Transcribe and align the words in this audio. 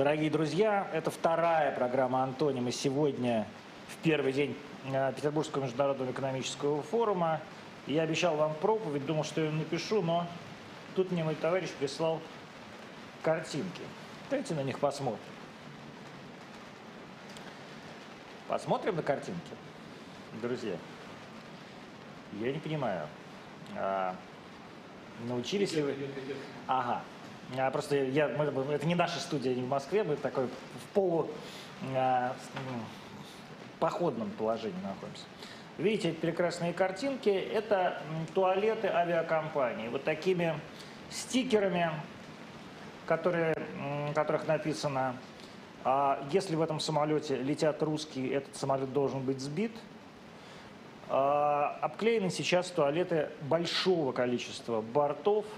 Дорогие 0.00 0.30
друзья, 0.30 0.88
это 0.94 1.10
вторая 1.10 1.72
программа 1.72 2.22
«Антонима» 2.22 2.72
сегодня 2.72 3.46
в 3.88 3.96
первый 4.02 4.32
день 4.32 4.56
э, 4.90 5.12
Петербургского 5.14 5.64
международного 5.64 6.10
экономического 6.10 6.80
форума. 6.80 7.38
Я 7.86 8.04
обещал 8.04 8.34
вам 8.34 8.54
проповедь, 8.54 9.04
думал, 9.04 9.24
что 9.24 9.42
я 9.42 9.50
напишу, 9.50 10.00
но 10.00 10.26
тут 10.96 11.12
мне 11.12 11.22
мой 11.22 11.34
товарищ 11.34 11.68
прислал 11.78 12.18
картинки. 13.22 13.82
Давайте 14.30 14.54
на 14.54 14.62
них 14.62 14.78
посмотрим. 14.78 15.20
Посмотрим 18.48 18.96
на 18.96 19.02
картинки, 19.02 19.52
друзья. 20.40 20.76
Я 22.40 22.52
не 22.52 22.58
понимаю, 22.58 23.06
а, 23.76 24.16
научились 25.28 25.74
ли 25.74 25.82
вы... 25.82 25.94
Ага, 26.66 27.02
а, 27.58 27.70
просто 27.70 27.96
я, 27.96 28.28
мы, 28.28 28.44
это 28.72 28.86
не 28.86 28.94
наша 28.94 29.18
студия, 29.18 29.54
не 29.54 29.62
в 29.62 29.68
Москве, 29.68 30.04
мы 30.04 30.16
такой 30.16 30.46
в 30.46 30.94
полу 30.94 31.30
а, 31.94 32.34
походном 33.78 34.30
положении 34.30 34.80
находимся. 34.82 35.24
Видите 35.78 36.10
эти 36.10 36.16
прекрасные 36.16 36.72
картинки? 36.72 37.28
Это 37.30 38.02
туалеты 38.34 38.88
авиакомпании. 38.88 39.88
Вот 39.88 40.04
такими 40.04 40.54
стикерами, 41.08 41.90
которые, 43.06 43.54
которых 44.14 44.46
написано, 44.46 45.16
а 45.82 46.22
если 46.30 46.54
в 46.54 46.62
этом 46.62 46.78
самолете 46.78 47.36
летят 47.36 47.82
русские, 47.82 48.34
этот 48.34 48.54
самолет 48.54 48.92
должен 48.92 49.20
быть 49.20 49.40
сбит. 49.40 49.72
А, 51.08 51.78
обклеены 51.80 52.30
сейчас 52.30 52.70
туалеты 52.70 53.30
большого 53.42 54.12
количества 54.12 54.82
бортов– 54.82 55.46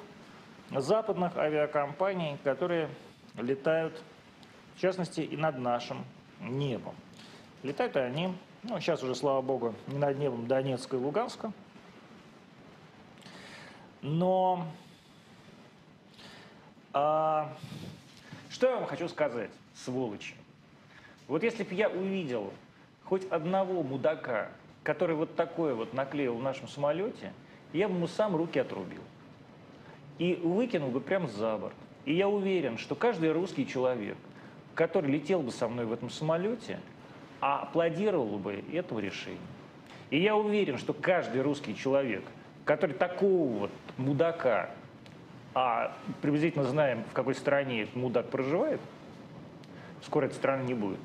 западных 0.81 1.37
авиакомпаний, 1.37 2.39
которые 2.45 2.89
летают, 3.37 4.03
в 4.77 4.81
частности, 4.81 5.20
и 5.20 5.37
над 5.37 5.59
нашим 5.59 6.05
небом. 6.41 6.95
Летают 7.62 7.97
они, 7.97 8.37
ну, 8.62 8.81
сейчас 8.81 9.03
уже, 9.03 9.14
слава 9.14 9.42
богу, 9.42 9.75
не 9.87 9.98
над 9.98 10.19
небом 10.19 10.47
Донецка 10.47 10.97
и 10.97 10.98
Луганска. 10.98 11.53
Но 14.01 14.67
а, 16.92 17.53
что 18.51 18.69
я 18.69 18.77
вам 18.77 18.86
хочу 18.86 19.09
сказать, 19.09 19.51
сволочи? 19.75 20.34
Вот 21.29 21.42
если 21.42 21.62
бы 21.62 21.75
я 21.75 21.89
увидел 21.89 22.53
хоть 23.05 23.25
одного 23.31 23.83
мудака, 23.83 24.51
который 24.83 25.14
вот 25.14 25.36
такое 25.36 25.75
вот 25.75 25.95
наклеил 25.95 26.36
в 26.36 26.42
нашем 26.42 26.67
самолете, 26.67 27.33
я 27.73 27.89
бы 27.89 27.95
ему 27.95 28.09
сам 28.09 28.34
руки 28.34 28.59
отрубил 28.59 29.03
и 30.23 30.37
выкинул 30.37 30.91
бы 30.91 31.01
прямо 31.01 31.27
за 31.27 31.59
борт. 31.59 31.75
И 32.05 32.15
я 32.15 32.28
уверен, 32.28 32.78
что 32.78 32.95
каждый 32.95 33.33
русский 33.33 33.67
человек, 33.67 34.17
который 34.77 35.11
летел 35.11 35.42
бы 35.42 35.51
со 35.51 35.67
мной 35.67 35.85
в 35.85 35.92
этом 35.92 36.11
самолете, 36.11 36.79
аплодировал 37.41 38.39
бы 38.39 38.63
этому 38.73 39.01
решению. 39.01 39.41
И 40.11 40.20
я 40.20 40.36
уверен, 40.36 40.79
что 40.79 40.92
каждый 40.92 41.42
русский 41.42 41.74
человек, 41.74 42.23
который 42.64 42.95
такого 42.95 43.52
вот 43.52 43.70
мудака, 43.97 44.70
а 45.55 45.92
приблизительно 46.20 46.67
знаем, 46.67 47.02
в 47.11 47.13
какой 47.14 47.35
стране 47.35 47.83
этот 47.83 47.97
мудак 47.97 48.29
проживает, 48.29 48.80
скоро 50.05 50.27
этой 50.27 50.35
страны 50.35 50.63
не 50.67 50.74
будет, 50.74 51.01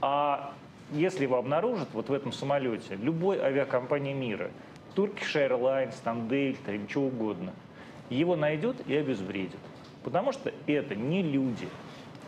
а 0.00 0.54
если 0.90 1.24
его 1.24 1.36
обнаружат 1.36 1.90
вот 1.92 2.08
в 2.08 2.14
этом 2.14 2.32
самолете, 2.32 2.96
любой 2.96 3.38
авиакомпания 3.40 4.14
мира, 4.14 4.50
Turkish 4.96 5.34
Airlines, 5.34 5.96
там 6.02 6.28
Delta 6.28 6.74
или 6.74 6.86
что 6.86 7.02
угодно– 7.02 7.52
его 8.10 8.36
найдет 8.36 8.76
и 8.86 8.94
обезвредит. 8.96 9.58
Потому 10.02 10.32
что 10.32 10.52
это 10.66 10.94
не 10.94 11.22
люди, 11.22 11.68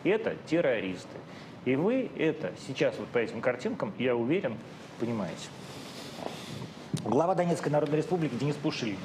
это 0.05 0.37
террористы. 0.47 1.19
И 1.65 1.77
вы 1.77 2.11
это 2.17 2.53
сейчас 2.67 2.97
вот 2.99 3.09
по 3.09 3.19
этим 3.19 3.41
картинкам, 3.41 3.93
я 3.99 4.17
уверен, 4.17 4.57
понимаете. 4.99 5.49
Глава 7.05 7.35
Донецкой 7.35 7.73
Народной 7.73 7.99
Республики 7.99 8.35
Денис 8.35 8.55
Пушилин. 8.55 8.99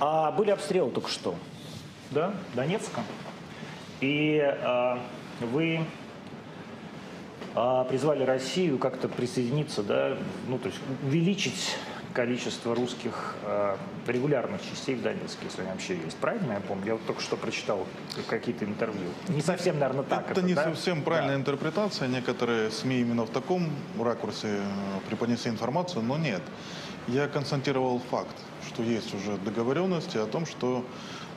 А 0.00 0.32
были 0.32 0.50
обстрелы 0.50 0.90
только 0.90 1.08
что, 1.08 1.34
да, 2.10 2.34
Донецка. 2.54 3.02
И 4.00 4.38
а, 4.40 5.00
вы 5.40 5.80
а, 7.54 7.84
призвали 7.84 8.24
Россию 8.24 8.78
как-то 8.78 9.08
присоединиться, 9.08 9.82
да, 9.82 10.16
ну, 10.48 10.58
то 10.58 10.66
есть 10.66 10.80
увеличить 11.04 11.76
количество 12.14 12.74
русских 12.74 13.34
э, 13.42 13.76
регулярных 14.06 14.62
частей 14.62 14.94
в 14.94 15.02
Донецке, 15.02 15.44
если 15.44 15.62
они 15.62 15.70
вообще 15.70 15.96
есть. 15.96 16.16
Правильно 16.16 16.52
я 16.52 16.60
помню? 16.60 16.86
Я 16.86 16.92
вот 16.94 17.04
только 17.06 17.20
что 17.20 17.36
прочитал 17.36 17.86
какие-то 18.28 18.64
интервью. 18.64 19.10
Не 19.28 19.42
совсем, 19.42 19.78
наверное, 19.78 20.04
так. 20.04 20.30
Это, 20.30 20.40
это 20.40 20.42
не 20.42 20.54
да? 20.54 20.64
совсем 20.64 21.02
правильная 21.02 21.34
да. 21.34 21.40
интерпретация. 21.40 22.08
Некоторые 22.08 22.70
СМИ 22.70 23.00
именно 23.00 23.26
в 23.26 23.30
таком 23.30 23.68
ракурсе 24.00 24.46
э, 24.46 24.60
преподнесли 25.08 25.50
информацию, 25.50 26.02
но 26.02 26.16
нет. 26.16 26.42
Я 27.08 27.26
констатировал 27.26 28.00
факт, 28.10 28.36
что 28.68 28.82
есть 28.82 29.12
уже 29.12 29.36
договоренности 29.38 30.16
о 30.16 30.26
том, 30.26 30.46
что 30.46 30.84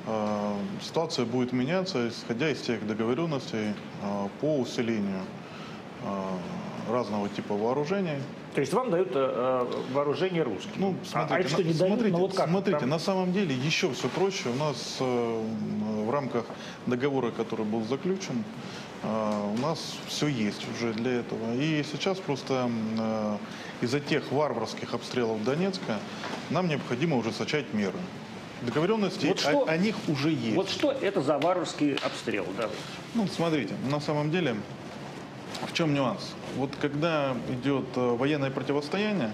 э, 0.05 0.53
ситуация 0.81 1.25
будет 1.25 1.53
меняться, 1.53 2.07
исходя 2.07 2.51
из 2.51 2.61
тех 2.61 2.85
договоренностей 2.85 3.73
э, 4.03 4.27
по 4.41 4.59
усилению 4.59 5.23
э, 6.03 6.91
разного 6.91 7.29
типа 7.29 7.55
вооружений, 7.55 8.21
то 8.57 8.61
есть 8.61 8.73
вам 8.73 8.89
дают 8.89 9.09
э, 9.13 9.19
э 9.19 9.93
вооружение 9.93 10.41
русских. 10.41 10.71
Ну, 10.77 10.95
смотрите, 11.05 11.43
а, 11.43 11.45
а 11.45 11.47
что 11.47 11.63
не 11.63 11.73
дают? 11.73 11.77
Смотрите, 11.77 12.11
ну, 12.11 12.17
вот 12.17 12.33
как? 12.33 12.49
смотрите 12.49 12.79
Там... 12.79 12.89
на 12.89 12.97
самом 12.97 13.31
деле 13.31 13.53
еще 13.53 13.91
все 13.91 14.09
проще. 14.09 14.49
У 14.49 14.55
нас 14.55 14.97
э, 14.99 15.41
в 16.07 16.09
рамках 16.09 16.45
договора, 16.87 17.29
который 17.29 17.65
был 17.65 17.83
заключен, 17.83 18.43
э, 19.03 19.53
у 19.55 19.61
нас 19.61 19.97
все 20.07 20.25
есть 20.25 20.65
уже 20.73 20.91
для 20.93 21.19
этого. 21.19 21.53
И 21.53 21.83
сейчас 21.83 22.17
просто 22.17 22.67
э, 22.97 23.37
из-за 23.81 23.99
тех 23.99 24.31
варварских 24.31 24.95
обстрелов 24.95 25.43
Донецка 25.43 25.99
нам 26.49 26.67
необходимо 26.67 27.15
ужесточать 27.15 27.75
меры. 27.75 27.99
Договоренности 28.63 29.27
вот 29.27 29.39
что, 29.39 29.65
о, 29.65 29.69
о 29.69 29.77
них 29.77 29.95
уже 30.07 30.31
есть. 30.31 30.55
Вот 30.55 30.69
что 30.71 30.91
это 30.91 31.21
за 31.21 31.37
варварский 31.37 31.93
обстрел? 32.03 32.47
Да? 32.57 32.69
Ну, 33.13 33.27
смотрите, 33.27 33.75
на 33.91 33.99
самом 33.99 34.31
деле 34.31 34.55
чем 35.77 35.93
нюанс? 35.93 36.33
Вот 36.55 36.71
когда 36.81 37.35
идет 37.49 37.85
э, 37.95 38.15
военное 38.15 38.49
противостояние, 38.49 39.31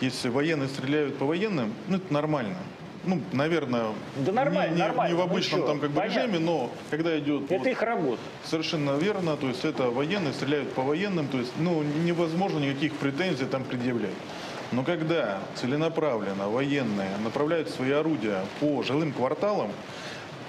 если 0.00 0.30
военные 0.30 0.68
стреляют 0.68 1.18
по 1.18 1.26
военным, 1.26 1.74
ну 1.88 1.98
это 1.98 2.12
нормально. 2.12 2.56
Ну, 3.04 3.20
наверное, 3.32 3.88
да 4.16 4.32
нормально, 4.32 4.70
не, 4.70 4.80
не, 4.80 4.82
нормально. 4.82 5.14
не 5.14 5.20
в 5.20 5.22
обычном 5.22 5.60
ну, 5.60 5.66
там 5.66 5.80
как 5.80 5.90
бы 5.90 6.02
режиме, 6.02 6.38
но 6.38 6.70
когда 6.90 7.18
идет... 7.18 7.44
Это 7.44 7.58
вот, 7.58 7.66
их 7.66 7.82
работа. 7.82 8.22
Совершенно 8.44 8.96
верно, 8.96 9.36
то 9.36 9.46
есть 9.46 9.62
это 9.66 9.90
военные 9.90 10.32
стреляют 10.32 10.72
по 10.72 10.80
военным, 10.80 11.28
то 11.28 11.36
есть 11.36 11.52
ну, 11.58 11.82
невозможно 11.82 12.60
никаких 12.60 12.94
претензий 12.94 13.44
там 13.44 13.62
предъявлять. 13.64 14.16
Но 14.72 14.84
когда 14.84 15.40
целенаправленно 15.56 16.48
военные 16.48 17.10
направляют 17.22 17.68
свои 17.68 17.90
орудия 17.90 18.42
по 18.58 18.82
жилым 18.82 19.12
кварталам, 19.12 19.70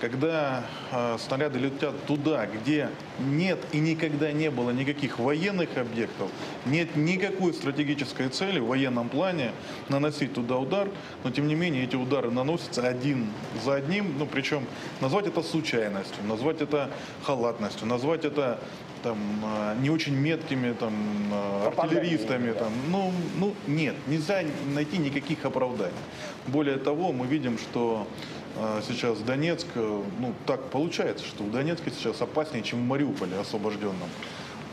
когда 0.02 0.64
э, 0.92 1.18
снаряды 1.20 1.60
летят 1.60 2.06
туда, 2.06 2.46
где 2.46 2.90
нет 3.20 3.60
и 3.72 3.80
никогда 3.80 4.32
не 4.32 4.50
было 4.52 4.72
никаких 4.72 5.20
военных 5.20 5.78
объектов, 5.78 6.30
нет 6.66 6.96
никакой 6.96 7.54
стратегической 7.54 8.30
цели 8.30 8.60
в 8.60 8.68
военном 8.68 9.10
плане 9.10 9.52
наносить 9.90 10.34
туда 10.34 10.58
удар, 10.58 10.90
но 11.24 11.32
тем 11.32 11.48
не 11.48 11.56
менее 11.56 11.84
эти 11.84 11.96
удары 11.96 12.32
наносятся 12.32 12.88
один 12.88 13.30
за 13.64 13.76
одним, 13.76 14.18
ну 14.18 14.26
причем 14.26 14.66
назвать 15.02 15.28
это 15.28 15.42
случайностью, 15.42 16.24
назвать 16.24 16.62
это 16.62 16.90
халатностью, 17.24 17.88
назвать 17.88 18.26
это 18.26 18.60
там, 19.06 19.18
а, 19.44 19.76
не 19.76 19.92
очень 19.92 20.16
меткими 20.16 20.74
там, 20.74 20.94
а, 21.32 21.72
артиллеристами. 21.78 22.54
Там, 22.54 22.74
ну, 22.90 23.12
ну, 23.38 23.54
нет, 23.68 23.94
нельзя 24.08 24.42
найти 24.74 24.98
никаких 24.98 25.46
оправданий. 25.46 25.94
Более 26.48 26.78
того, 26.78 27.12
мы 27.12 27.28
видим, 27.28 27.60
что 27.60 28.08
сейчас 28.88 29.20
Донецк, 29.20 29.68
э, 29.76 30.04
ну 30.20 30.34
так 30.46 30.64
получается, 30.70 31.26
что 31.26 31.44
в 31.44 31.52
Донецке 31.52 31.92
сейчас 31.92 32.22
опаснее, 32.22 32.64
чем 32.64 32.80
в 32.80 32.84
Мариуполе 32.84 33.38
освобожденном. 33.38 34.10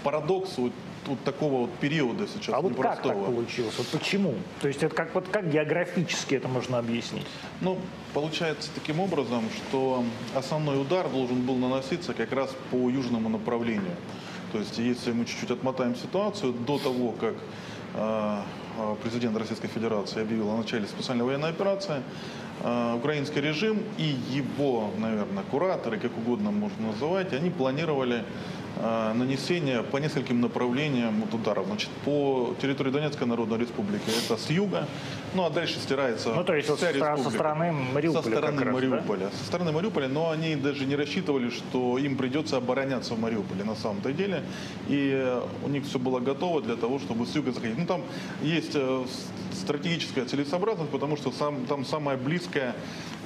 Парадокс 0.04 0.58
вот, 0.58 0.72
вот 1.06 1.22
такого 1.24 1.62
вот 1.62 1.74
периода 1.74 2.26
сейчас 2.26 2.54
а 2.54 2.60
вот 2.60 2.76
как 2.76 3.02
так 3.02 3.14
получилось? 3.14 3.74
Вот 3.78 3.86
почему? 3.88 4.34
То 4.60 4.68
есть 4.68 4.82
это 4.82 4.94
как, 4.94 5.14
вот 5.14 5.28
как 5.28 5.50
географически 5.50 6.34
это 6.34 6.48
можно 6.48 6.78
объяснить? 6.78 7.26
Ну, 7.60 7.78
получается 8.14 8.70
таким 8.74 9.00
образом, 9.00 9.44
что 9.56 10.04
основной 10.34 10.80
удар 10.80 11.08
должен 11.08 11.42
был 11.42 11.56
наноситься 11.56 12.14
как 12.14 12.32
раз 12.32 12.50
по 12.70 12.88
южному 12.88 13.28
направлению. 13.28 13.96
То 14.52 14.58
есть 14.58 14.78
если 14.78 15.12
мы 15.12 15.24
чуть-чуть 15.24 15.50
отмотаем 15.50 15.96
ситуацию, 15.96 16.52
до 16.52 16.78
того, 16.78 17.12
как 17.12 17.34
э, 17.94 18.42
президент 19.02 19.36
Российской 19.36 19.68
Федерации 19.68 20.20
объявил 20.20 20.50
о 20.50 20.56
начале 20.56 20.86
специальной 20.86 21.24
военной 21.24 21.50
операции, 21.50 22.02
Э, 22.02 22.41
украинский 22.60 23.40
режим 23.40 23.82
и 23.98 24.14
его, 24.30 24.90
наверное, 24.98 25.42
кураторы, 25.50 25.98
как 25.98 26.16
угодно 26.16 26.50
можно 26.50 26.88
называть, 26.88 27.32
они 27.32 27.50
планировали 27.50 28.24
нанесение 29.14 29.82
по 29.82 29.98
нескольким 29.98 30.40
направлениям 30.40 31.20
вот 31.20 31.34
ударов. 31.34 31.66
Значит, 31.66 31.88
по 32.04 32.54
территории 32.60 32.90
Донецкой 32.90 33.26
Народной 33.26 33.58
Республики 33.58 34.10
это 34.24 34.36
с 34.36 34.50
юга, 34.50 34.86
Ну, 35.34 35.44
а 35.44 35.50
дальше 35.50 35.78
стирается 35.78 36.34
Ну, 36.34 36.44
то 36.44 36.54
есть 36.54 36.68
вся 36.68 37.16
со, 37.16 37.30
стороны 37.30 37.72
Мариуполя 37.72 38.22
Со 38.22 38.30
стороны 38.30 38.56
раз, 38.58 38.64
да? 38.66 38.72
Мариуполя. 38.72 39.30
Со 39.38 39.44
стороны 39.44 39.72
Мариуполя, 39.72 40.08
но 40.08 40.30
они 40.30 40.56
даже 40.56 40.84
не 40.84 40.96
рассчитывали, 40.96 41.50
что 41.50 41.96
им 41.98 42.16
придется 42.16 42.56
обороняться 42.56 43.14
в 43.14 43.20
Мариуполе 43.20 43.64
на 43.64 43.74
самом-то 43.76 44.12
деле. 44.12 44.42
И 44.88 45.40
у 45.64 45.68
них 45.68 45.84
все 45.84 45.98
было 45.98 46.20
готово 46.20 46.60
для 46.62 46.76
того, 46.76 46.98
чтобы 46.98 47.24
с 47.26 47.34
юга 47.36 47.52
заходить. 47.52 47.78
Ну, 47.78 47.86
там 47.86 48.02
есть 48.42 48.72
э, 48.74 49.04
стратегическая 49.52 50.24
целесообразность, 50.24 50.90
потому 50.90 51.16
что 51.16 51.30
сам, 51.32 51.66
там 51.66 51.84
самое 51.84 52.18
близкое 52.18 52.74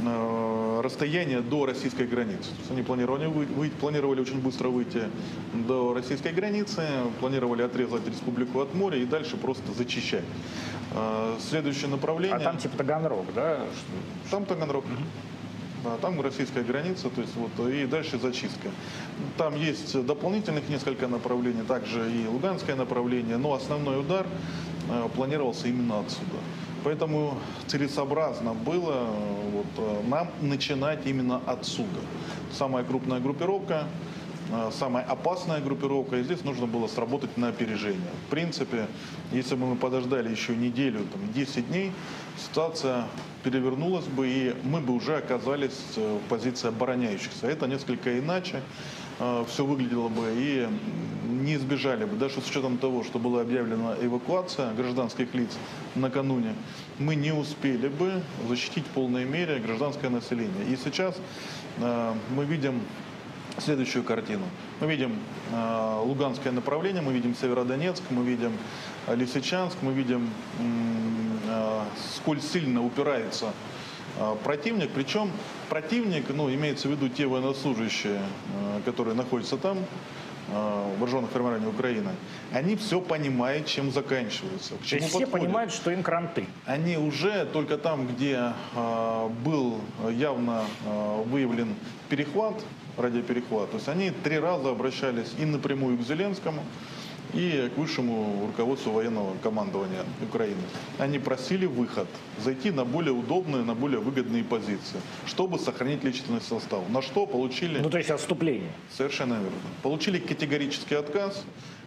э, 0.04 0.80
расстояние 0.84 1.40
до 1.40 1.66
российской 1.66 2.06
границы. 2.06 2.50
Они 2.70 2.82
планировали, 2.82 3.26
вы- 3.26 3.46
вы- 3.46 3.70
планировали 3.70 4.20
очень 4.20 4.40
быстро 4.40 4.68
выйти 4.68 5.02
до 5.52 5.94
российской 5.94 6.32
границы, 6.32 6.82
планировали 7.20 7.62
отрезать 7.62 8.06
республику 8.06 8.60
от 8.60 8.74
моря 8.74 8.98
и 8.98 9.04
дальше 9.04 9.36
просто 9.36 9.72
зачищать. 9.72 10.24
Э, 10.92 11.36
Следующее 11.40 11.88
направление... 11.88 12.36
А 12.36 12.40
там 12.40 12.58
типа 12.58 12.76
Таганрог, 12.76 13.26
да? 13.34 13.60
Там 14.30 14.44
Таганрог. 14.44 14.84
Да, 15.84 15.96
там 15.98 16.20
российская 16.20 16.62
граница, 16.62 17.10
то 17.10 17.20
есть 17.20 17.34
вот 17.36 17.68
и 17.68 17.86
дальше 17.86 18.18
зачистка. 18.18 18.70
Там 19.36 19.54
есть 19.54 20.04
дополнительных 20.04 20.68
несколько 20.68 21.06
направлений, 21.06 21.62
также 21.62 22.10
и 22.10 22.26
луганское 22.26 22.74
направление, 22.74 23.36
но 23.36 23.52
основной 23.52 24.00
удар 24.00 24.26
э, 24.90 25.08
планировался 25.14 25.68
именно 25.68 26.00
отсюда. 26.00 26.38
Поэтому 26.82 27.38
целесообразно 27.66 28.54
было 28.54 28.94
э, 28.94 29.50
вот, 29.52 29.66
э, 29.76 30.08
нам 30.08 30.28
начинать 30.40 31.06
именно 31.06 31.40
отсюда. 31.46 32.00
Самая 32.52 32.82
крупная 32.84 33.20
группировка, 33.20 33.84
самая 34.72 35.04
опасная 35.04 35.60
группировка, 35.60 36.16
и 36.16 36.22
здесь 36.22 36.44
нужно 36.44 36.66
было 36.66 36.86
сработать 36.86 37.36
на 37.36 37.48
опережение. 37.48 38.10
В 38.26 38.30
принципе, 38.30 38.86
если 39.32 39.54
бы 39.54 39.66
мы 39.66 39.76
подождали 39.76 40.30
еще 40.30 40.54
неделю, 40.54 41.00
там, 41.12 41.32
10 41.32 41.68
дней, 41.68 41.92
ситуация 42.38 43.06
перевернулась 43.42 44.06
бы, 44.06 44.28
и 44.28 44.54
мы 44.62 44.80
бы 44.80 44.94
уже 44.94 45.16
оказались 45.16 45.80
э, 45.96 46.18
в 46.24 46.28
позиции 46.28 46.68
обороняющихся. 46.68 47.46
Это 47.46 47.66
несколько 47.66 48.18
иначе 48.18 48.62
все 49.48 49.64
выглядело 49.64 50.08
бы, 50.08 50.24
и 50.34 50.68
не 51.26 51.54
избежали 51.54 52.04
бы, 52.04 52.16
даже 52.16 52.40
с 52.40 52.50
учетом 52.50 52.76
того, 52.76 53.02
что 53.02 53.18
была 53.18 53.40
объявлена 53.40 53.94
эвакуация 54.00 54.74
гражданских 54.74 55.34
лиц 55.34 55.50
накануне, 55.94 56.54
мы 56.98 57.14
не 57.14 57.32
успели 57.32 57.88
бы 57.88 58.22
защитить 58.48 58.84
в 58.84 58.90
полной 58.90 59.24
мере 59.24 59.58
гражданское 59.58 60.10
население. 60.10 60.66
И 60.70 60.76
сейчас 60.76 61.16
э, 61.78 62.14
мы 62.34 62.44
видим 62.44 62.82
следующую 63.58 64.04
картину. 64.04 64.44
Мы 64.80 64.86
видим 64.88 65.18
э, 65.52 66.00
Луганское 66.04 66.52
направление, 66.52 67.02
мы 67.02 67.12
видим 67.12 67.34
Северодонецк, 67.34 68.02
мы 68.10 68.24
видим 68.24 68.52
э, 69.06 69.14
Лисичанск, 69.16 69.76
мы 69.82 69.92
видим, 69.92 70.30
э, 71.48 71.80
сколь 72.16 72.40
сильно 72.40 72.84
упирается 72.84 73.52
э, 74.18 74.36
противник. 74.44 74.90
Причем 74.94 75.30
противник, 75.68 76.24
ну, 76.28 76.52
имеется 76.52 76.88
в 76.88 76.90
виду 76.90 77.08
те 77.08 77.26
военнослужащие, 77.26 78.20
э, 78.20 78.80
которые 78.84 79.14
находятся 79.14 79.56
там, 79.56 79.78
э, 80.48 80.92
вооруженных 80.98 81.30
формированиях 81.30 81.72
Украины, 81.72 82.10
они 82.52 82.76
все 82.76 83.00
понимают, 83.00 83.66
чем 83.66 83.90
заканчивается. 83.90 84.74
К 84.74 84.78
То 84.78 84.84
чему 84.86 85.00
есть 85.00 85.10
все 85.10 85.20
подходит. 85.20 85.46
понимают, 85.46 85.72
что 85.72 85.90
им 85.90 86.02
кранты. 86.02 86.46
Они 86.66 86.96
уже 86.98 87.46
только 87.46 87.78
там, 87.78 88.06
где 88.06 88.52
э, 88.74 89.28
был 89.44 89.80
явно 90.10 90.64
э, 90.84 91.22
выявлен 91.26 91.74
перехват, 92.08 92.62
радиоперехват, 92.96 93.70
то 93.70 93.76
есть 93.76 93.88
они 93.88 94.10
три 94.10 94.38
раза 94.38 94.70
обращались 94.70 95.32
и 95.38 95.44
напрямую 95.44 95.98
к 95.98 96.02
Зеленскому, 96.02 96.62
и 97.34 97.70
к 97.74 97.78
высшему 97.78 98.46
руководству 98.46 98.92
военного 98.92 99.36
командования 99.42 100.04
Украины. 100.22 100.60
Они 100.98 101.18
просили 101.18 101.66
выход, 101.66 102.06
зайти 102.42 102.70
на 102.70 102.84
более 102.84 103.12
удобные, 103.12 103.62
на 103.62 103.74
более 103.74 104.00
выгодные 104.00 104.44
позиции, 104.44 105.00
чтобы 105.26 105.58
сохранить 105.58 106.04
личный 106.04 106.40
состав. 106.40 106.88
На 106.88 107.02
что 107.02 107.26
получили... 107.26 107.78
Ну, 107.78 107.90
то 107.90 107.98
есть 107.98 108.10
отступление. 108.10 108.72
Совершенно 108.90 109.34
верно. 109.34 109.50
Получили 109.82 110.18
категорический 110.18 110.96
отказ, 110.96 111.44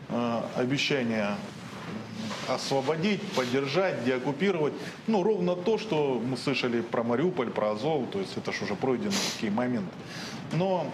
э, 0.10 0.42
обещание 0.56 1.36
освободить, 2.48 3.22
поддержать, 3.34 4.04
деоккупировать. 4.06 4.74
Ну, 5.08 5.24
ровно 5.24 5.56
то, 5.56 5.78
что 5.78 6.22
мы 6.24 6.38
слышали 6.38 6.82
про 6.82 7.04
Мариуполь, 7.04 7.50
про 7.50 7.72
Азов, 7.72 8.10
то 8.12 8.20
есть 8.20 8.38
это 8.38 8.52
же 8.52 8.64
уже 8.64 8.76
пройденные 8.76 9.20
такие 9.36 9.52
моменты. 9.52 9.92
Но 10.54 10.92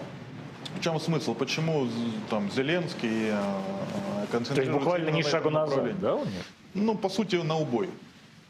в 0.78 0.80
чем 0.80 1.00
смысл? 1.00 1.34
Почему 1.34 1.88
там 2.28 2.50
Зеленский 2.50 3.30
э, 3.30 3.32
То 3.32 4.32
концентрируется 4.32 4.72
есть 4.72 4.72
буквально 4.72 5.10
ни 5.10 5.22
на 5.22 5.28
шагу 5.28 5.50
назад, 5.50 6.00
да? 6.00 6.14
у 6.14 6.24
них? 6.24 6.44
Ну, 6.74 6.94
по 6.94 7.08
сути, 7.08 7.36
на 7.36 7.56
убой. 7.56 7.88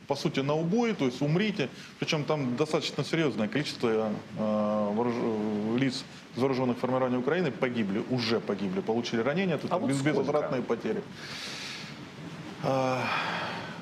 По 0.09 0.15
сути, 0.15 0.41
на 0.41 0.55
убой, 0.55 0.95
то 0.95 1.05
есть 1.05 1.21
умрите. 1.23 1.69
Причем 1.99 2.25
там 2.25 2.57
достаточно 2.57 3.05
серьезное 3.05 3.49
количество 3.49 3.89
э, 3.89 4.11
вооруж- 4.39 5.79
лиц 5.79 6.05
из 6.37 6.41
вооруженных 6.41 6.79
формирований 6.79 7.19
Украины 7.19 7.51
погибли, 7.51 8.03
уже 8.11 8.41
погибли, 8.41 8.81
получили 8.81 9.21
ранения, 9.21 9.57
тут 9.59 9.73
А 9.73 9.79
вот 9.79 9.89
безвозвратные 9.89 10.63
потери. 10.63 11.03
А, 12.63 13.03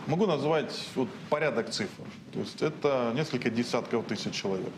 Могу 0.06 0.26
назвать 0.26 0.88
вот 0.96 1.08
порядок 1.30 1.70
цифр. 1.70 2.02
То 2.32 2.40
есть 2.40 2.60
это 2.62 3.12
несколько 3.14 3.48
десятков 3.48 4.04
тысяч 4.04 4.34
человек. 4.34 4.72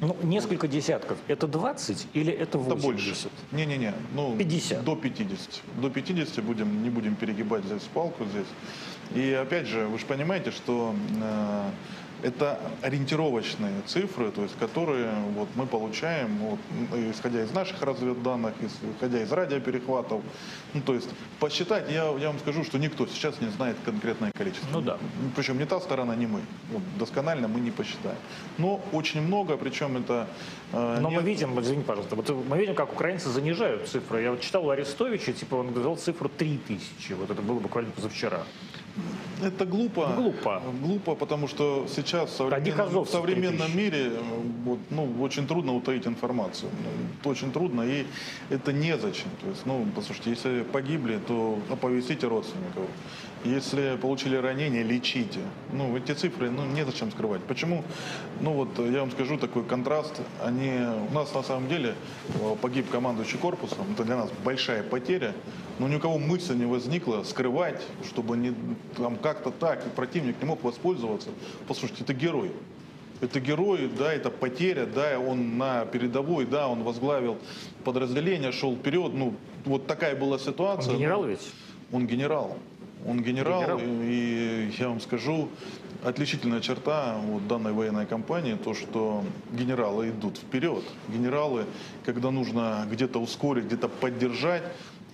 Ну, 0.00 0.16
несколько 0.22 0.66
десятков. 0.66 1.18
Это 1.28 1.46
20 1.46 2.08
или 2.14 2.32
это 2.32 2.58
Это 2.58 2.74
80? 2.74 2.82
больше. 2.82 3.14
Не-не-не. 3.52 3.92
Ну, 4.14 4.34
50. 4.36 4.82
До 4.82 4.96
50. 4.96 5.62
До 5.80 5.90
50 5.90 6.42
будем, 6.42 6.82
не 6.82 6.90
будем 6.90 7.14
перегибать 7.16 7.64
здесь 7.64 7.82
палку 7.94 8.24
здесь. 8.24 8.46
И 9.14 9.32
опять 9.32 9.66
же, 9.66 9.86
вы 9.86 9.98
же 9.98 10.06
понимаете, 10.06 10.50
что 10.50 10.94
э, 11.20 11.70
это 12.22 12.58
ориентировочные 12.82 13.72
цифры, 13.86 14.30
то 14.30 14.42
есть 14.42 14.56
которые 14.58 15.10
вот, 15.34 15.48
мы 15.54 15.66
получаем, 15.66 16.38
вот, 16.38 16.58
исходя 17.10 17.42
из 17.42 17.52
наших 17.52 17.82
разведданных, 17.82 18.54
исходя 18.94 19.22
из 19.22 19.32
радиоперехватов. 19.32 20.22
Ну, 20.74 20.80
то 20.80 20.94
есть 20.94 21.08
посчитать, 21.40 21.90
я, 21.90 22.04
я 22.18 22.28
вам 22.28 22.38
скажу, 22.38 22.64
что 22.64 22.78
никто 22.78 23.06
сейчас 23.06 23.40
не 23.40 23.48
знает 23.48 23.76
конкретное 23.84 24.32
количество. 24.32 24.68
Ну 24.72 24.80
да. 24.80 24.98
Причем 25.36 25.58
не 25.58 25.66
та 25.66 25.80
сторона, 25.80 26.16
не 26.16 26.26
мы. 26.26 26.40
Вот, 26.70 26.82
досконально 26.98 27.48
мы 27.48 27.60
не 27.60 27.70
посчитаем. 27.70 28.18
Но 28.58 28.80
очень 28.92 29.22
много, 29.22 29.56
причем 29.56 29.96
это... 29.96 30.26
э, 30.72 30.98
Но 31.00 31.08
не- 31.10 31.16
мы 31.16 31.22
видим, 31.22 31.58
извини, 31.60 31.82
пожалуйста, 31.82 32.16
вот 32.16 32.28
мы 32.48 32.56
видим, 32.58 32.74
как 32.74 32.92
украинцы 32.92 33.28
занижают 33.28 33.88
цифры. 33.88 34.22
Я 34.22 34.30
вот 34.30 34.40
читал 34.40 34.66
у 34.66 34.70
Арестовича, 34.70 35.32
типа 35.32 35.56
он 35.56 35.72
говорил 35.72 35.96
цифру 35.96 36.28
3000. 36.28 37.12
Вот 37.14 37.30
это 37.30 37.42
было 37.42 37.60
буквально 37.60 37.90
позавчера. 37.90 38.40
Это 39.42 39.64
глупо. 39.64 40.12
Глупо. 40.16 40.62
Глупо, 40.82 41.14
потому 41.14 41.48
что 41.48 41.86
сейчас 41.88 42.30
в 42.30 42.36
современном, 42.36 43.04
в 43.04 43.08
современном 43.08 43.72
3000. 43.72 43.76
мире 43.76 44.10
вот, 44.64 44.78
ну, 44.90 45.08
очень 45.22 45.46
трудно 45.46 45.74
утаить 45.74 46.06
информацию. 46.06 46.70
Ну, 47.24 47.30
Очень 47.30 47.50
трудно, 47.52 47.82
и 47.82 48.04
это 48.50 48.72
незачем. 48.72 49.30
То 49.40 49.48
есть, 49.48 49.66
ну, 49.66 49.86
послушайте, 49.96 50.30
если 50.30 50.62
погибли, 50.62 51.18
то 51.26 51.58
оповестите 51.70 52.28
родственников. 52.28 52.82
Если 53.44 53.96
получили 54.00 54.36
ранение, 54.36 54.84
лечите. 54.84 55.40
Ну, 55.72 55.96
эти 55.96 56.12
цифры, 56.12 56.50
ну, 56.50 56.64
незачем 56.64 57.10
скрывать. 57.10 57.40
Почему? 57.48 57.82
Ну, 58.40 58.52
вот 58.52 58.78
я 58.78 59.00
вам 59.00 59.10
скажу 59.10 59.36
такой 59.38 59.64
контраст. 59.64 60.20
Они, 60.44 60.61
у 60.68 61.14
нас 61.14 61.32
на 61.34 61.42
самом 61.42 61.68
деле 61.68 61.94
э, 62.40 62.56
погиб 62.60 62.90
командующий 62.90 63.38
корпусом. 63.38 63.86
Это 63.92 64.04
для 64.04 64.16
нас 64.16 64.30
большая 64.44 64.82
потеря. 64.82 65.34
Но 65.78 65.88
ни 65.88 65.96
у 65.96 66.00
кого 66.00 66.18
мысли 66.18 66.54
не 66.54 66.66
возникло 66.66 67.22
скрывать, 67.24 67.82
чтобы 68.06 68.36
не, 68.36 68.54
там 68.96 69.16
как-то 69.16 69.50
так, 69.50 69.86
и 69.86 69.90
противник 69.90 70.36
не 70.40 70.46
мог 70.46 70.62
воспользоваться. 70.62 71.30
Послушайте, 71.66 72.04
это 72.04 72.14
герой. 72.14 72.52
Это 73.20 73.38
герой, 73.38 73.88
да, 73.98 74.12
это 74.12 74.30
потеря, 74.30 74.84
да, 74.84 75.18
он 75.18 75.56
на 75.56 75.84
передовой, 75.84 76.44
да, 76.44 76.66
он 76.66 76.82
возглавил 76.82 77.38
подразделение, 77.84 78.50
шел 78.50 78.74
вперед. 78.74 79.12
Ну, 79.14 79.34
вот 79.64 79.86
такая 79.86 80.16
была 80.16 80.34
Он 80.34 80.40
ситуация. 80.40 80.96
генерал 80.96 81.22
Ну, 81.22 81.28
ведь? 81.28 81.52
он 81.92 82.06
генерал. 82.06 82.56
Он 83.06 83.22
генерал, 83.22 83.62
Генерал. 83.62 83.80
И, 83.80 84.70
и 84.70 84.74
я 84.78 84.88
вам 84.88 85.00
скажу, 85.00 85.48
отличительная 86.04 86.60
черта 86.60 87.16
вот 87.24 87.46
данной 87.46 87.72
военной 87.72 88.06
кампании, 88.06 88.54
то, 88.54 88.74
что 88.74 89.24
генералы 89.52 90.10
идут 90.10 90.38
вперед. 90.38 90.84
Генералы, 91.08 91.66
когда 92.04 92.30
нужно 92.30 92.86
где-то 92.90 93.20
ускорить, 93.20 93.64
где-то 93.64 93.88
поддержать, 93.88 94.62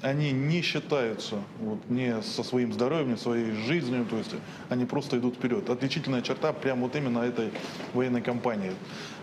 они 0.00 0.30
не 0.30 0.62
считаются 0.62 1.42
вот, 1.58 1.78
не 1.88 2.22
со 2.22 2.42
своим 2.44 2.72
здоровьем, 2.72 3.10
не 3.10 3.16
своей 3.16 3.52
жизнью, 3.52 4.06
то 4.08 4.16
есть 4.16 4.30
они 4.68 4.84
просто 4.84 5.18
идут 5.18 5.34
вперед. 5.34 5.68
Отличительная 5.68 6.22
черта 6.22 6.52
прямо 6.52 6.82
вот 6.82 6.94
именно 6.94 7.20
этой 7.20 7.50
военной 7.94 8.22
кампании. 8.22 8.72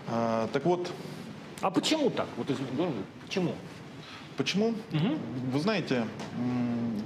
А, 0.08 0.48
так 0.52 0.64
вот, 0.64 0.90
А 1.62 1.70
почему 1.70 2.10
так? 2.10 2.28
Вот 2.36 2.48
ну, 2.76 2.92
почему? 4.36 4.74
Почему? 4.90 5.18
Вы 5.52 5.60
знаете, 5.60 6.06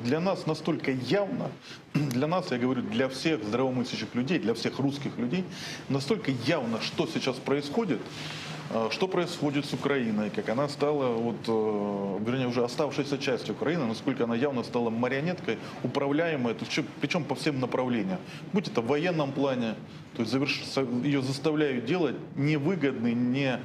для 0.05 0.21
нас 0.21 0.47
настолько 0.47 0.91
явно, 0.91 1.51
для 1.95 2.27
нас, 2.27 2.51
я 2.51 2.59
говорю, 2.59 2.83
для 2.83 3.09
всех 3.09 3.45
здравомыслящих 3.45 4.15
людей, 4.15 4.39
для 4.39 4.55
всех 4.55 4.79
русских 4.79 5.17
людей, 5.19 5.45
настолько 5.89 6.33
явно, 6.47 6.81
что 6.81 7.07
сейчас 7.07 7.37
происходит, 7.37 8.01
А, 8.73 8.89
Что 8.91 9.09
происходит 9.09 9.67
с 9.67 9.73
Украиной, 9.73 10.31
как 10.31 10.49
она 10.49 10.69
стала, 10.69 11.09
вот, 11.09 11.37
э, 11.49 12.19
вернее, 12.25 12.47
уже 12.47 12.63
оставшейся 12.63 13.19
частью 13.19 13.57
Украины, 13.57 13.85
насколько 13.85 14.25
она 14.25 14.37
явно 14.37 14.63
стала 14.63 14.91
марионеткой, 14.91 15.59
управляемой, 15.83 16.55
причем 17.01 17.25
по 17.25 17.35
всем 17.35 17.59
направлениям. 17.59 18.21
Будь 18.53 18.69
это 18.69 18.81
в 18.81 18.87
военном 18.87 19.33
плане, 19.33 19.75
то 20.17 20.23
есть 20.23 20.35
заверш- 20.35 21.05
ее 21.05 21.23
заставляют 21.23 21.85
делать 21.85 22.17
невыгодные, 22.37 23.15
не, 23.15 23.61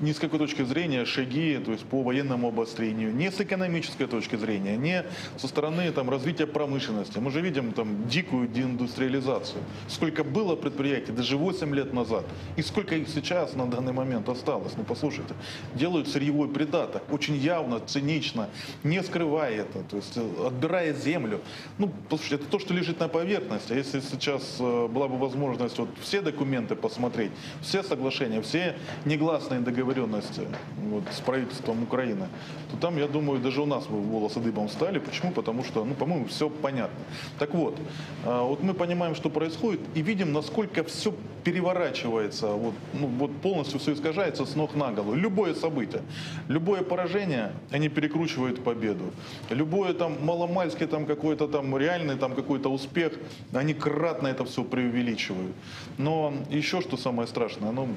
ни 0.00 0.12
с 0.12 0.18
какой 0.18 0.38
точки 0.38 0.62
зрения 0.62 1.04
шаги 1.04 1.58
то 1.64 1.72
есть 1.72 1.84
по 1.84 2.02
военному 2.02 2.48
обострению, 2.48 3.14
не 3.14 3.30
с 3.30 3.40
экономической 3.40 4.06
точки 4.06 4.36
зрения, 4.36 4.76
не 4.76 5.04
со 5.36 5.48
стороны 5.48 5.90
там, 5.92 6.10
развития 6.10 6.46
промышленности. 6.46 7.18
Мы 7.18 7.30
же 7.30 7.40
видим 7.40 7.72
там 7.72 8.08
дикую 8.08 8.48
деиндустриализацию. 8.48 9.62
Сколько 9.88 10.24
было 10.24 10.56
предприятий 10.56 11.12
даже 11.12 11.36
8 11.36 11.74
лет 11.74 11.92
назад, 11.92 12.24
и 12.56 12.62
сколько 12.62 12.94
их 12.94 13.08
сейчас 13.08 13.54
на 13.54 13.66
данный 13.66 13.92
момент 13.92 14.28
осталось. 14.28 14.72
Ну 14.76 14.84
послушайте, 14.84 15.34
делают 15.74 16.08
сырьевой 16.08 16.48
придаток, 16.48 17.02
очень 17.10 17.36
явно, 17.36 17.80
цинично, 17.80 18.48
не 18.82 19.02
скрывая 19.02 19.62
это, 19.62 19.82
то 19.82 19.96
есть 19.96 20.16
э, 20.16 20.46
отбирая 20.46 20.94
землю. 20.94 21.40
Ну, 21.78 21.90
послушайте, 22.08 22.36
это 22.36 22.50
то, 22.50 22.58
что 22.58 22.74
лежит 22.74 23.00
на 23.00 23.08
поверхности. 23.08 23.72
А 23.72 23.76
если 23.76 24.00
сейчас 24.00 24.56
э, 24.60 24.88
была 24.88 25.08
бы 25.08 25.18
возможность 25.18 25.78
все 26.02 26.20
документы 26.20 26.74
посмотреть, 26.74 27.30
все 27.60 27.82
соглашения, 27.82 28.40
все 28.42 28.76
негласные 29.04 29.60
договоренности 29.60 30.42
вот, 30.76 31.04
с 31.10 31.20
правительством 31.20 31.82
Украины, 31.82 32.28
то 32.70 32.76
там, 32.76 32.98
я 32.98 33.06
думаю, 33.06 33.40
даже 33.40 33.62
у 33.62 33.66
нас 33.66 33.86
бы 33.86 34.00
волосы 34.00 34.40
дыбом 34.40 34.68
стали. 34.68 34.98
Почему? 34.98 35.32
Потому 35.32 35.64
что, 35.64 35.84
ну, 35.84 35.94
по-моему, 35.94 36.26
все 36.26 36.50
понятно. 36.50 36.98
Так 37.38 37.54
вот, 37.54 37.76
э, 38.24 38.40
вот 38.42 38.62
мы 38.62 38.74
понимаем, 38.74 39.14
что 39.14 39.30
происходит, 39.30 39.80
и 39.94 40.02
видим, 40.02 40.32
насколько 40.32 40.84
все 40.84 41.14
переворачивается, 41.44 42.48
вот, 42.48 42.74
ну, 42.92 43.06
вот 43.06 43.36
полностью 43.40 43.80
все 43.80 43.92
искажается 43.92 44.44
с 44.44 44.54
ног 44.54 44.74
на 44.74 44.92
голову. 44.92 45.14
Любое 45.14 45.54
событие, 45.54 46.02
любое 46.48 46.82
поражение, 46.82 47.52
они 47.70 47.88
перекручивают 47.88 48.62
победу. 48.62 49.12
Любое 49.50 49.94
там 49.94 50.24
маломальский 50.24 50.86
там 50.86 51.06
какой-то 51.06 51.48
там 51.48 51.76
реальный 51.76 52.16
там 52.16 52.34
какой-то 52.34 52.68
успех, 52.68 53.12
они 53.52 53.74
кратно 53.74 54.28
это 54.28 54.44
все 54.44 54.62
преувеличивают. 54.62 55.54
Но 55.98 56.32
еще 56.50 56.80
что 56.80 56.96
самое 56.96 57.26
страшное, 57.28 57.72
ну, 57.72 57.88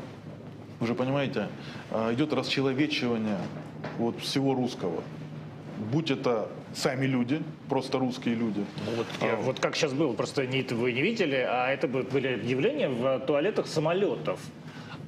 вы 0.79 0.87
же 0.87 0.95
понимаете, 0.95 1.47
а, 1.91 2.13
идет 2.13 2.33
расчеловечивание 2.33 3.37
вот 3.97 4.19
всего 4.19 4.53
русского. 4.53 5.03
Будь 5.91 6.11
это 6.11 6.47
сами 6.73 7.05
люди, 7.05 7.41
просто 7.69 7.97
русские 7.99 8.35
люди. 8.35 8.63
Вот, 8.95 9.07
я- 9.21 9.35
вот 9.35 9.59
как 9.59 9.75
сейчас 9.75 9.93
было, 9.93 10.13
просто 10.13 10.45
не, 10.47 10.61
вы 10.61 10.93
не 10.93 11.01
видели, 11.01 11.35
а 11.35 11.69
это 11.69 11.87
бы- 11.87 12.03
были 12.03 12.27
объявления 12.35 12.89
в 12.89 13.19
туалетах 13.25 13.67
самолетов. 13.67 14.39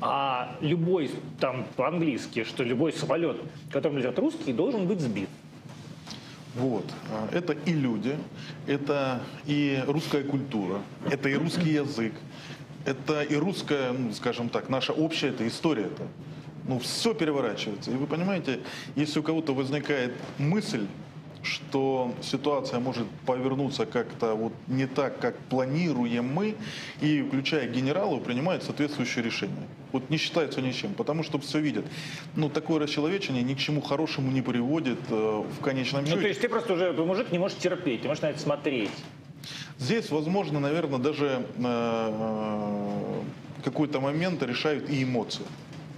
А 0.01 0.58
любой, 0.62 1.10
там 1.39 1.65
по-английски, 1.77 2.44
что 2.44 2.63
любой 2.63 2.92
самолет, 2.92 3.38
в 3.70 3.72
котором 3.72 3.98
летят 3.98 4.20
русские, 4.20 4.53
должен 4.53 4.86
быть 4.88 5.00
сбит. 5.00 5.30
Вот. 6.56 6.86
А, 7.12 7.30
Это 7.36 7.53
и 7.53 7.72
люди, 7.74 8.15
это 8.68 9.22
и 9.46 9.82
русская 9.88 10.24
культура, 10.24 10.82
это 11.10 11.30
и 11.30 11.36
русский 11.36 11.72
язык, 11.72 12.13
это 12.85 13.21
и 13.21 13.35
русская, 13.35 13.91
ну, 13.93 14.11
скажем 14.13 14.49
так, 14.49 14.69
наша 14.69 14.93
общая 14.93 15.29
эта 15.29 15.47
история. 15.47 15.85
-то. 15.85 16.07
Ну, 16.67 16.79
все 16.79 17.13
переворачивается. 17.13 17.91
И 17.91 17.95
вы 17.95 18.07
понимаете, 18.07 18.59
если 18.95 19.19
у 19.19 19.23
кого-то 19.23 19.53
возникает 19.53 20.13
мысль, 20.37 20.85
что 21.43 22.13
ситуация 22.21 22.79
может 22.79 23.05
повернуться 23.25 23.85
как-то 23.85 24.33
вот 24.33 24.53
не 24.67 24.87
так, 24.87 25.19
как 25.19 25.37
планируем 25.49 26.25
мы, 26.25 26.55
и 27.01 27.21
включая 27.21 27.67
генералов, 27.67 28.23
принимают 28.23 28.63
соответствующие 28.63 29.25
решения. 29.25 29.67
Вот 29.91 30.09
не 30.09 30.15
считаются 30.17 30.61
ничем, 30.61 30.93
потому 30.93 31.23
что 31.23 31.37
все 31.39 31.59
видят. 31.59 31.85
Ну, 32.37 32.49
такое 32.49 32.79
расчеловечение 32.79 33.43
ни 33.43 33.55
к 33.55 33.59
чему 33.59 33.81
хорошему 33.81 34.31
не 34.31 34.41
приводит 34.41 34.99
э, 35.09 35.43
в 35.59 35.61
конечном 35.61 36.03
Ну, 36.03 36.07
счете. 36.07 36.21
то 36.21 36.27
есть 36.29 36.41
ты 36.41 36.47
просто 36.47 36.73
уже, 36.73 36.93
мужик 36.93 37.31
не 37.33 37.39
можешь 37.39 37.57
терпеть, 37.57 38.01
ты 38.03 38.07
можешь 38.07 38.21
на 38.21 38.29
это 38.29 38.39
смотреть. 38.39 38.91
Здесь, 39.77 40.09
возможно, 40.12 40.59
наверное, 40.59 41.00
даже 41.00 41.45
э, 41.57 43.21
какой-то 43.63 44.00
момент 44.00 44.41
решают 44.43 44.89
и 44.89 45.03
эмоции. 45.03 45.43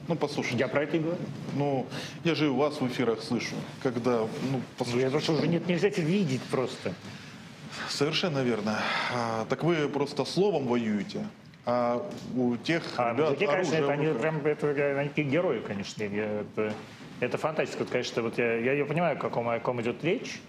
Ну, 0.08 0.16
послушайте, 0.16 0.60
Я 0.60 0.68
про 0.68 0.84
это 0.84 0.98
и 0.98 1.00
говорю. 1.00 1.18
ну, 1.56 1.88
я 2.24 2.36
же 2.36 2.46
и 2.46 2.48
у 2.50 2.56
вас 2.58 2.80
в 2.80 2.88
эфирах 2.88 3.22
слышу, 3.24 3.56
когда, 3.82 4.20
ну, 4.52 4.58
Я 4.58 4.62
послушайте, 4.78 5.10
просто 5.10 5.32
уже 5.34 5.48
нет, 5.48 5.68
нельзя 5.68 5.88
это 5.88 6.02
видеть 6.02 6.44
просто. 6.44 6.94
совершенно 7.90 8.44
верно. 8.44 8.78
А, 9.14 9.46
так 9.50 9.64
вы 9.64 9.90
просто 9.90 10.24
словом 10.26 10.68
воюете, 10.68 11.26
а 11.66 12.08
у 12.36 12.56
тех 12.56 12.84
А 12.98 13.14
ребят 13.14 13.30
мужики, 13.32 13.46
конечно, 13.48 13.78
оружие 13.78 13.82
это, 13.82 13.92
они 13.94 14.20
прям 14.20 14.46
это, 14.46 15.00
они 15.00 15.10
герои, 15.30 15.60
конечно. 15.62 16.04
Я- 16.04 16.42
это, 16.42 16.74
это 17.20 17.38
фантастика, 17.40 17.86
конечно. 17.86 18.22
Вот 18.22 18.38
я, 18.38 18.58
я, 18.58 18.74
я 18.74 18.86
понимаю, 18.86 19.18
о 19.18 19.20
каком, 19.20 19.50
о 19.50 19.60
ком 19.60 19.82
идет 19.82 20.04
речь. 20.04 20.40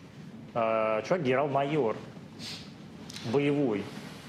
А, 0.52 1.00
чувак 1.02 1.22
генерал-майор, 1.22 1.96
боевой. 3.32 3.82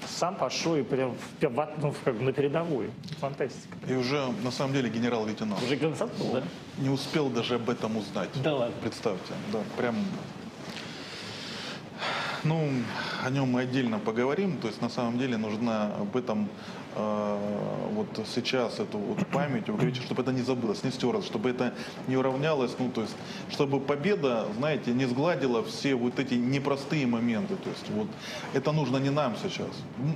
Сам 0.06 0.36
пошел 0.36 0.75
и 0.75 0.84
прям 0.84 1.16
в- 1.16 1.44
в- 1.46 1.70
ну, 1.82 1.94
как 2.06 2.16
бы 2.16 2.24
на 2.24 2.32
передовую. 2.32 2.92
Фантастика. 3.20 3.75
И 3.89 3.94
уже, 3.94 4.27
на 4.44 4.51
самом 4.51 4.74
деле, 4.74 4.89
генерал-лейтенант. 4.89 5.62
Уже 5.63 5.75
был, 6.18 6.32
да? 6.34 6.44
Не 6.77 6.89
успел 6.89 7.30
даже 7.30 7.56
об 7.56 7.70
этом 7.70 7.98
узнать. 7.98 8.30
Да 8.42 8.56
ладно. 8.56 8.75
Представьте, 8.82 9.34
да, 9.51 9.60
прям... 9.77 9.96
Ну, 12.44 12.70
о 13.25 13.30
нем 13.30 13.50
мы 13.51 13.62
отдельно 13.62 14.00
поговорим. 14.00 14.58
То 14.60 14.68
есть, 14.68 14.82
на 14.82 14.89
самом 14.89 15.18
деле, 15.18 15.38
нужно 15.38 15.96
об 15.96 16.16
этом 16.16 16.48
вот 16.98 18.08
сейчас, 18.34 18.80
эту 18.80 18.98
вот 18.98 19.25
память, 19.27 19.70
вы 19.70 19.94
чтобы 19.94 20.22
это 20.22 20.32
не 20.32 20.42
забылось, 20.42 20.84
не 20.84 20.92
стерлось, 20.92 21.25
чтобы 21.25 21.50
это 21.50 21.74
не 22.08 22.16
уравнялось, 22.16 22.75
ну, 22.80 22.89
то 22.89 23.01
есть, 23.01 23.16
чтобы 23.50 23.80
победа, 23.80 24.46
знаете, 24.58 24.92
не 24.92 25.06
сгладила 25.06 25.63
все 25.63 25.96
вот 25.96 26.20
эти 26.20 26.36
непростые 26.36 27.08
моменты. 27.08 27.56
То 27.56 27.70
есть, 27.70 27.89
вот, 27.89 28.08
это 28.54 28.72
нужно 28.72 28.98
не 28.98 29.10
нам 29.10 29.36
сейчас. 29.42 29.70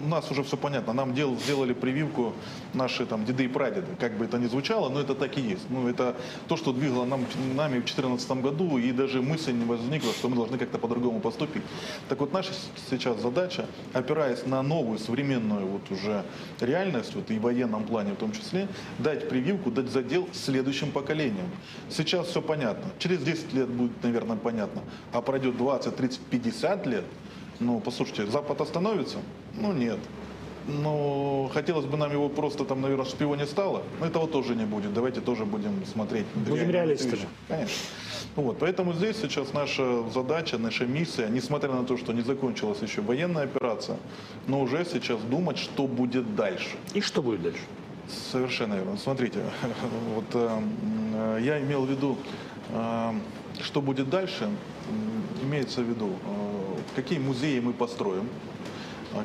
У 0.05 0.07
нас 0.07 0.29
уже 0.31 0.43
все 0.43 0.57
понятно. 0.57 0.93
Нам 0.93 1.13
дел, 1.13 1.35
сделали 1.37 1.73
прививку 1.73 2.33
наши 2.73 3.05
там 3.05 3.25
деды 3.25 3.45
и 3.45 3.47
прадеды. 3.47 3.87
Как 3.99 4.17
бы 4.17 4.25
это 4.25 4.37
ни 4.37 4.47
звучало, 4.47 4.89
но 4.89 4.99
это 4.99 5.15
так 5.15 5.37
и 5.37 5.41
есть. 5.41 5.69
Ну, 5.69 5.87
это 5.87 6.15
то, 6.47 6.57
что 6.57 6.73
двигало 6.73 7.05
нам, 7.05 7.25
нами 7.55 7.79
в 7.79 7.85
2014 7.85 8.31
году, 8.41 8.77
и 8.77 8.91
даже 8.91 9.21
мысль 9.21 9.53
не 9.53 9.65
возникла, 9.65 10.11
что 10.13 10.29
мы 10.29 10.35
должны 10.35 10.57
как-то 10.57 10.77
по-другому 10.77 11.19
поступить. 11.19 11.63
Так 12.09 12.19
вот, 12.19 12.33
наша 12.33 12.51
сейчас 12.89 13.19
задача, 13.21 13.65
опираясь 13.93 14.45
на 14.45 14.61
новую, 14.61 14.99
современную 14.99 15.65
вот 15.65 15.91
уже 15.91 16.23
реальность, 16.59 16.70
вот 17.15 17.29
и 17.31 17.37
в 17.37 17.41
военном 17.41 17.83
плане 17.83 18.13
в 18.13 18.15
том 18.15 18.31
числе, 18.31 18.67
дать 18.99 19.29
прививку, 19.29 19.71
дать 19.71 19.89
задел 19.89 20.27
следующим 20.33 20.91
поколениям. 20.91 21.49
Сейчас 21.89 22.27
все 22.27 22.41
понятно. 22.41 22.89
Через 22.99 23.21
10 23.23 23.53
лет 23.53 23.67
будет, 23.67 24.03
наверное, 24.03 24.37
понятно. 24.37 24.81
А 25.11 25.21
пройдет 25.21 25.57
20, 25.57 25.95
30, 25.95 26.19
50 26.19 26.87
лет, 26.87 27.05
ну, 27.59 27.79
послушайте, 27.79 28.25
Запад 28.25 28.61
остановится? 28.61 29.17
Ну, 29.53 29.73
нет. 29.73 29.99
Ну, 30.67 31.49
хотелось 31.53 31.85
бы 31.85 31.97
нам 31.97 32.11
его 32.11 32.29
просто 32.29 32.65
там, 32.65 32.81
наверное, 32.81 33.05
чтобы 33.05 33.23
его 33.23 33.35
не 33.35 33.45
стало. 33.45 33.81
Но 33.99 34.05
этого 34.05 34.27
тоже 34.27 34.55
не 34.55 34.65
будет. 34.65 34.93
Давайте 34.93 35.21
тоже 35.21 35.45
будем 35.45 35.85
смотреть. 35.85 36.25
Будем 36.35 36.69
реалистами. 36.69 37.27
Конечно. 37.47 37.75
Ну 38.35 38.43
Вот, 38.43 38.59
поэтому 38.59 38.93
здесь 38.93 39.17
сейчас 39.17 39.53
наша 39.53 40.03
задача, 40.09 40.57
наша 40.57 40.85
миссия, 40.85 41.27
несмотря 41.29 41.71
на 41.71 41.83
то, 41.83 41.97
что 41.97 42.13
не 42.13 42.21
закончилась 42.21 42.81
еще 42.81 43.01
военная 43.01 43.43
операция, 43.43 43.97
но 44.47 44.61
уже 44.61 44.85
сейчас 44.85 45.19
думать, 45.21 45.57
что 45.57 45.87
будет 45.87 46.35
дальше. 46.35 46.77
И 46.93 47.01
что 47.01 47.21
будет 47.21 47.41
дальше? 47.41 47.63
Совершенно 48.31 48.75
верно. 48.75 48.97
Смотрите, 48.97 49.39
вот 50.15 50.25
э, 50.33 50.61
э, 51.13 51.39
я 51.43 51.59
имел 51.59 51.85
в 51.85 51.89
виду, 51.89 52.17
э, 52.69 53.11
что 53.61 53.81
будет 53.81 54.09
дальше, 54.09 54.49
имеется 55.43 55.81
в 55.81 55.89
виду, 55.89 56.09
э, 56.09 56.95
какие 56.95 57.19
музеи 57.19 57.59
мы 57.59 57.73
построим, 57.73 58.29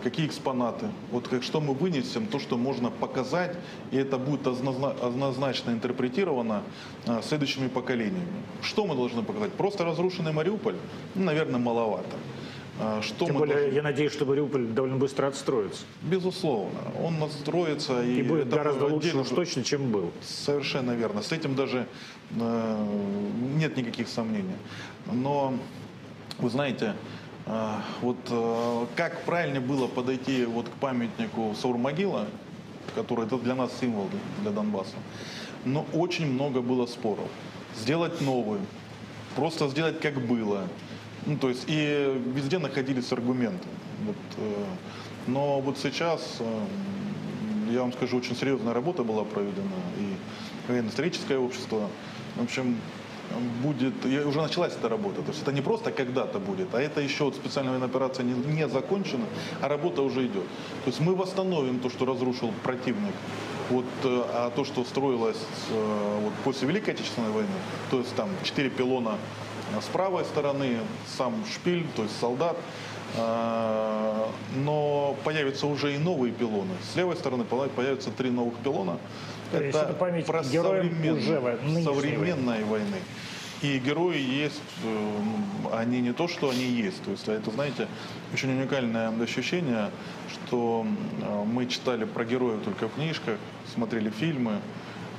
какие 0.02 0.26
экспонаты, 0.26 0.86
вот 1.10 1.28
как, 1.28 1.42
что 1.42 1.60
мы 1.60 1.74
вынесем, 1.74 2.26
то, 2.26 2.38
что 2.38 2.56
можно 2.56 2.90
показать, 2.90 3.56
и 3.90 3.96
это 3.96 4.18
будет 4.18 4.46
однозна- 4.46 4.96
однозначно 5.00 5.70
интерпретировано 5.70 6.62
а, 7.06 7.22
следующими 7.22 7.68
поколениями. 7.68 8.26
Что 8.62 8.86
мы 8.86 8.94
должны 8.94 9.22
показать? 9.22 9.52
Просто 9.52 9.84
разрушенный 9.84 10.32
Мариуполь? 10.32 10.74
Ну, 11.14 11.24
наверное, 11.24 11.58
маловато. 11.60 12.16
А, 12.78 13.00
Что 13.00 13.24
Тем 13.26 13.36
более, 13.38 13.56
должны- 13.56 13.74
я 13.74 13.82
надеюсь, 13.82 14.12
что 14.12 14.26
Мариуполь 14.26 14.66
довольно 14.66 14.96
быстро 14.96 15.28
отстроится. 15.28 15.84
Безусловно, 16.02 16.78
он 17.02 17.18
настроится 17.18 18.02
и, 18.02 18.18
И 18.18 18.22
будет 18.22 18.48
гораздо 18.50 18.86
лучше 18.86 19.08
отдельно- 19.08 19.22
уж 19.22 19.28
точно, 19.28 19.64
чем 19.64 19.90
был. 19.90 20.10
Совершенно 20.22 20.90
верно. 20.90 21.22
С 21.22 21.32
этим 21.32 21.54
даже 21.54 21.86
э, 22.38 22.86
нет 23.56 23.76
никаких 23.76 24.08
сомнений. 24.08 24.56
Но, 25.10 25.54
вы 26.38 26.50
знаете, 26.50 26.94
вот 28.02 28.16
э, 28.28 28.86
как 28.96 29.22
правильно 29.22 29.60
было 29.60 29.86
подойти 29.86 30.44
вот 30.44 30.68
к 30.68 30.72
памятнику 30.72 31.54
Саурмогила, 31.60 32.26
который 32.94 33.26
это 33.26 33.38
для 33.38 33.54
нас 33.54 33.70
символ 33.80 34.08
для 34.42 34.50
Донбасса, 34.50 34.96
но 35.64 35.86
очень 35.92 36.26
много 36.26 36.60
было 36.60 36.86
споров. 36.86 37.28
Сделать 37.76 38.20
новый, 38.20 38.60
просто 39.36 39.68
сделать 39.68 40.00
как 40.00 40.20
было. 40.20 40.68
Ну, 41.24 41.38
то 41.38 41.48
есть 41.48 41.64
и 41.66 42.20
везде 42.34 42.58
находились 42.58 43.12
аргументы. 43.12 43.68
Вот, 44.04 44.16
э, 44.38 44.64
но 45.28 45.60
вот 45.60 45.78
сейчас 45.78 46.38
э, 46.40 46.64
я 47.70 47.80
вам 47.80 47.92
скажу, 47.92 48.16
очень 48.16 48.36
серьезная 48.36 48.74
работа 48.74 49.02
была 49.04 49.24
проведена. 49.24 49.66
И 49.98 50.14
военно-историческое 50.68 51.38
общество. 51.38 51.88
В 52.36 52.42
общем, 52.42 52.76
будет, 53.62 54.04
уже 54.04 54.40
началась 54.40 54.72
эта 54.72 54.88
работа. 54.88 55.22
То 55.22 55.28
есть 55.28 55.42
это 55.42 55.52
не 55.52 55.62
просто 55.62 55.90
когда-то 55.90 56.38
будет, 56.38 56.74
а 56.74 56.80
это 56.80 57.00
еще 57.00 57.24
вот 57.24 57.34
специальная 57.34 57.72
военная 57.72 57.88
операция 57.88 58.24
не, 58.24 58.34
не 58.54 58.68
закончена, 58.68 59.24
а 59.60 59.68
работа 59.68 60.02
уже 60.02 60.26
идет. 60.26 60.44
То 60.84 60.90
есть 60.90 61.00
мы 61.00 61.14
восстановим 61.14 61.80
то, 61.80 61.90
что 61.90 62.04
разрушил 62.04 62.52
противник. 62.62 63.14
Вот, 63.68 63.84
э, 64.04 64.22
а 64.32 64.50
то, 64.54 64.64
что 64.64 64.84
строилось 64.84 65.44
э, 65.70 66.18
вот, 66.22 66.32
после 66.44 66.68
Великой 66.68 66.90
Отечественной 66.94 67.30
войны, 67.30 67.48
то 67.90 67.98
есть 67.98 68.14
там 68.14 68.28
четыре 68.44 68.70
пилона 68.70 69.16
с 69.80 69.86
правой 69.86 70.24
стороны, 70.24 70.78
сам 71.18 71.34
шпиль, 71.52 71.84
то 71.96 72.02
есть 72.02 72.18
солдат, 72.20 72.56
э, 73.16 74.26
но 74.56 75.16
появятся 75.24 75.66
уже 75.66 75.94
и 75.94 75.98
новые 75.98 76.32
пилоны. 76.32 76.74
С 76.92 76.96
левой 76.96 77.16
стороны 77.16 77.44
появятся 77.44 78.10
три 78.10 78.30
новых 78.30 78.54
пилона. 78.58 78.98
То 79.52 79.62
есть 79.62 79.76
это 79.76 79.92
память 79.94 80.26
про 80.26 80.42
героям 80.42 80.90
уже 81.16 81.40
во- 81.40 81.52
нынешней 81.52 81.84
современной 81.84 82.64
войны. 82.64 82.98
И 83.66 83.78
герои 83.80 84.20
есть, 84.20 84.62
э, 84.84 85.22
они 85.72 86.00
не 86.00 86.12
то, 86.12 86.28
что 86.28 86.50
они 86.50 86.64
есть. 86.64 87.02
То 87.02 87.10
есть 87.10 87.26
это, 87.26 87.50
знаете, 87.50 87.88
очень 88.32 88.50
уникальное 88.50 89.10
ощущение, 89.20 89.90
что 90.32 90.86
э, 91.20 91.44
мы 91.44 91.66
читали 91.66 92.04
про 92.04 92.24
героев 92.24 92.60
только 92.64 92.88
в 92.88 92.94
книжках, 92.94 93.38
смотрели 93.74 94.10
фильмы, 94.10 94.60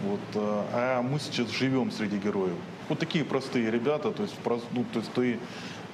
вот, 0.01 0.21
э, 0.35 0.63
а 0.71 1.01
мы 1.01 1.19
сейчас 1.19 1.49
живем 1.49 1.91
среди 1.91 2.17
героев. 2.17 2.55
Вот 2.87 2.99
такие 2.99 3.25
простые 3.25 3.69
ребята, 3.69 4.11
то 4.11 4.23
есть, 4.23 4.35
ну, 4.71 4.85
то 4.93 4.99
есть 4.99 5.11
ты 5.11 5.39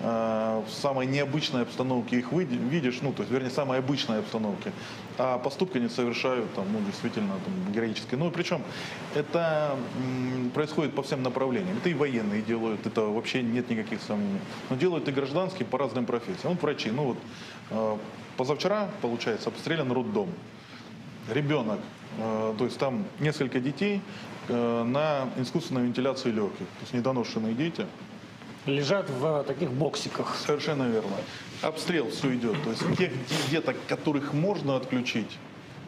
в 0.03 0.65
самой 0.67 1.05
необычной 1.05 1.61
обстановке 1.61 2.19
их 2.19 2.33
видишь, 2.33 2.99
ну, 3.01 3.13
то 3.13 3.21
есть, 3.21 3.31
вернее, 3.31 3.49
самой 3.49 3.79
обычной 3.79 4.19
обстановке, 4.19 4.73
а 5.17 5.37
поступки 5.37 5.77
они 5.77 5.87
совершают, 5.87 6.53
там, 6.55 6.65
ну, 6.73 6.81
действительно, 6.81 7.33
там, 7.45 7.73
героические. 7.73 8.19
Ну, 8.19 8.27
и 8.27 8.31
причем 8.31 8.61
это 9.15 9.77
происходит 10.53 10.93
по 10.93 11.03
всем 11.03 11.23
направлениям. 11.23 11.77
Это 11.77 11.89
и 11.89 11.93
военные 11.93 12.41
делают, 12.41 12.85
это 12.85 13.01
вообще 13.01 13.41
нет 13.41 13.69
никаких 13.69 14.01
сомнений. 14.01 14.39
Но 14.69 14.75
делают 14.75 15.07
и 15.07 15.11
гражданские 15.11 15.65
по 15.65 15.77
разным 15.77 16.05
профессиям. 16.05 16.53
Вот 16.53 16.61
врачи, 16.61 16.91
ну, 16.91 17.03
вот, 17.03 17.17
э, 17.69 17.97
позавчера, 18.35 18.89
получается, 19.01 19.49
обстрелян 19.49 19.91
роддом 19.91 20.29
ребенок, 21.29 21.79
э, 22.17 22.55
то 22.57 22.65
есть 22.65 22.77
там 22.77 23.05
несколько 23.19 23.59
детей 23.59 24.01
э, 24.49 24.83
на 24.83 25.29
искусственной 25.37 25.83
вентиляции 25.83 26.29
легких, 26.29 26.67
то 26.67 26.81
есть 26.81 26.93
недоношенные 26.93 27.53
дети. 27.53 27.85
Лежат 28.65 29.09
в 29.09 29.43
таких 29.43 29.71
боксиках. 29.71 30.35
Совершенно 30.37 30.83
верно. 30.83 31.15
Обстрел 31.61 32.09
все 32.09 32.33
идет, 32.35 32.61
то 32.63 32.69
есть 32.69 32.81
тех 32.97 33.11
де- 33.11 33.51
деток, 33.51 33.75
которых 33.87 34.33
можно 34.33 34.75
отключить, 34.77 35.37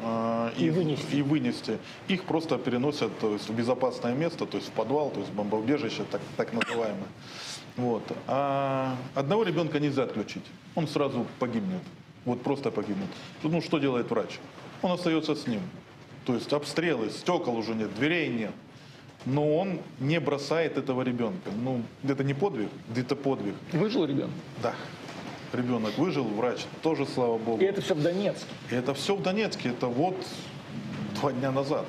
э, 0.01 0.51
И 0.58 0.65
их- 0.67 0.74
вынести. 0.74 1.15
и 1.15 1.22
вынести, 1.22 1.77
их 2.08 2.24
просто 2.25 2.58
переносят 2.58 3.17
то 3.20 3.34
есть, 3.34 3.50
в 3.50 3.53
безопасное 3.53 4.13
место, 4.13 4.46
то 4.46 4.58
есть 4.58 4.70
в 4.70 4.72
подвал, 4.72 5.10
то 5.10 5.20
есть 5.20 5.32
в 5.32 5.36
бомбоубежище, 5.36 6.03
так, 6.12 6.22
так 6.38 6.53
называемое. 6.53 7.08
Вот. 7.77 8.03
А 8.27 8.96
одного 9.15 9.44
ребенка 9.44 9.79
нельзя 9.79 10.03
отключить, 10.03 10.44
он 10.75 10.88
сразу 10.88 11.25
погибнет, 11.39 11.82
вот 12.25 12.41
просто 12.41 12.72
погибнет. 12.72 13.10
Ну 13.44 13.62
что 13.62 13.79
делает 13.79 14.10
врач? 14.10 14.39
Он 14.82 14.91
остается 14.91 15.36
с 15.36 15.48
ним. 15.48 15.62
То 16.25 16.34
есть 16.34 16.51
обстрелы, 16.53 17.10
стекол 17.10 17.55
уже 17.58 17.74
нет, 17.75 17.94
дверей 17.96 18.29
нет. 18.29 18.51
Но 19.25 19.58
он 19.58 19.79
не 20.00 20.19
бросает 20.19 20.78
этого 20.78 21.02
ребенка. 21.02 21.50
Ну, 21.56 21.82
это 22.08 22.23
не 22.23 22.34
подвиг, 22.34 22.69
это 22.95 23.15
подвиг. 23.15 23.56
Выжил 23.73 24.06
ребенок. 24.06 24.36
Да. 24.62 24.73
Ребенок 25.54 25.97
выжил, 25.97 26.26
врач 26.26 26.65
тоже, 26.82 27.06
слава 27.06 27.38
богу. 27.38 27.62
И 27.62 27.65
это 27.65 27.82
все 27.82 27.95
в 27.95 28.02
Донецке. 28.02 28.45
И 28.71 28.76
это 28.76 28.93
все 28.93 29.15
в 29.15 29.23
Донецке, 29.23 29.69
это 29.69 29.88
вот 29.88 30.15
два 31.19 31.32
дня 31.32 31.52
назад. 31.52 31.86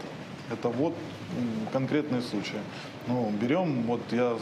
Это 0.51 0.69
вот 0.69 0.95
конкретные 1.73 2.23
случаи. 2.23 2.61
Ну, 3.07 3.33
берем, 3.41 3.83
вот 3.85 4.01
я, 4.11 4.37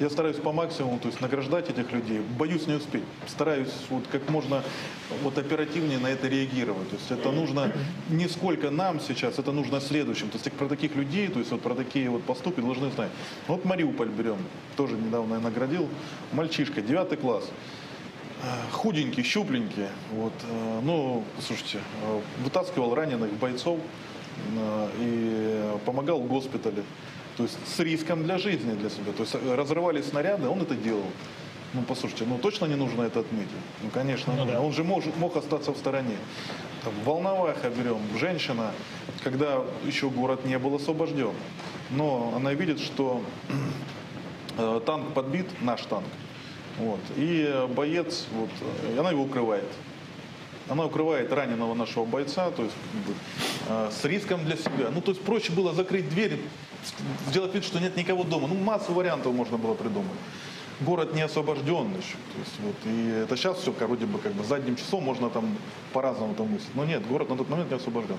я 0.00 0.10
стараюсь 0.10 0.36
по 0.36 0.52
максимуму, 0.52 0.98
то 0.98 1.08
есть 1.08 1.20
награждать 1.20 1.70
этих 1.70 1.92
людей. 1.92 2.20
Боюсь 2.38 2.66
не 2.66 2.74
успеть. 2.74 3.04
Стараюсь 3.28 3.72
вот 3.88 4.04
как 4.10 4.28
можно 4.28 4.62
вот 5.22 5.38
оперативнее 5.38 5.98
на 5.98 6.08
это 6.08 6.26
реагировать. 6.26 6.90
То 6.90 6.96
есть 6.96 7.10
это 7.10 7.30
нужно 7.30 7.72
не 8.08 8.26
сколько 8.28 8.70
нам 8.70 9.00
сейчас, 9.00 9.38
это 9.38 9.52
нужно 9.52 9.80
следующим. 9.80 10.28
То 10.28 10.38
есть 10.38 10.52
про 10.52 10.66
таких 10.66 10.96
людей, 10.96 11.28
то 11.28 11.38
есть 11.38 11.52
вот 11.52 11.60
про 11.60 11.74
такие 11.74 12.10
вот 12.10 12.24
поступки 12.24 12.60
должны 12.60 12.90
знать. 12.90 13.10
Вот 13.46 13.64
Мариуполь 13.64 14.08
берем, 14.08 14.38
тоже 14.76 14.96
недавно 14.96 15.34
я 15.34 15.40
наградил. 15.40 15.88
Мальчишка, 16.32 16.82
девятый 16.82 17.16
класс. 17.16 17.44
Э, 18.42 18.72
худенький, 18.72 19.22
щупленький. 19.22 19.86
Вот, 20.10 20.32
э, 20.50 20.80
ну, 20.82 21.22
слушайте, 21.40 21.78
э, 21.78 22.20
вытаскивал 22.42 22.94
раненых 22.94 23.32
бойцов 23.34 23.78
и 24.98 25.62
помогал 25.84 26.20
в 26.20 26.26
госпитале. 26.26 26.82
То 27.36 27.44
есть 27.44 27.58
с 27.66 27.78
риском 27.80 28.24
для 28.24 28.38
жизни 28.38 28.72
для 28.74 28.90
себя. 28.90 29.12
То 29.16 29.22
есть 29.22 29.34
э, 29.34 29.54
разрывали 29.54 30.02
снаряды, 30.02 30.48
он 30.48 30.60
это 30.60 30.74
делал. 30.74 31.06
Ну, 31.74 31.82
послушайте, 31.82 32.26
ну 32.26 32.36
точно 32.36 32.66
не 32.66 32.74
нужно 32.74 33.02
это 33.02 33.20
отметить? 33.20 33.50
Ну, 33.82 33.88
конечно, 33.90 34.34
нужно. 34.34 34.60
Он 34.60 34.72
же 34.72 34.84
мог, 34.84 35.04
мог 35.16 35.36
остаться 35.36 35.72
в 35.72 35.76
стороне. 35.78 36.16
Там, 36.84 36.92
Волноваха 37.04 37.70
берем, 37.70 38.00
женщина, 38.18 38.72
когда 39.24 39.62
еще 39.86 40.10
город 40.10 40.44
не 40.44 40.58
был 40.58 40.74
освобожден. 40.74 41.32
Но 41.90 42.32
она 42.36 42.52
видит, 42.52 42.80
что 42.80 43.22
э, 44.58 44.80
танк 44.84 45.14
подбит, 45.14 45.46
наш 45.62 45.82
танк, 45.82 46.04
вот. 46.78 47.00
И 47.16 47.46
э, 47.48 47.66
боец, 47.66 48.26
вот, 48.32 48.50
и 48.94 48.98
она 48.98 49.10
его 49.10 49.22
укрывает. 49.22 49.68
Она 50.72 50.86
укрывает 50.86 51.30
раненого 51.30 51.74
нашего 51.74 52.06
бойца, 52.06 52.50
то 52.50 52.62
есть 52.62 52.74
как 52.92 53.02
бы, 53.02 53.14
э, 53.68 53.90
с 53.90 54.04
риском 54.06 54.42
для 54.46 54.56
себя. 54.56 54.90
Ну, 54.90 55.02
то 55.02 55.10
есть 55.10 55.22
проще 55.22 55.52
было 55.52 55.74
закрыть 55.74 56.08
дверь, 56.08 56.40
сделать 57.28 57.54
вид, 57.54 57.62
что 57.62 57.78
нет 57.78 57.94
никого 57.94 58.24
дома. 58.24 58.48
Ну, 58.48 58.54
массу 58.54 58.94
вариантов 58.94 59.34
можно 59.34 59.58
было 59.58 59.74
придумать. 59.74 60.16
Город 60.80 61.14
не 61.14 61.20
освобожден 61.20 61.90
еще. 61.90 62.16
То 62.32 62.38
есть, 62.38 62.60
вот, 62.60 62.74
и 62.86 63.22
это 63.22 63.36
сейчас 63.36 63.58
все 63.58 63.70
вроде 63.72 64.06
бы 64.06 64.18
как 64.18 64.32
бы 64.32 64.44
задним 64.44 64.76
числом 64.76 65.04
можно 65.04 65.28
там 65.28 65.44
по-разному 65.92 66.34
там 66.34 66.46
мыслить. 66.50 66.74
Но 66.74 66.86
нет, 66.86 67.06
город 67.06 67.28
на 67.28 67.36
тот 67.36 67.50
момент 67.50 67.70
не 67.70 67.76
освобожден. 67.76 68.16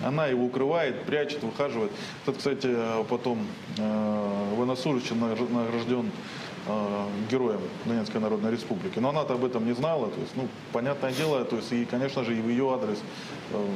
Она 0.00 0.28
его 0.28 0.44
укрывает, 0.44 1.02
прячет, 1.02 1.42
выхаживает. 1.42 1.90
Этот, 2.22 2.36
кстати, 2.36 2.68
э, 2.70 3.04
потом 3.10 3.44
э, 3.76 4.54
военнослужащий 4.56 5.16
нагр- 5.16 5.52
награжден 5.52 6.12
героем 7.30 7.60
Донецкой 7.84 8.20
Народной 8.20 8.50
Республики. 8.50 8.98
Но 8.98 9.10
она-то 9.10 9.34
об 9.34 9.44
этом 9.44 9.66
не 9.66 9.74
знала. 9.74 10.08
То 10.08 10.20
есть, 10.20 10.36
ну, 10.36 10.48
понятное 10.72 11.12
дело, 11.12 11.44
то 11.44 11.56
есть, 11.56 11.72
и, 11.72 11.84
конечно 11.84 12.24
же, 12.24 12.36
и 12.36 12.40
в 12.40 12.48
ее 12.48 12.72
адрес 12.74 12.98
э, 13.52 13.66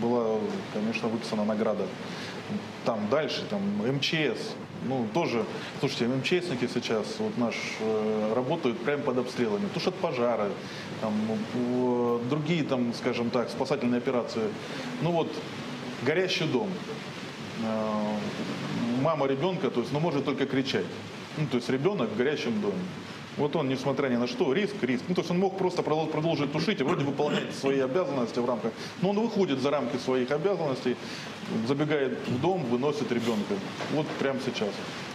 была, 0.00 0.38
конечно, 0.72 1.08
выписана 1.08 1.44
награда. 1.44 1.84
Там 2.84 3.08
дальше, 3.10 3.44
там 3.48 3.60
МЧС, 3.96 4.54
ну, 4.84 5.06
тоже, 5.14 5.44
слушайте, 5.80 6.06
МЧСники 6.06 6.68
сейчас, 6.72 7.06
вот 7.18 7.38
наш, 7.38 7.54
э, 7.80 8.32
работают 8.34 8.78
прямо 8.80 9.02
под 9.02 9.18
обстрелами, 9.18 9.68
тушат 9.72 9.94
пожары, 9.94 10.50
там, 11.00 11.14
э, 11.54 12.18
другие, 12.28 12.64
там, 12.64 12.92
скажем 12.94 13.30
так, 13.30 13.48
спасательные 13.50 13.98
операции. 13.98 14.48
Ну 15.02 15.12
вот, 15.12 15.32
горящий 16.04 16.44
дом, 16.44 16.68
Э, 17.62 18.16
мама 19.02 19.26
ребенка, 19.26 19.70
то 19.70 19.80
есть, 19.80 19.92
ну, 19.92 20.00
может 20.00 20.24
только 20.24 20.46
кричать. 20.46 20.86
Ну, 21.38 21.46
то 21.50 21.56
есть 21.56 21.68
ребенок 21.68 22.10
в 22.10 22.16
горящем 22.16 22.60
доме. 22.60 22.82
Вот 23.38 23.56
он, 23.56 23.68
несмотря 23.68 24.08
ни 24.08 24.16
на 24.16 24.26
что, 24.26 24.52
риск, 24.52 24.74
риск. 24.82 25.04
Ну, 25.08 25.14
то 25.14 25.22
есть 25.22 25.30
он 25.30 25.38
мог 25.38 25.56
просто 25.56 25.80
продол- 25.80 26.10
продолжить 26.10 26.52
тушить 26.52 26.80
и 26.80 26.84
вроде 26.84 27.04
выполнять 27.04 27.54
свои 27.54 27.80
обязанности 27.80 28.38
в 28.38 28.44
рамках. 28.44 28.72
Но 29.00 29.10
он 29.10 29.20
выходит 29.20 29.60
за 29.60 29.70
рамки 29.70 29.96
своих 29.96 30.30
обязанностей, 30.30 30.96
забегает 31.66 32.18
в 32.28 32.40
дом, 32.40 32.62
выносит 32.64 33.10
ребенка. 33.10 33.54
Вот 33.92 34.06
прямо 34.18 34.38
сейчас. 34.44 34.68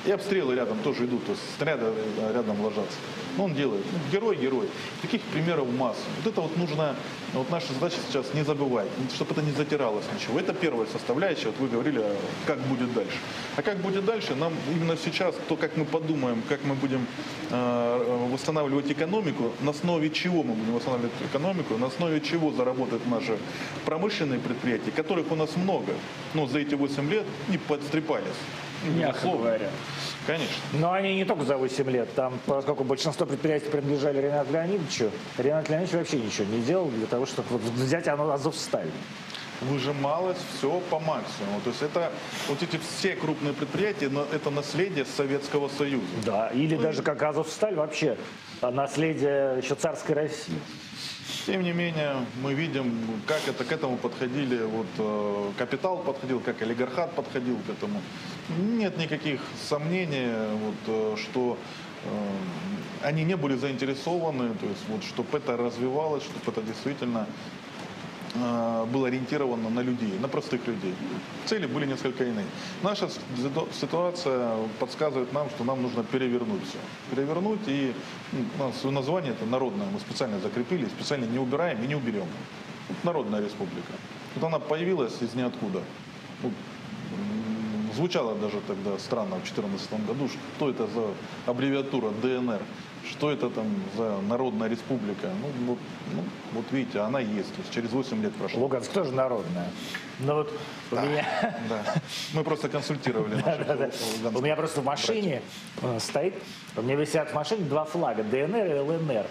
И 0.06 0.12
обстрелы 0.12 0.56
рядом 0.56 0.80
тоже 0.80 1.06
идут, 1.06 1.26
то 1.26 1.32
есть 1.34 1.44
снаряды 1.58 1.86
э, 2.18 2.34
рядом 2.34 2.60
ложатся. 2.62 2.98
Но 3.38 3.46
он 3.46 3.54
делает. 3.54 3.86
Ну, 3.92 4.00
герой, 4.12 4.36
герой. 4.36 4.68
Таких 5.02 5.22
примеров 5.22 5.68
масса. 5.72 6.02
Вот 6.18 6.32
это 6.32 6.42
вот 6.42 6.58
нужно, 6.58 6.96
вот 7.34 7.50
наша 7.52 7.72
задача 7.74 7.98
сейчас 8.08 8.34
не 8.34 8.44
забывать, 8.44 8.88
чтобы 9.14 9.32
это 9.32 9.42
не 9.42 9.52
затиралось 9.52 10.06
ничего. 10.14 10.40
Это 10.40 10.54
первая 10.54 10.88
составляющая, 10.88 11.48
вот 11.48 11.60
вы 11.60 11.68
говорили, 11.68 12.00
а 12.00 12.16
как 12.46 12.60
будет 12.62 12.94
дальше. 12.94 13.18
А 13.56 13.62
как 13.62 13.78
будет 13.78 14.06
дальше, 14.06 14.36
нам 14.36 14.54
именно 14.72 14.98
сейчас, 14.98 15.36
то, 15.48 15.56
как 15.56 15.78
мы 15.78 15.86
подумаем, 15.86 16.42
как 16.50 16.64
мы 16.66 16.74
будем 16.76 17.06
э, 17.52 18.28
восстанавливать 18.32 18.90
экономику, 18.92 19.52
на 19.62 19.72
основе 19.72 20.10
чего 20.10 20.42
мы 20.44 20.54
будем 20.54 20.74
восстанавливать 20.74 21.14
экономику, 21.30 21.78
на 21.78 21.88
основе 21.88 22.22
чего 22.22 22.52
заработают 22.52 23.06
наши 23.08 23.38
промышленные 23.86 24.40
предприятия, 24.40 24.92
которых 24.92 25.32
у 25.32 25.36
нас 25.36 25.56
много, 25.56 25.94
но 26.34 26.48
за 26.48 26.60
эти 26.60 26.74
8 26.74 27.10
лет 27.10 27.26
не 27.50 27.58
подстрепались. 27.58 28.36
Мягко 28.86 29.14
Безусловно. 29.14 29.38
говоря. 29.44 29.70
Конечно. 30.26 30.56
Но 30.74 30.92
они 30.94 31.16
не 31.16 31.26
только 31.26 31.44
за 31.46 31.58
8 31.58 31.90
лет. 31.90 32.14
Там, 32.16 32.40
поскольку 32.46 32.84
большинство 32.84 33.26
предприятий 33.26 33.70
принадлежали 33.70 34.22
Ренату 34.22 34.54
Леонидовичу, 34.54 35.12
Ренат 35.38 35.70
Леонидович 35.70 35.96
вообще 35.96 36.18
ничего 36.18 36.46
не 36.54 36.62
делал 36.62 36.90
для 36.90 37.08
того, 37.08 37.26
чтобы 37.26 37.48
вот 37.50 37.62
взять 37.62 38.08
оно 38.08 38.32
Азовсталь. 38.32 38.90
выжималось 39.62 40.38
все 40.58 40.80
по 40.90 41.00
максимуму. 41.00 41.60
То 41.64 41.70
есть 41.72 41.82
это 41.82 42.12
вот 42.48 42.62
эти 42.62 42.78
все 42.78 43.16
крупные 43.16 43.54
предприятия, 43.54 44.08
но 44.10 44.26
это 44.32 44.50
наследие 44.52 45.06
Советского 45.06 45.68
Союза. 45.70 46.06
Да, 46.26 46.48
или 46.50 46.76
даже 46.76 47.02
как 47.02 47.22
Азовсталь 47.24 47.74
вообще 47.76 48.18
а, 48.62 48.70
наследие 48.70 49.58
еще 49.62 49.74
царской 49.76 50.14
России. 50.14 50.60
Тем 51.46 51.64
не 51.64 51.74
менее, 51.74 52.26
мы 52.42 52.54
видим, 52.54 53.22
как 53.26 53.42
это 53.48 53.64
к 53.64 53.72
этому 53.72 53.98
подходили, 53.98 54.64
вот 54.64 54.88
э, 54.98 55.52
капитал 55.58 55.98
подходил, 55.98 56.40
как 56.40 56.62
олигархат 56.62 57.14
подходил 57.14 57.58
к 57.68 57.70
этому. 57.70 58.02
Нет 58.58 58.98
никаких 58.98 59.42
сомнений, 59.68 60.28
вот, 60.54 60.76
э, 60.88 61.16
что 61.18 61.58
э, 62.06 62.08
они 63.04 63.24
не 63.24 63.36
были 63.36 63.58
заинтересованы, 63.58 64.56
то 64.56 64.66
есть 64.66 64.84
вот, 64.88 65.04
чтобы 65.04 65.38
это 65.38 65.58
развивалось, 65.58 66.24
чтобы 66.24 66.52
это 66.52 66.62
действительно 66.62 67.28
э, 68.42 68.86
было 68.86 69.08
ориентировано 69.08 69.70
на 69.70 69.82
людей, 69.82 70.14
на 70.20 70.28
простых 70.28 70.68
людей. 70.68 70.94
Цели 71.46 71.66
были 71.68 71.86
несколько 71.86 72.24
иные. 72.24 72.46
Наша 72.84 73.10
ситу- 73.38 73.68
ситуация 73.74 74.56
подсказывает 74.80 75.34
нам, 75.34 75.50
что 75.50 75.64
нам 75.64 75.82
нужно 75.82 76.04
перевернуть 76.04 76.64
все. 76.68 76.78
Перевернуть 77.16 77.68
и 77.68 77.94
ну, 78.32 78.40
у 78.60 78.68
нас 78.68 78.84
название 78.84 79.32
это 79.34 79.46
народное, 79.46 79.88
мы 79.94 80.00
специально 80.00 80.40
закрепили, 80.40 80.86
специально 80.86 81.26
не 81.26 81.40
убираем 81.40 81.82
и 81.84 81.88
не 81.88 81.96
уберем. 81.96 82.28
Народная 83.04 83.42
республика. 83.42 83.94
Вот 84.36 84.46
она 84.46 84.60
появилась 84.60 85.22
из 85.22 85.34
ниоткуда. 85.34 85.82
Звучало 87.96 88.36
даже 88.36 88.62
тогда 88.68 88.98
странно 89.00 89.38
в 89.38 89.44
2014 89.44 90.06
году, 90.06 90.30
что 90.30 90.70
это 90.70 90.88
за 90.88 91.08
аббревиатура 91.48 92.12
ДНР, 92.22 92.62
что 93.12 93.32
это 93.32 93.50
там 93.50 93.68
за 93.96 94.20
Народная 94.22 94.70
республика. 94.70 95.30
Ну, 95.42 95.48
вот, 95.66 95.80
ну, 96.14 96.24
вот 96.54 96.66
видите, 96.72 97.00
она 97.00 97.20
есть, 97.20 97.54
то 97.54 97.62
есть 97.62 97.74
через 97.74 97.92
8 97.92 98.22
лет 98.22 98.34
прошло. 98.36 98.62
Луганск 98.62 98.92
тоже 98.92 99.12
народная. 99.12 99.70
Но 100.20 100.36
вот 100.36 100.54
у 100.92 100.96
меня... 100.96 101.26
Да. 101.70 102.02
Мы 102.34 102.44
просто 102.44 102.70
консультировали 102.70 103.36
У 104.34 104.42
меня 104.42 104.56
просто 104.56 104.82
в 104.82 104.86
машине 104.86 105.42
э, 105.82 106.00
стоит, 106.00 106.34
у 106.76 106.82
меня 106.82 106.96
висят 106.96 107.32
в 107.32 107.36
машине 107.36 107.66
два 107.66 107.86
флага, 107.86 108.24
ДНР 108.24 108.66
и 108.66 108.80
ЛНР. 108.80 109.26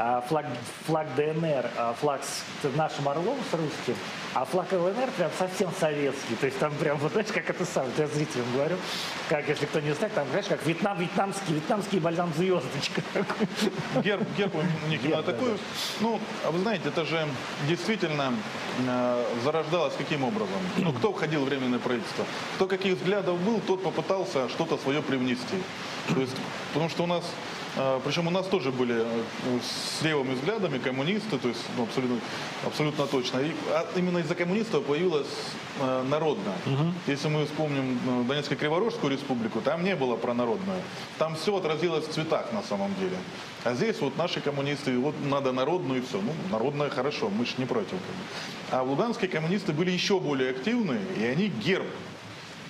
А 0.00 0.20
флаг, 0.28 0.46
флаг 0.86 1.08
ДНР, 1.16 1.70
а 1.76 1.92
флаг 1.94 2.20
с 2.22 2.76
нашим 2.76 3.08
орлом, 3.08 3.36
с 3.50 3.52
русским, 3.52 3.96
а 4.32 4.44
флаг 4.44 4.70
ЛНР 4.70 5.10
прям 5.16 5.28
совсем 5.36 5.70
советский. 5.80 6.36
То 6.36 6.46
есть 6.46 6.56
там 6.60 6.72
прям, 6.74 6.98
вот 6.98 7.10
знаешь, 7.10 7.26
как 7.34 7.50
это 7.50 7.64
самое, 7.64 7.90
я 7.98 8.06
зрителям 8.06 8.46
говорю, 8.54 8.76
как, 9.28 9.48
если 9.48 9.66
кто 9.66 9.80
не 9.80 9.92
знает, 9.94 10.14
там, 10.14 10.28
знаешь, 10.28 10.46
как 10.46 10.64
Вьетнам, 10.64 11.00
вьетнамский, 11.00 11.54
вьетнамский 11.54 11.98
бальзам 11.98 12.32
звездочка. 12.36 13.02
Герб, 14.04 14.22
герб 14.36 14.54
у 14.54 14.58
них 14.88 15.02
именно 15.02 15.16
Герб, 15.16 15.26
да, 15.26 15.32
такой. 15.32 15.58
Ну, 15.98 16.20
а 16.44 16.52
вы 16.52 16.60
знаете, 16.60 16.90
это 16.90 17.04
же 17.04 17.26
действительно 17.66 18.32
э, 18.86 19.24
зарождалось 19.42 19.94
каким 19.98 20.22
образом? 20.22 20.60
Ну, 20.76 20.92
кто 20.92 21.12
входил 21.12 21.40
в 21.40 21.46
временное 21.46 21.80
правительство? 21.80 22.24
Кто 22.54 22.68
каких 22.68 22.98
взглядов 22.98 23.36
был, 23.40 23.60
тот 23.66 23.82
попытался 23.82 24.48
что-то 24.48 24.78
свое 24.78 25.02
привнести. 25.02 25.56
То 26.14 26.20
есть, 26.20 26.36
потому 26.72 26.88
что 26.88 27.02
у 27.02 27.06
нас 27.06 27.24
причем 28.04 28.26
у 28.26 28.30
нас 28.30 28.46
тоже 28.46 28.72
были 28.72 29.04
э, 29.04 29.22
с 29.62 30.02
левыми 30.02 30.34
взглядами 30.34 30.78
коммунисты, 30.78 31.38
то 31.38 31.48
есть 31.48 31.60
ну, 31.76 31.84
абсолютно, 31.84 32.18
абсолютно 32.64 33.06
точно. 33.06 33.38
И 33.38 33.52
а 33.70 33.86
именно 33.94 34.18
из-за 34.18 34.34
коммунистов 34.34 34.84
появилась 34.84 35.28
э, 35.80 36.04
народная. 36.08 36.56
Если 37.06 37.28
мы 37.28 37.44
вспомним 37.46 37.98
э, 38.06 38.24
Донецко-Криворожскую 38.24 39.10
республику, 39.10 39.60
там 39.60 39.84
не 39.84 39.94
было 39.94 40.16
пронародное. 40.16 40.82
Там 41.18 41.36
все 41.36 41.56
отразилось 41.56 42.06
в 42.06 42.12
цветах 42.12 42.52
на 42.52 42.62
самом 42.62 42.94
деле. 42.96 43.16
А 43.64 43.74
здесь 43.74 44.00
вот 44.00 44.16
наши 44.16 44.40
коммунисты, 44.40 44.98
вот 44.98 45.14
надо 45.24 45.52
народную 45.52 46.00
и 46.00 46.04
все. 46.04 46.20
Ну, 46.20 46.32
народное 46.50 46.90
хорошо, 46.90 47.28
мы 47.28 47.46
же 47.46 47.52
не 47.58 47.64
против. 47.64 47.98
А 48.70 48.82
в 48.82 48.90
Луганске 48.90 49.28
коммунисты 49.28 49.72
были 49.72 49.90
еще 49.90 50.18
более 50.18 50.50
активны, 50.50 50.98
и 51.16 51.24
они 51.24 51.48
герб 51.48 51.86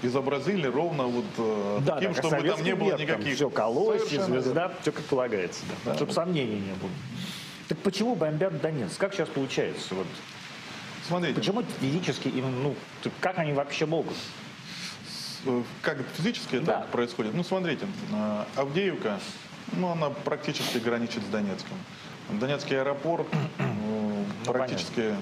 изобразили 0.03 0.67
ровно 0.67 1.05
вот 1.05 1.25
э, 1.39 1.79
Да, 1.85 1.95
таким, 1.97 2.13
да, 2.13 2.23
чтобы 2.23 2.49
там 2.49 2.63
не 2.63 2.75
было 2.75 2.97
никаких... 2.97 3.35
Все, 3.35 3.51
колосья, 3.51 4.07
Совершенно 4.07 4.41
звезда, 4.41 4.73
все 4.81 4.93
как 4.93 5.05
полагается. 5.05 5.65
Да. 5.85 5.95
Чтобы 5.95 6.13
сомнений 6.13 6.61
не 6.61 6.73
было. 6.75 6.91
Так 7.69 7.79
почему 7.79 8.15
бомбят 8.15 8.61
Донецк? 8.61 8.99
Как 8.99 9.13
сейчас 9.15 9.29
получается? 9.29 9.95
Вот, 9.95 10.07
Смотрите, 11.07 11.35
почему 11.35 11.63
физически 11.81 12.29
им, 12.29 12.63
ну, 12.63 12.75
как 13.21 13.39
они 13.39 13.53
вообще 13.53 13.87
могут? 13.87 14.15
э, 15.47 15.63
как 15.83 15.99
физически 16.17 16.57
это 16.57 16.67
Да. 16.67 16.87
происходит? 16.93 17.35
Ну, 17.35 17.43
смотрите, 17.45 17.87
э, 18.13 18.45
Авдеевка, 18.57 19.19
ну, 19.73 19.89
она 19.91 20.11
практически 20.11 20.79
граничит 20.79 21.23
с 21.23 21.27
Донецком. 21.27 21.77
Донецкий 22.31 22.79
аэропорт 22.79 23.27
э, 23.59 24.25
практически 24.45 25.15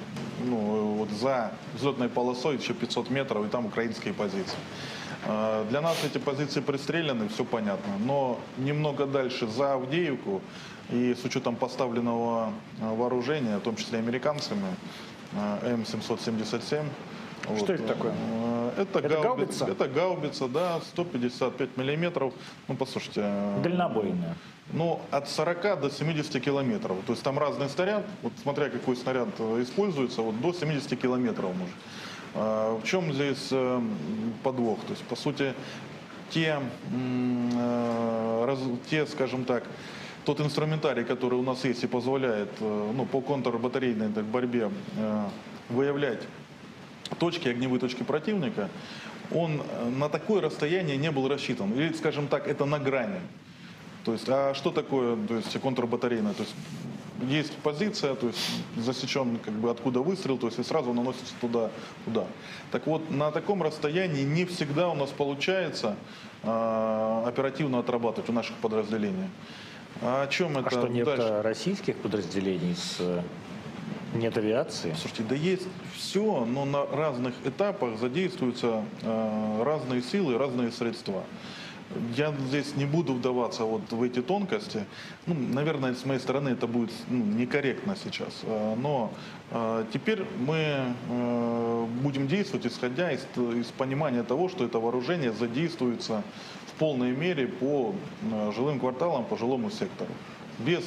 ну, 0.44 0.94
вот 0.99 1.11
за 1.11 1.53
взлетной 1.75 2.09
полосой 2.09 2.57
еще 2.57 2.75
500 2.75 3.11
метров, 3.11 3.46
и 3.46 3.49
там 3.49 3.66
украинские 3.66 4.14
позиции. 4.14 4.57
Э, 5.25 5.64
Для 5.70 5.81
нас 5.81 5.96
эти 6.05 6.18
позиции 6.18 6.61
пристреляны, 6.61 7.29
все 7.29 7.44
понятно. 7.44 7.92
Но 8.05 8.38
немного 8.59 9.07
дальше, 9.07 9.46
за 9.46 9.75
Авдеевку, 9.75 10.40
и 10.90 11.14
с 11.14 11.25
учетом 11.25 11.57
поставленного 11.57 12.53
э, 12.81 12.94
вооружения, 12.94 13.59
в 13.59 13.61
том 13.62 13.77
числе 13.77 13.99
американцами, 13.99 14.77
э, 15.33 15.75
М777, 15.75 16.85
Что 17.59 17.72
это 17.72 17.87
такое? 17.87 18.12
Это, 18.77 18.99
Это 18.99 19.09
гаубица. 19.09 19.25
гаубица? 19.25 19.64
Это 19.66 19.88
гаубица, 19.88 20.49
да, 20.49 20.81
155 20.81 21.77
миллиметров. 21.77 22.33
Ну, 22.68 22.77
послушайте. 22.77 23.22
Дальнобойная. 23.62 24.37
Ну, 24.73 25.01
от 25.13 25.29
40 25.29 25.81
до 25.81 25.91
70 25.91 26.43
километров. 26.43 26.97
То 27.07 27.13
есть 27.13 27.23
там 27.23 27.39
разный 27.39 27.69
снаряд, 27.69 28.05
вот 28.23 28.33
смотря 28.43 28.69
какой 28.69 28.97
снаряд 28.97 29.29
э, 29.39 29.63
используется, 29.63 30.23
вот 30.23 30.41
до 30.41 30.53
70 30.53 31.01
километров 31.01 31.55
может. 31.57 31.75
А, 32.35 32.77
В 32.77 32.85
чем 32.85 33.13
здесь 33.13 33.49
э, 33.53 33.81
подвох? 34.43 34.81
То 34.81 34.93
есть, 34.93 35.05
по 35.05 35.15
сути, 35.15 35.55
те, 36.31 36.59
э, 36.93 38.57
те, 38.91 39.07
скажем 39.07 39.45
так, 39.45 39.63
тот 40.25 40.41
инструментарий, 40.41 41.05
который 41.05 41.39
у 41.39 41.43
нас 41.43 41.65
есть 41.65 41.85
и 41.85 41.87
позволяет 41.87 42.51
ну, 42.61 43.07
по 43.07 43.21
контрбатарейной 43.21 44.09
так, 44.13 44.25
борьбе 44.25 44.73
выявлять 45.69 46.19
точки, 47.21 47.47
огневые 47.47 47.79
точки 47.79 48.03
противника, 48.03 48.69
он 49.31 49.63
на 49.97 50.09
такое 50.09 50.41
расстояние 50.41 50.97
не 50.97 51.13
был 51.13 51.29
рассчитан. 51.29 51.73
Или, 51.75 51.93
скажем 51.93 52.27
так, 52.27 52.49
это 52.49 52.65
на 52.65 52.81
грани. 52.81 53.21
То 54.07 54.12
есть, 54.12 54.29
а 54.29 54.55
что 54.55 54.71
такое 54.71 55.16
то 55.27 55.35
есть, 55.35 55.61
контрбатарейная? 55.61 56.33
То 56.33 56.45
есть, 56.45 56.55
есть 57.29 57.53
позиция, 57.57 58.14
то 58.14 58.29
есть 58.29 58.38
засечен 58.77 59.38
как 59.45 59.53
бы 59.55 59.69
откуда 59.69 59.99
выстрел, 60.01 60.38
то 60.38 60.47
есть 60.47 60.61
и 60.61 60.62
сразу 60.62 60.92
наносится 60.92 61.35
туда 61.40 61.71
удар. 62.07 62.27
Так 62.71 62.87
вот, 62.87 63.11
на 63.11 63.33
таком 63.33 63.64
расстоянии 63.64 64.23
не 64.23 64.45
всегда 64.45 64.88
у 64.90 64.95
нас 64.95 65.11
получается 65.11 65.97
э, 66.45 67.23
оперативно 67.27 67.81
отрабатывать 67.81 68.31
у 68.31 68.33
наших 68.33 68.55
подразделений. 68.59 69.29
А 70.01 70.23
о 70.23 70.27
чем 70.29 70.57
это 70.57 70.69
А 70.69 70.71
что, 70.71 70.87
нет 70.87 71.05
дальше? 71.05 71.27
э, 71.27 71.40
российских 71.40 71.97
подразделений 71.97 72.77
с... 72.77 72.99
э, 73.01 73.23
Нет 74.14 74.38
авиации? 74.38 74.95
Слушайте, 74.97 75.25
да 75.25 75.35
есть 75.35 75.66
все, 75.97 76.45
но 76.45 76.64
на 76.64 76.87
разных 76.87 77.35
этапах 77.45 77.99
задействуются 77.99 78.85
э, 79.03 79.62
разные 79.64 80.01
силы, 80.01 80.38
разные 80.38 80.71
средства. 80.71 81.25
Я 82.17 82.33
здесь 82.49 82.77
не 82.77 82.85
буду 82.85 83.15
вдаваться 83.15 83.65
вот 83.65 83.91
в 83.91 84.03
эти 84.03 84.23
тонкости. 84.23 84.85
Ну, 85.27 85.35
наверное, 85.35 85.95
с 85.95 86.05
моей 86.05 86.21
стороны 86.21 86.51
это 86.51 86.67
будет 86.67 86.91
ну, 87.09 87.25
некорректно 87.25 87.97
сейчас. 87.97 88.43
Э, 88.45 88.75
Но 88.77 89.13
э, 89.51 89.85
теперь 89.93 90.25
мы 90.39 90.95
э, 91.09 91.87
будем 92.03 92.29
действовать, 92.29 92.67
исходя 92.67 93.13
из, 93.13 93.27
из 93.37 93.67
понимания 93.67 94.23
того, 94.23 94.49
что 94.49 94.65
это 94.65 94.79
вооружение 94.79 95.33
задействуется 95.33 96.23
в 96.67 96.73
полной 96.79 97.13
мере 97.13 97.47
по 97.47 97.95
жилым 98.55 98.81
кварталам, 98.81 99.25
по 99.25 99.37
жилому 99.37 99.71
сектору. 99.71 100.11
Без 100.59 100.85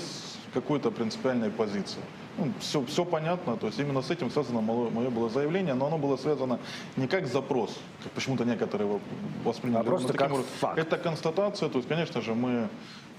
какой-то 0.53 0.91
принципиальной 0.91 1.49
позиции. 1.49 2.01
Ну, 2.37 2.51
все, 2.59 2.85
все 2.85 3.05
понятно, 3.05 3.57
то 3.57 3.67
есть 3.67 3.79
именно 3.79 4.01
с 4.01 4.11
этим 4.11 4.31
связано 4.31 4.61
мое, 4.61 4.89
мое 4.89 5.09
было 5.09 5.29
заявление, 5.29 5.73
но 5.73 5.87
оно 5.87 5.97
было 5.97 6.15
связано 6.15 6.59
не 6.95 7.07
как 7.07 7.27
запрос, 7.27 7.77
как 8.03 8.11
почему-то 8.13 8.45
некоторые 8.45 8.87
его 8.87 8.99
восприняли. 9.43 9.79
А 9.79 9.83
просто 9.83 10.13
как 10.13 10.31
образом. 10.31 10.49
факт. 10.59 10.79
Это 10.79 10.97
констатация, 10.97 11.69
то 11.69 11.79
есть, 11.79 11.89
конечно 11.89 12.21
же, 12.21 12.35
мы 12.35 12.69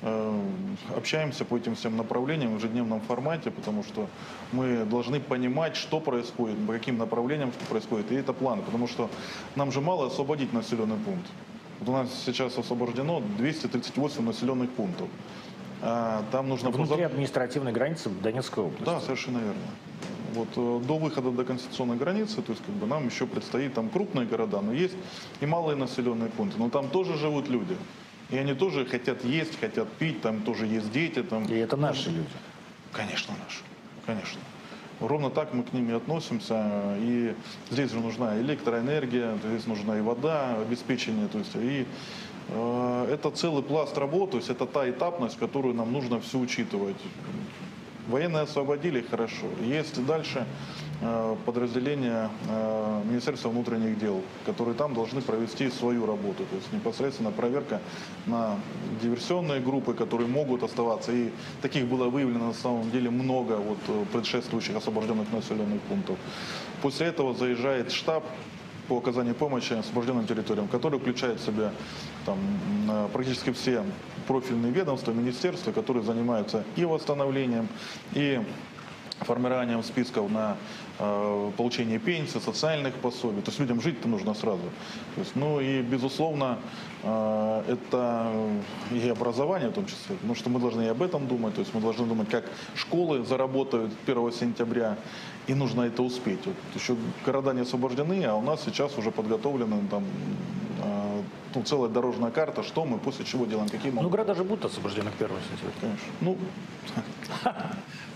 э, 0.03 0.41
общаемся 0.97 1.45
по 1.45 1.57
этим 1.57 1.75
всем 1.75 1.97
направлениям 1.97 2.55
в 2.55 2.59
ежедневном 2.59 3.01
формате, 3.03 3.51
потому 3.51 3.83
что 3.85 4.09
мы 4.53 4.85
должны 4.85 5.21
понимать, 5.21 5.77
что 5.77 6.01
происходит, 6.01 6.57
по 6.67 6.73
каким 6.73 6.97
направлениям 6.97 7.53
что 7.53 7.65
происходит, 7.67 8.13
и 8.13 8.15
это 8.15 8.33
планы, 8.33 8.63
потому 8.63 8.87
что 8.89 9.11
нам 9.55 9.71
же 9.73 9.81
мало 9.81 10.07
освободить 10.07 10.53
населенный 10.53 10.97
пункт. 10.97 11.27
Вот 11.81 11.89
у 11.89 11.93
нас 11.93 12.09
сейчас 12.27 12.59
освобождено 12.59 13.23
238 13.39 14.23
населенных 14.23 14.71
пунктов. 14.71 15.09
А 15.83 16.25
там 16.31 16.49
нужно 16.49 16.71
Внутри 16.71 16.97
поза- 16.97 17.07
административной 17.07 17.73
границы 17.73 18.11
Донецкой 18.11 18.65
области. 18.65 18.85
да, 18.85 19.01
совершенно 19.01 19.39
верно. 19.39 19.63
Вот 20.35 20.49
э, 20.57 20.81
до 20.87 20.99
выхода 20.99 21.31
до 21.31 21.45
конституционной 21.45 21.97
границы, 21.97 22.43
то 22.43 22.53
есть 22.53 22.65
как 22.65 22.75
бы 22.75 22.87
нам 22.87 23.07
еще 23.07 23.27
предстоит 23.27 23.75
там 23.75 23.89
крупные 23.89 24.27
города, 24.27 24.61
но 24.61 24.73
есть 24.73 24.95
и 25.41 25.47
малые 25.47 25.77
населенные 25.77 26.31
пункты, 26.31 26.59
но 26.59 26.69
там 26.71 26.89
тоже 26.89 27.17
живут 27.17 27.49
люди. 27.49 27.77
И 28.31 28.37
они 28.37 28.55
тоже 28.55 28.85
хотят 28.85 29.25
есть, 29.25 29.59
хотят 29.59 29.89
пить, 29.93 30.21
там 30.23 30.43
тоже 30.43 30.67
есть 30.67 30.93
дети. 30.93 31.23
Там. 31.23 31.45
И 31.47 31.55
это 31.55 31.77
наши 31.77 32.11
люди. 32.11 32.29
Конечно, 32.93 33.35
наши, 33.45 33.61
конечно. 34.07 34.41
Ровно 35.01 35.31
так 35.31 35.55
мы 35.55 35.63
к 35.65 35.73
ним 35.73 35.91
и 35.91 35.95
относимся. 35.95 36.95
И 36.99 37.35
здесь 37.71 37.91
же 37.91 37.99
нужна 38.01 38.39
электроэнергия, 38.39 39.37
здесь 39.45 39.67
нужна 39.67 39.99
и 39.99 40.01
вода, 40.03 40.57
обеспечение. 40.61 41.27
То 41.29 41.39
есть, 41.39 41.51
и 41.57 41.87
это 42.53 43.31
целый 43.31 43.63
пласт 43.63 43.97
работ, 43.99 44.33
то 44.33 44.37
есть 44.37 44.51
это 44.51 44.67
та 44.67 44.89
этапность, 44.89 45.39
которую 45.39 45.75
нам 45.75 45.93
нужно 45.93 46.21
все 46.21 46.39
учитывать. 46.39 46.97
Военные 48.11 48.43
освободили, 48.43 49.03
хорошо. 49.03 49.47
Есть 49.63 50.05
дальше 50.05 50.45
э, 51.01 51.37
подразделения 51.47 52.29
э, 52.49 53.03
Министерства 53.05 53.51
внутренних 53.51 54.01
дел, 54.01 54.23
которые 54.47 54.75
там 54.75 54.95
должны 54.95 55.21
провести 55.21 55.71
свою 55.71 56.07
работу. 56.07 56.45
То 56.51 56.57
есть 56.57 56.73
непосредственно 56.73 57.31
проверка 57.31 57.81
на 58.27 58.59
диверсионные 59.01 59.61
группы, 59.61 59.95
которые 59.95 60.29
могут 60.29 60.65
оставаться. 60.65 61.13
И 61.13 61.31
таких 61.63 61.87
было 61.87 62.09
выявлено 62.09 62.49
на 62.49 62.55
самом 62.55 62.91
деле 62.91 63.11
много 63.11 63.59
вот, 63.59 63.79
э, 63.87 64.05
предшествующих 64.13 64.75
освобожденных 64.75 65.33
населенных 65.33 65.81
пунктов. 65.83 66.17
После 66.83 67.07
этого 67.09 67.33
заезжает 67.35 67.93
штаб 67.93 68.25
по 68.91 68.99
оказанию 68.99 69.37
помощи 69.37 69.73
освобожденным 69.75 70.27
территориям, 70.27 70.67
который 70.67 70.99
включает 70.99 71.39
в 71.39 71.47
себя 71.47 71.71
там, 72.27 72.39
м, 72.89 73.09
практически 73.11 73.53
все 73.53 73.85
профильные 74.27 74.73
ведомства, 74.73 75.13
министерства, 75.13 75.71
которые 75.71 76.03
занимаются 76.03 76.65
и 76.75 76.85
восстановлением, 76.85 77.69
и 78.15 78.43
формированием 79.21 79.85
списков 79.85 80.29
на 80.31 80.57
э, 80.99 81.51
получение 81.57 81.99
пенсии, 81.99 82.39
социальных 82.39 82.95
пособий. 82.95 83.43
То 83.43 83.51
есть 83.51 83.61
людям 83.61 83.81
жить-то 83.81 84.09
нужно 84.09 84.35
сразу. 84.35 84.63
То 85.15 85.21
есть, 85.21 85.37
ну 85.37 85.61
и, 85.61 85.83
безусловно, 85.83 86.59
э, 87.03 87.63
это 87.69 88.33
и 88.91 89.09
образование 89.09 89.69
в 89.69 89.75
том 89.75 89.87
числе, 89.87 90.17
потому 90.17 90.35
что 90.35 90.51
мы 90.51 90.59
должны 90.59 90.83
и 90.83 90.89
об 90.89 91.03
этом 91.03 91.29
думать. 91.29 91.55
То 91.55 91.61
есть 91.61 91.73
мы 91.75 91.81
должны 91.81 92.07
думать, 92.07 92.29
как 92.29 92.45
школы 92.75 93.25
заработают 93.25 93.93
1 94.07 94.33
сентября, 94.33 94.97
и 95.47 95.55
нужно 95.55 95.83
это 95.83 96.03
успеть. 96.03 96.41
Вот 96.45 96.55
еще 96.75 96.97
города 97.25 97.53
не 97.53 97.61
освобождены, 97.63 98.25
а 98.25 98.35
у 98.35 98.43
нас 98.43 98.63
сейчас 98.65 98.97
уже 98.99 99.11
подготовлена 99.11 99.77
там 99.91 100.05
э, 100.83 101.23
ну, 101.55 101.63
целая 101.63 101.91
дорожная 101.91 102.31
карта, 102.31 102.63
что 102.63 102.85
мы 102.85 102.99
после 102.99 103.25
чего 103.25 103.47
делаем, 103.47 103.69
какие 103.69 103.91
Ну, 103.93 104.03
мы... 104.03 104.09
города 104.09 104.35
же 104.35 104.45
будут 104.45 104.65
освобождены 104.67 105.11
к 105.11 105.21
1 105.21 105.37
сентября. 105.51 105.73
Конечно. 105.81 106.07
Ну, 106.21 106.39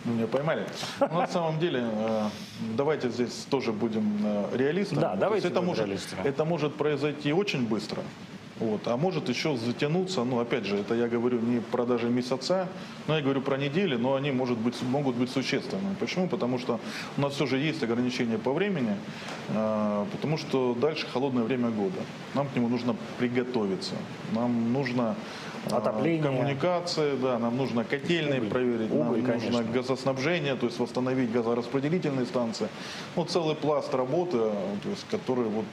ну, 0.05 0.13
меня 0.13 0.27
поймали. 0.27 0.67
Но 1.01 1.21
на 1.21 1.27
самом 1.27 1.59
деле, 1.59 1.85
э, 1.85 2.29
давайте 2.77 3.11
здесь 3.11 3.47
тоже 3.51 3.73
будем 3.73 4.21
э, 4.25 4.57
реалистами. 4.57 5.01
Да, 5.01 5.17
давайте 5.17 5.49
это 5.49 5.63
может, 5.63 5.89
это 6.25 6.45
может 6.45 6.75
произойти 6.75 7.33
очень 7.33 7.67
быстро. 7.67 8.03
Вот, 8.61 8.87
а 8.87 8.97
может 8.97 9.29
еще 9.29 9.57
затянуться, 9.57 10.23
ну 10.23 10.39
опять 10.39 10.65
же, 10.65 10.77
это 10.77 10.95
я 10.95 11.09
говорю 11.09 11.41
не 11.41 11.61
про 11.61 11.85
даже 11.85 12.09
месяца, 12.09 12.69
но 13.09 13.17
я 13.17 13.23
говорю 13.23 13.41
про 13.41 13.57
недели, 13.57 13.97
но 13.97 14.15
они 14.15 14.31
может 14.31 14.59
быть, 14.59 14.81
могут 14.83 15.17
быть 15.17 15.31
существенными. 15.31 15.97
Почему? 15.99 16.29
Потому 16.29 16.59
что 16.59 16.79
у 17.17 17.21
нас 17.21 17.35
все 17.35 17.47
же 17.47 17.59
есть 17.59 17.83
ограничения 17.83 18.39
по 18.39 18.53
времени, 18.53 18.97
э, 19.49 20.07
потому 20.13 20.39
что 20.39 20.77
дальше 20.81 21.05
холодное 21.13 21.43
время 21.43 21.71
года. 21.71 21.99
Нам 22.35 22.49
к 22.49 22.55
нему 22.55 22.69
нужно 22.69 22.95
приготовиться, 23.19 23.95
нам 24.33 24.73
нужно 24.73 25.17
э, 25.67 25.75
Отопление. 25.75 26.23
коммуникации, 26.23 27.17
да, 27.17 27.41
нам 27.41 27.57
нужно 27.57 27.83
котельные 27.83 28.39
Уголь. 28.39 28.51
проверить, 28.51 28.93
Уголь, 28.93 29.21
нам 29.21 29.33
нужно 29.33 29.51
конечно. 29.51 29.73
газоснабжение, 29.73 30.55
то 30.55 30.67
есть 30.67 30.79
восстановить 30.79 31.33
газораспределительные 31.33 32.25
станции. 32.25 32.69
Ну, 33.17 33.25
целый 33.25 33.57
пласт 33.57 33.93
работы, 33.93 34.39
э, 34.39 34.53
то 34.81 34.91
есть, 34.91 35.07
который 35.11 35.47
вот 35.47 35.65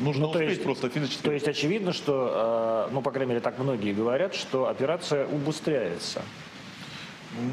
нужно 0.00 0.26
Ну, 0.26 0.32
то 0.32 0.38
успеть 0.38 0.50
есть- 0.50 0.62
просто 0.62 0.88
физически. 0.88 1.22
То 1.22 1.32
есть 1.32 1.48
очевидно, 1.48 1.92
что, 1.92 2.86
э, 2.88 2.92
ну, 2.92 3.02
по 3.02 3.10
крайней 3.10 3.30
мере, 3.30 3.40
так 3.40 3.58
многие 3.58 3.92
говорят, 3.92 4.34
что 4.34 4.68
операция 4.68 5.26
убыстряется. 5.26 6.22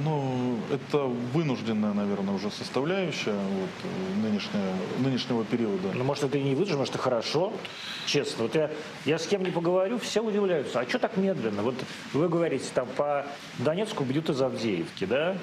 Ну, 0.03 0.59
это 0.71 0.99
вынужденная, 1.33 1.93
наверное, 1.93 2.35
уже 2.35 2.51
составляющая 2.51 3.33
вот, 3.33 3.69
э, 3.83 4.21
нынешнего, 4.27 4.63
нынешнего 4.99 5.43
периода. 5.43 5.87
Ну, 5.95 6.03
может, 6.03 6.23
это 6.25 6.37
и 6.37 6.43
не 6.43 6.53
выдержано, 6.53 6.79
может, 6.79 6.95
и 6.95 6.99
хорошо. 6.99 7.51
Честно. 8.05 8.43
Вот 8.43 8.53
я, 8.53 8.69
я 9.05 9.17
с 9.17 9.25
кем 9.25 9.43
не 9.43 9.49
поговорю, 9.49 9.97
все 9.97 10.21
удивляются. 10.21 10.79
А 10.81 10.87
что 10.87 10.99
так 10.99 11.17
медленно? 11.17 11.63
Вот 11.63 11.73
вы 12.13 12.29
говорите, 12.29 12.65
там 12.75 12.87
по 12.95 13.25
Донецку 13.57 14.03
бьют 14.03 14.29
из 14.29 14.39
Авдеевки, 14.39 15.05
да? 15.05 15.35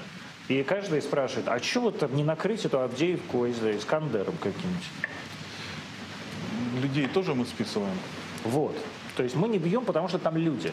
И 0.46 0.62
каждый 0.62 1.02
спрашивает, 1.02 1.48
а 1.48 1.58
что 1.58 1.80
вот 1.80 2.10
не 2.12 2.22
накрыть 2.22 2.64
эту 2.64 2.78
Авдеевку 2.80 3.44
знаю, 3.48 3.76
Искандером 3.76 4.34
каким-нибудь? 4.40 4.84
Людей 6.82 7.06
тоже 7.06 7.34
мы 7.34 7.44
списываем. 7.44 7.96
Вот. 8.44 8.76
То 9.16 9.22
есть 9.22 9.36
мы 9.36 9.48
не 9.48 9.58
бьем, 9.58 9.84
потому 9.84 10.08
что 10.08 10.18
там 10.18 10.36
люди. 10.36 10.72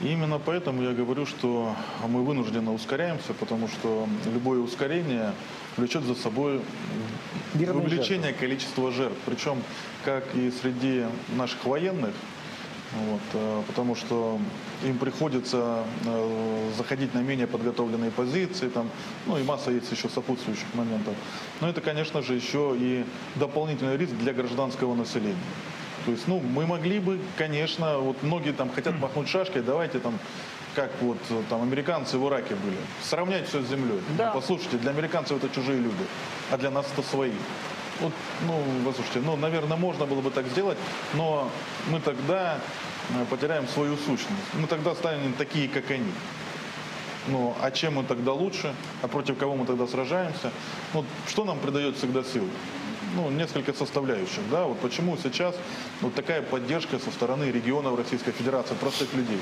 И 0.00 0.12
именно 0.12 0.38
поэтому 0.38 0.82
я 0.82 0.92
говорю, 0.92 1.26
что 1.26 1.74
мы 2.06 2.24
вынужденно 2.24 2.72
ускоряемся, 2.72 3.34
потому 3.34 3.66
что 3.66 4.08
любое 4.32 4.60
ускорение 4.60 5.32
влечет 5.76 6.04
за 6.04 6.14
собой 6.14 6.60
Мирные 7.54 7.84
увеличение 7.84 8.32
количества 8.32 8.92
жертв. 8.92 9.18
Причем 9.26 9.62
как 10.04 10.24
и 10.36 10.52
среди 10.52 11.04
наших 11.36 11.64
военных, 11.64 12.14
вот, 12.92 13.20
э, 13.34 13.62
потому 13.66 13.94
что 13.94 14.38
им 14.82 14.98
приходится 14.98 15.84
э, 16.06 16.70
заходить 16.76 17.14
на 17.14 17.18
менее 17.18 17.46
подготовленные 17.46 18.10
позиции, 18.10 18.68
там, 18.68 18.88
ну 19.26 19.38
и 19.38 19.42
масса 19.42 19.70
есть 19.70 19.90
еще 19.92 20.08
сопутствующих 20.08 20.66
моментов. 20.74 21.14
Но 21.60 21.68
это, 21.68 21.80
конечно 21.80 22.22
же, 22.22 22.34
еще 22.34 22.74
и 22.78 23.04
дополнительный 23.34 23.96
риск 23.96 24.14
для 24.14 24.32
гражданского 24.32 24.94
населения. 24.94 25.36
То 26.06 26.12
есть, 26.12 26.26
ну, 26.26 26.40
мы 26.40 26.66
могли 26.66 27.00
бы, 27.00 27.18
конечно, 27.36 27.98
вот 27.98 28.22
многие 28.22 28.52
там 28.52 28.70
хотят 28.70 28.98
махнуть 28.98 29.28
шашкой, 29.28 29.60
давайте 29.60 29.98
там, 29.98 30.18
как 30.74 30.90
вот 31.02 31.18
э, 31.28 31.42
там 31.50 31.60
американцы 31.62 32.16
в 32.16 32.26
Ираке 32.26 32.54
были, 32.54 32.76
сравнять 33.02 33.48
все 33.48 33.62
с 33.62 33.68
землей. 33.68 34.00
Да. 34.16 34.28
Ну, 34.28 34.40
послушайте, 34.40 34.78
для 34.78 34.92
американцев 34.92 35.36
это 35.42 35.54
чужие 35.54 35.78
люди, 35.78 36.06
а 36.50 36.56
для 36.56 36.70
нас 36.70 36.86
это 36.90 37.02
свои. 37.02 37.32
Вот, 38.00 38.12
ну, 38.46 38.62
послушайте, 38.84 39.20
ну, 39.20 39.36
наверное, 39.36 39.76
можно 39.76 40.06
было 40.06 40.20
бы 40.20 40.30
так 40.30 40.46
сделать, 40.46 40.78
но 41.14 41.50
мы 41.90 42.00
тогда 42.00 42.60
э, 43.10 43.24
потеряем 43.28 43.66
свою 43.66 43.96
сущность. 43.96 44.54
Мы 44.54 44.68
тогда 44.68 44.94
станем 44.94 45.32
такие, 45.32 45.68
как 45.68 45.90
они. 45.90 46.12
Ну, 47.26 47.56
а 47.60 47.70
чем 47.70 47.94
мы 47.94 48.04
тогда 48.04 48.32
лучше? 48.32 48.74
А 49.02 49.08
против 49.08 49.36
кого 49.36 49.56
мы 49.56 49.66
тогда 49.66 49.86
сражаемся? 49.86 50.52
Вот 50.92 51.04
что 51.26 51.44
нам 51.44 51.58
придает 51.58 51.96
всегда 51.96 52.22
сил? 52.22 52.48
Ну, 53.16 53.30
несколько 53.30 53.72
составляющих, 53.72 54.42
да, 54.50 54.64
вот 54.64 54.78
почему 54.80 55.16
сейчас 55.16 55.56
вот 56.02 56.14
такая 56.14 56.42
поддержка 56.42 56.98
со 56.98 57.10
стороны 57.10 57.44
регионов 57.44 57.96
Российской 57.96 58.32
Федерации, 58.32 58.74
простых 58.74 59.12
людей. 59.14 59.38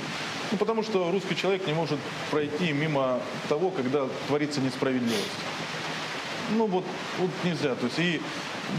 Ну, 0.53 0.57
потому 0.57 0.83
что 0.83 1.11
русский 1.11 1.37
человек 1.37 1.67
не 1.67 1.75
может 1.75 1.99
пройти 2.31 2.73
мимо 2.73 3.21
того, 3.49 3.71
когда 3.71 4.07
творится 4.29 4.61
несправедливость. 4.61 5.25
Ну 6.51 6.67
вот, 6.67 6.85
вот 7.19 7.31
нельзя. 7.45 7.75
То 7.75 7.87
есть 7.87 7.99
и 7.99 8.21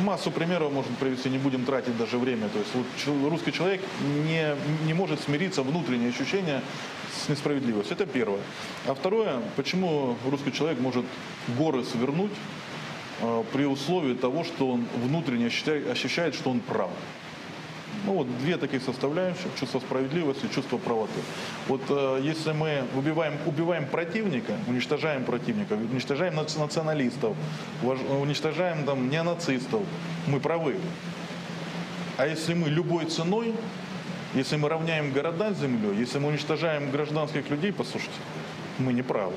массу 0.04 0.32
примеров 0.32 0.72
можно 0.72 0.94
привести, 1.00 1.30
не 1.30 1.38
будем 1.38 1.66
тратить 1.66 1.98
даже 1.98 2.18
время. 2.18 2.50
То 2.50 2.60
есть 2.60 2.72
вот 2.74 3.30
русский 3.30 3.52
человек 3.52 3.82
не, 4.26 4.56
не 4.86 4.94
может 4.94 5.22
смириться 5.22 5.64
внутреннее 5.64 6.10
ощущение 6.10 6.62
с 7.14 7.30
несправедливостью. 7.30 7.96
Это 7.96 8.06
первое. 8.06 8.42
А 8.86 8.94
второе, 8.94 9.42
почему 9.56 10.18
русский 10.30 10.52
человек 10.52 10.80
может 10.80 11.06
горы 11.58 11.84
свернуть 11.84 12.32
э, 13.22 13.44
при 13.54 13.66
условии 13.66 14.14
того, 14.14 14.44
что 14.44 14.72
он 14.72 14.86
внутренне 14.96 15.48
ощущает, 15.48 15.90
ощущает, 15.90 16.36
что 16.36 16.52
он 16.52 16.60
прав. 16.60 16.92
Ну 18.06 18.14
вот 18.14 18.38
две 18.40 18.58
таких 18.58 18.84
составляющих, 18.84 19.48
чувство 19.60 19.80
справедливости, 19.80 20.48
чувство 20.54 20.78
правоты. 20.78 21.20
Вот 21.68 21.82
э, 21.90 22.20
если 22.24 22.52
мы 22.52 22.84
убиваем, 22.96 23.34
убиваем 23.46 23.86
противника, 23.86 24.54
уничтожаем 24.68 25.24
противника, 25.24 25.74
уничтожаем 25.74 26.40
нац- 26.40 26.60
националистов, 26.60 27.36
уничтожаем 27.82 28.86
там 28.86 29.10
неонацистов, 29.10 29.82
мы 30.28 30.40
правы. 30.40 30.78
А 32.18 32.28
если 32.28 32.54
мы 32.54 32.70
любой 32.70 33.06
ценой, 33.06 33.54
если 34.34 34.58
мы 34.58 34.70
равняем 34.70 35.12
города 35.12 35.54
с 35.54 35.60
землей, 35.60 35.98
если 35.98 36.20
мы 36.20 36.30
уничтожаем 36.30 36.92
гражданских 36.92 37.50
людей, 37.50 37.72
послушайте, 37.72 38.18
мы 38.80 38.94
не 38.94 39.02
правы. 39.02 39.34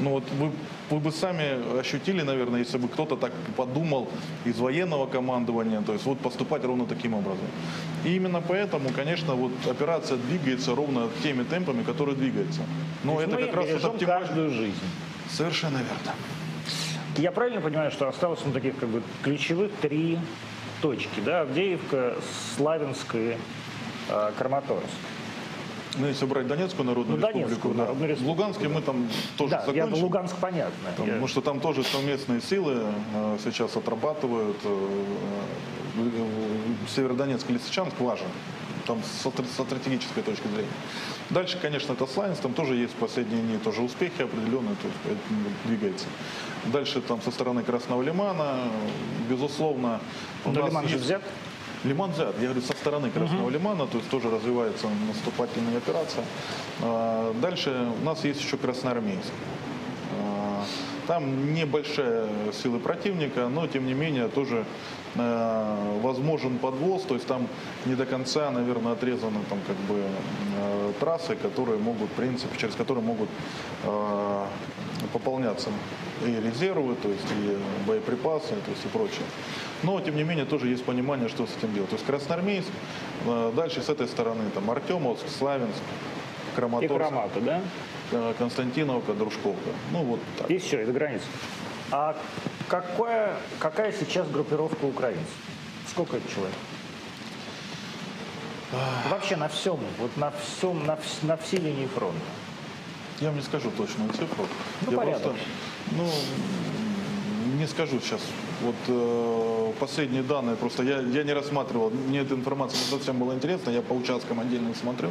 Ну 0.00 0.10
вот 0.10 0.24
вы, 0.38 0.50
вы 0.90 0.98
бы 0.98 1.12
сами 1.12 1.78
ощутили, 1.80 2.22
наверное, 2.22 2.60
если 2.60 2.78
бы 2.78 2.88
кто-то 2.88 3.16
так 3.16 3.32
подумал 3.56 4.08
из 4.44 4.58
военного 4.58 5.06
командования, 5.06 5.80
то 5.82 5.92
есть 5.92 6.04
вот 6.04 6.18
поступать 6.18 6.64
ровно 6.64 6.86
таким 6.86 7.14
образом. 7.14 7.46
И 8.04 8.16
именно 8.16 8.40
поэтому, 8.40 8.90
конечно, 8.90 9.34
вот 9.34 9.52
операция 9.68 10.18
двигается 10.18 10.74
ровно 10.74 11.08
теми 11.22 11.44
темпами, 11.44 11.82
которые 11.82 12.16
двигается. 12.16 12.62
Но 13.02 13.20
это 13.20 13.36
как 13.36 13.54
раз 13.54 13.84
оптимально. 13.84 14.06
каждую 14.06 14.50
жизнь. 14.50 14.74
Совершенно 15.30 15.78
верно. 15.78 16.14
Я 17.16 17.30
правильно 17.30 17.60
понимаю, 17.60 17.90
что 17.90 18.08
осталось 18.08 18.40
ну, 18.44 18.52
таких 18.52 18.76
как 18.76 18.88
бы 18.88 19.02
ключевых 19.22 19.72
три 19.80 20.18
точки, 20.82 21.20
да? 21.24 21.42
Авдеевка, 21.42 22.16
Славянск 22.56 23.14
и 23.14 23.36
э, 24.08 24.32
Краматорск. 24.36 24.84
Ну, 25.96 26.06
если 26.08 26.24
брать 26.26 26.46
Донецкую 26.48 26.86
народную 26.86 27.20
Ну, 27.20 27.26
республику, 27.26 27.48
Донецкую 27.48 27.74
да. 27.74 27.80
народную 27.84 28.10
республику. 28.10 28.34
в 28.34 28.38
Луганске 28.40 28.68
мы 28.68 28.82
там 28.82 29.08
тоже 29.36 29.50
да, 29.52 29.60
я 29.72 29.84
закончим. 29.84 30.02
Луганск 30.04 30.36
понятно. 30.36 30.88
Я- 30.98 31.04
Потому 31.04 31.28
что 31.28 31.40
там 31.40 31.60
тоже 31.60 31.84
совместные 31.84 32.40
силы 32.40 32.82
э, 33.14 33.38
сейчас 33.44 33.76
отрабатывают. 33.76 34.56
э, 34.64 35.02
э, 35.98 36.10
Северодонецк 36.94 37.48
и 37.50 37.52
Лисичанск 37.52 37.98
важен. 38.00 38.26
Там 38.86 38.98
со, 39.22 39.30
стр- 39.30 39.44
со 39.56 39.62
стратегической 39.64 40.22
точки 40.22 40.46
зрения. 40.48 40.68
Дальше, 41.30 41.58
конечно, 41.62 41.92
это 41.94 42.06
Славянск, 42.06 42.42
там 42.42 42.52
тоже 42.52 42.74
есть 42.74 42.92
в 42.92 42.96
последние 42.96 43.40
дни 43.40 43.56
тоже 43.58 43.80
успехи 43.80 44.22
определенные, 44.22 44.74
то 44.76 44.88
есть 45.08 45.20
двигается. 45.64 46.06
Дальше 46.66 47.00
там 47.00 47.22
со 47.22 47.30
стороны 47.30 47.62
Красного 47.62 48.02
Лимана, 48.02 48.56
безусловно, 49.30 50.00
у 50.44 50.50
Но 50.50 50.60
нас 50.60 50.68
Лиман 50.70 50.88
же 50.88 50.94
есть- 50.96 51.04
взят. 51.04 51.22
Лиман 51.84 52.12
взят, 52.12 52.34
я 52.38 52.44
говорю, 52.44 52.62
со 52.62 52.72
стороны 52.72 53.10
Красного 53.10 53.50
Лимана, 53.50 53.86
то 53.86 53.98
есть 53.98 54.08
тоже 54.10 54.30
развивается 54.30 54.86
наступательная 55.06 55.76
операция. 55.76 56.24
А, 56.80 57.34
Дальше 57.40 57.88
у 58.00 58.04
нас 58.04 58.24
есть 58.24 58.40
еще 58.42 58.56
Красноармейск. 58.56 59.32
А, 60.18 60.64
Там 61.06 61.54
небольшая 61.54 62.26
сила 62.52 62.78
противника, 62.78 63.48
но 63.48 63.66
тем 63.66 63.86
не 63.86 63.92
менее 63.92 64.28
тоже 64.28 64.64
э, 65.14 66.00
возможен 66.02 66.58
подвоз, 66.58 67.02
то 67.02 67.14
есть 67.14 67.26
там 67.26 67.46
не 67.84 67.94
до 67.94 68.06
конца, 68.06 68.50
наверное, 68.50 68.92
отрезаны 68.92 69.40
там 69.50 69.58
как 69.66 69.76
бы 69.76 70.00
э, 70.00 70.92
трассы, 71.00 71.36
которые 71.36 71.78
могут, 71.78 72.08
в 72.08 72.14
принципе, 72.14 72.58
через 72.58 72.74
которые 72.74 73.04
могут 73.04 73.28
э, 73.84 74.46
пополняться 75.08 75.70
и 76.24 76.40
резервы, 76.40 76.94
то 76.96 77.08
есть 77.08 77.26
и 77.42 77.58
боеприпасы, 77.86 78.50
то 78.50 78.70
есть 78.70 78.84
и 78.84 78.88
прочее. 78.88 79.24
Но, 79.82 80.00
тем 80.00 80.16
не 80.16 80.24
менее, 80.24 80.46
тоже 80.46 80.68
есть 80.68 80.84
понимание, 80.84 81.28
что 81.28 81.46
с 81.46 81.56
этим 81.56 81.74
делать. 81.74 81.90
То 81.90 81.96
есть 81.96 82.06
Красноармейск, 82.06 82.68
э, 83.26 83.52
дальше 83.54 83.82
с 83.82 83.88
этой 83.88 84.06
стороны 84.08 84.44
там 84.54 84.70
Артемовск, 84.70 85.28
Славянск, 85.28 85.82
И 86.52 86.56
Краматорск, 86.56 86.94
Крамату, 86.94 87.40
да? 87.40 87.60
э, 88.12 88.34
Константиновка, 88.38 89.12
Дружковка. 89.12 89.70
Ну 89.92 90.02
вот 90.04 90.20
так. 90.38 90.50
И 90.50 90.58
все, 90.58 90.80
это 90.80 90.92
граница. 90.92 91.26
А 91.90 92.16
какая, 92.68 93.36
какая 93.58 93.92
сейчас 93.92 94.28
группировка 94.28 94.84
украинцев? 94.84 95.28
Сколько 95.88 96.16
это 96.16 96.28
человек? 96.32 96.54
Вообще 99.08 99.36
на 99.36 99.48
всем, 99.48 99.78
вот 99.98 100.16
на 100.16 100.32
всем, 100.32 100.84
на, 100.86 100.98
на 101.22 101.36
всей 101.36 101.58
линии 101.58 101.86
фронта. 101.86 102.18
Я 103.20 103.28
вам 103.28 103.36
не 103.36 103.42
скажу 103.42 103.70
точную 103.70 104.10
цифру. 104.10 104.46
Ну, 104.86 104.90
Я 104.92 104.96
порядок. 104.98 105.22
просто, 105.22 105.40
ну, 105.92 106.10
не 107.58 107.66
скажу 107.66 108.00
сейчас. 108.00 108.20
Вот 108.64 108.74
э, 108.88 109.72
последние 109.78 110.22
данные, 110.22 110.56
просто 110.56 110.82
я, 110.82 111.00
я 111.00 111.22
не 111.22 111.34
рассматривал, 111.34 111.90
мне 111.90 112.20
эта 112.20 112.34
информация 112.34 112.78
не 112.78 112.86
совсем 112.86 113.18
была 113.18 113.34
интересна, 113.34 113.70
я 113.70 113.82
по 113.82 113.92
участкам 113.92 114.40
отдельно 114.40 114.74
смотрю, 114.74 115.08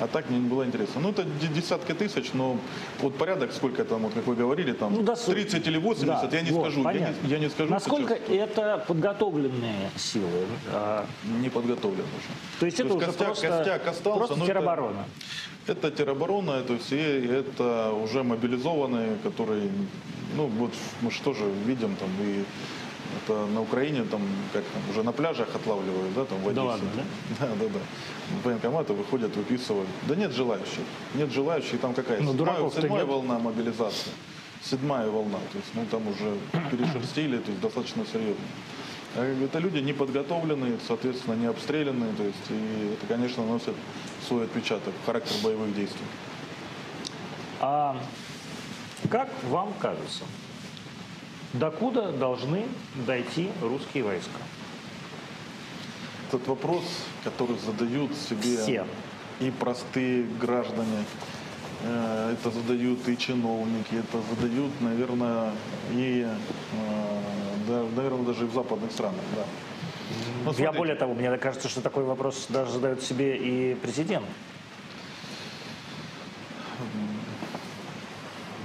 а 0.00 0.06
так 0.06 0.28
мне 0.28 0.38
не 0.38 0.48
было 0.48 0.64
интересно. 0.66 1.00
Ну, 1.00 1.08
это 1.10 1.24
де- 1.24 1.48
десятки 1.48 1.92
тысяч, 1.94 2.32
но 2.34 2.58
вот 3.00 3.14
порядок, 3.16 3.52
сколько 3.52 3.84
там, 3.84 4.02
вот 4.02 4.12
как 4.12 4.26
вы 4.26 4.34
говорили, 4.34 4.72
там, 4.72 4.92
Ну, 4.94 5.02
да, 5.02 5.16
су- 5.16 5.32
30 5.32 5.66
или 5.66 5.78
80, 5.78 6.30
Да, 6.30 6.36
я 6.36 6.42
не 6.42 6.50
вот, 6.50 6.60
скажу. 6.72 6.82
Я 6.82 6.92
не, 6.92 7.14
я 7.28 7.38
не 7.38 7.48
скажу 7.48 7.70
Насколько 7.70 8.18
сейчас, 8.28 8.50
это 8.50 8.84
подготовленные 8.86 9.90
силы? 9.96 10.46
А, 10.72 11.06
не 11.42 11.48
подготовлен 11.48 12.04
уже. 12.04 12.28
то 12.60 12.66
есть 12.66 12.80
это 12.80 12.94
уже 12.94 13.06
костяк, 13.06 13.26
просто, 13.26 13.48
костяк 13.48 13.86
остался, 13.88 14.18
просто 14.18 14.36
но 14.36 14.44
это- 14.44 14.52
тероборона. 14.52 15.04
Это 15.66 15.90
тероборона, 15.90 16.60
то 16.62 16.72
есть 16.74 16.92
и 16.92 16.96
это 16.96 17.92
уже 17.92 18.22
мобилизованные, 18.24 19.16
которые, 19.22 19.70
ну 20.36 20.46
вот 20.46 20.72
мы 21.00 21.10
же 21.10 21.20
тоже 21.22 21.44
видим 21.66 21.96
там 21.96 22.08
и 22.22 22.44
это 23.18 23.46
на 23.46 23.60
Украине 23.62 24.04
там 24.04 24.22
как 24.52 24.64
там 24.64 24.82
уже 24.90 25.02
на 25.02 25.12
пляжах 25.12 25.48
отлавливают, 25.54 26.14
да, 26.14 26.24
там 26.24 26.38
в 26.38 26.42
Да 26.44 26.48
Одессе. 26.50 26.66
ладно, 26.66 26.88
да? 26.96 27.02
Да, 27.40 27.46
да, 27.58 27.64
да. 27.68 27.80
Военкоматы 28.44 28.92
выходят, 28.92 29.34
выписывают. 29.36 29.88
Да 30.08 30.14
нет 30.16 30.32
желающих, 30.32 30.84
нет 31.14 31.30
желающих, 31.32 31.80
там 31.80 31.94
какая? 31.94 32.20
Ну, 32.20 32.32
седьмая, 32.32 32.70
седьмая 32.70 33.04
волна 33.04 33.38
мобилизации, 33.38 34.12
седьмая 34.62 35.08
волна, 35.08 35.38
то 35.52 35.58
есть 35.58 35.70
ну 35.74 35.84
там 35.90 36.06
уже 36.08 36.36
перешерстили, 36.70 37.38
то 37.38 37.50
есть 37.50 37.60
достаточно 37.60 38.04
серьезно. 38.12 38.44
А 39.16 39.24
Это 39.24 39.58
люди 39.58 39.78
не 39.78 39.92
подготовленные, 39.92 40.78
соответственно, 40.86 41.34
не 41.34 41.46
обстрелянные, 41.46 42.12
то 42.14 42.22
есть 42.22 42.38
и 42.50 42.92
это, 42.94 43.06
конечно, 43.12 43.44
носит 43.44 43.74
свой 44.28 44.44
отпечаток 44.44 44.94
характер 45.04 45.34
боевых 45.42 45.74
действий. 45.74 46.06
А 47.60 47.96
как 49.10 49.28
вам 49.48 49.72
кажется, 49.80 50.22
докуда 51.52 52.12
должны 52.12 52.66
дойти 53.06 53.50
русские 53.60 54.04
войска? 54.04 54.38
Этот 56.28 56.46
вопрос, 56.46 56.84
который 57.24 57.58
задают 57.58 58.14
себе 58.14 58.56
Все. 58.56 58.86
и 59.40 59.50
простые 59.50 60.24
граждане, 60.40 61.04
э, 61.82 62.34
это 62.34 62.50
задают 62.50 63.08
и 63.08 63.18
чиновники, 63.18 63.94
это 63.94 64.22
задают, 64.34 64.80
наверное, 64.80 65.50
и, 65.90 66.24
э, 67.66 67.86
наверное, 67.96 68.24
даже 68.24 68.44
и 68.44 68.48
в 68.48 68.54
западных 68.54 68.92
странах. 68.92 69.20
Да. 69.34 69.44
Ну, 70.44 70.54
Я 70.56 70.72
более 70.72 70.94
того, 70.94 71.14
мне 71.14 71.36
кажется, 71.36 71.68
что 71.68 71.80
такой 71.80 72.04
вопрос 72.04 72.46
даже 72.48 72.72
задает 72.72 73.02
себе 73.02 73.36
и 73.36 73.74
президент. 73.74 74.26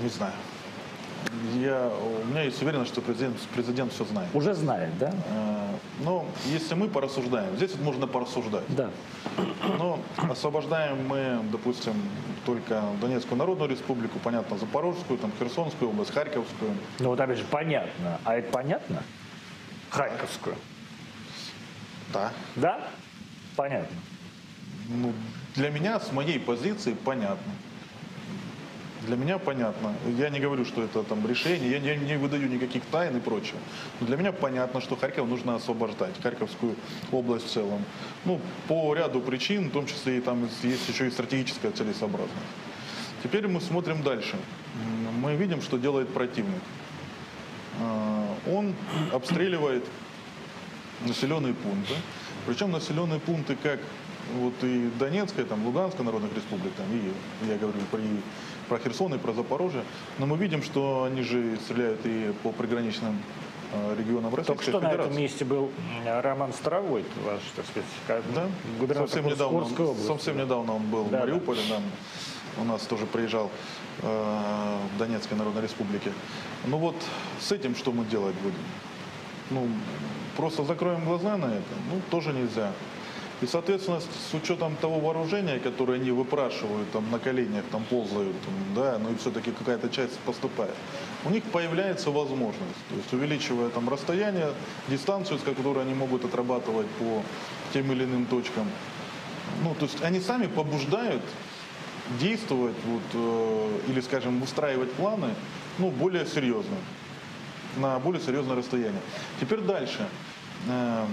Не 0.01 0.09
знаю. 0.09 0.33
Я, 1.55 1.89
у 1.89 2.25
меня 2.25 2.43
есть 2.43 2.61
уверенность, 2.61 2.91
что 2.91 3.01
президент, 3.01 3.37
президент 3.53 3.91
все 3.93 4.05
знает. 4.05 4.29
Уже 4.33 4.53
знает, 4.53 4.97
да? 4.97 5.13
Э, 5.29 5.73
Но 6.03 6.25
если 6.45 6.75
мы 6.75 6.87
порассуждаем, 6.87 7.55
здесь 7.55 7.71
вот 7.71 7.81
можно 7.81 8.07
порассуждать. 8.07 8.63
Да. 8.69 8.89
Но 9.77 9.99
освобождаем 10.29 11.07
мы, 11.07 11.39
допустим, 11.51 11.93
только 12.45 12.81
Донецкую 13.01 13.37
Народную 13.37 13.69
Республику, 13.69 14.19
понятно, 14.19 14.57
Запорожскую, 14.57 15.17
там, 15.17 15.31
Херсонскую 15.39 15.89
область, 15.89 16.13
Харьковскую. 16.13 16.71
Ну 16.99 17.09
вот 17.09 17.19
опять 17.19 17.37
же, 17.37 17.45
понятно. 17.45 18.19
А 18.23 18.35
это 18.35 18.51
понятно? 18.51 19.03
Харьковскую. 19.89 20.55
Да. 22.13 22.31
Да? 22.55 22.87
Понятно. 23.55 23.97
Ну, 24.89 25.13
для 25.55 25.69
меня, 25.69 25.99
с 25.99 26.11
моей 26.11 26.39
позиции, 26.39 26.93
понятно. 26.93 27.51
Для 29.05 29.15
меня 29.17 29.37
понятно. 29.37 29.93
Я 30.17 30.29
не 30.29 30.39
говорю, 30.39 30.65
что 30.65 30.83
это 30.83 31.03
там 31.03 31.27
решение, 31.27 31.69
я 31.69 31.79
не, 31.79 31.95
не 32.05 32.17
выдаю 32.17 32.49
никаких 32.49 32.83
тайн 32.85 33.17
и 33.17 33.19
прочего. 33.19 33.59
Но 33.99 34.07
для 34.07 34.17
меня 34.17 34.31
понятно, 34.31 34.81
что 34.81 34.95
Харьков 34.95 35.27
нужно 35.27 35.55
освобождать, 35.55 36.19
Харьковскую 36.21 36.75
область 37.11 37.45
в 37.45 37.51
целом. 37.51 37.83
Ну, 38.25 38.41
по 38.67 38.93
ряду 38.95 39.19
причин, 39.21 39.69
в 39.69 39.71
том 39.71 39.85
числе 39.85 40.17
и 40.17 40.21
там 40.21 40.47
есть 40.63 40.89
еще 40.89 41.07
и 41.07 41.11
стратегическая 41.11 41.71
целесообразность. 41.71 42.33
Теперь 43.23 43.47
мы 43.47 43.61
смотрим 43.61 44.01
дальше. 44.01 44.35
Мы 45.21 45.35
видим, 45.35 45.61
что 45.61 45.77
делает 45.77 46.09
противник. 46.09 46.61
А, 47.81 48.35
Он 48.47 48.73
обстреливает 49.11 49.85
населенные 51.01 51.53
пункты. 51.53 51.93
Причем 52.45 52.71
населенные 52.71 53.19
пункты 53.19 53.55
как 53.55 53.79
вот 54.33 54.53
и 54.63 54.89
Донецкая, 54.99 55.45
там, 55.45 55.65
Луганская 55.65 56.05
народных 56.05 56.33
республик, 56.35 56.73
там, 56.73 56.85
и 56.91 57.47
я 57.47 57.57
говорю 57.57 57.79
про, 57.91 57.99
и 57.99 58.21
про 58.67 58.79
Херсон 58.79 59.13
и 59.13 59.17
про 59.17 59.33
Запорожье. 59.33 59.83
Но 60.19 60.25
мы 60.25 60.37
видим, 60.37 60.61
что 60.63 61.03
они 61.03 61.21
же 61.21 61.57
стреляют 61.65 62.01
и 62.05 62.33
по 62.43 62.51
приграничным 62.51 63.21
э, 63.73 63.95
регионам 63.97 64.33
Российской 64.33 64.47
Только 64.47 64.63
что 64.63 64.79
на 64.79 64.89
Федерации. 64.89 65.09
этом 65.11 65.21
месте 65.21 65.45
был 65.45 65.71
м, 66.05 66.21
Роман 66.21 66.53
Старовой, 66.53 67.03
ваш, 67.25 67.41
так 67.55 67.65
сказать, 67.65 68.23
Да? 68.33 68.47
губернатор 68.79 69.09
Совсем 69.09 69.31
недавно, 69.31 69.59
Курской 69.61 69.85
он, 69.85 69.91
области. 69.91 70.07
совсем 70.07 70.37
недавно 70.37 70.75
он 70.75 70.83
был 70.83 71.05
Да, 71.05 71.17
в 71.17 71.19
Мариуполе, 71.21 71.61
да. 71.69 71.79
у 72.61 72.65
нас 72.65 72.81
тоже 72.83 73.05
приезжал 73.05 73.49
э, 74.01 74.77
в 74.95 74.97
Донецкой 74.99 75.37
Народной 75.37 75.61
Республике. 75.63 76.11
Ну 76.65 76.77
вот 76.77 76.95
с 77.39 77.51
этим 77.51 77.75
что 77.75 77.91
мы 77.91 78.05
делать 78.05 78.35
будем? 78.43 78.55
Ну, 79.51 79.67
просто 80.35 80.63
закроем 80.63 81.05
глаза 81.05 81.37
на 81.37 81.45
это? 81.45 81.63
Ну, 81.91 82.01
тоже 82.09 82.33
нельзя. 82.33 82.71
И, 83.41 83.47
соответственно, 83.47 83.99
с 83.99 84.33
учетом 84.33 84.77
того 84.77 84.99
вооружения, 84.99 85.59
которое 85.59 85.99
они 85.99 86.11
выпрашивают, 86.11 86.89
там, 86.91 87.11
на 87.11 87.19
коленях, 87.19 87.65
там, 87.69 87.83
ползают, 87.83 88.35
там, 88.41 88.53
да, 88.73 88.97
ну 88.97 89.11
и 89.11 89.15
все-таки 89.17 89.51
какая-то 89.51 89.89
часть 89.89 90.17
поступает, 90.19 90.73
у 91.25 91.29
них 91.29 91.43
появляется 91.43 92.11
возможность, 92.11 92.79
то 92.89 92.95
есть 92.95 93.13
увеличивая 93.13 93.69
там 93.69 93.89
расстояние, 93.89 94.51
дистанцию, 94.87 95.39
с 95.39 95.41
которой 95.41 95.81
они 95.83 95.93
могут 95.93 96.23
отрабатывать 96.23 96.87
по 96.99 97.21
тем 97.73 97.91
или 97.91 98.05
иным 98.05 98.25
точкам. 98.25 98.69
Ну, 99.63 99.75
то 99.75 99.85
есть 99.85 100.01
они 100.01 100.21
сами 100.21 100.47
побуждают 100.47 101.21
действовать 102.19 102.75
вот, 102.85 103.01
э, 103.13 103.79
или, 103.89 103.99
скажем, 104.01 104.39
выстраивать 104.39 104.91
планы 104.93 105.29
ну, 105.77 105.89
более 105.91 106.25
серьезно, 106.25 106.75
на 107.77 107.99
более 107.99 108.21
серьезное 108.21 108.55
расстояние. 108.55 109.01
Теперь 109.41 109.59
дальше. 109.59 110.07
Э, 110.69 111.05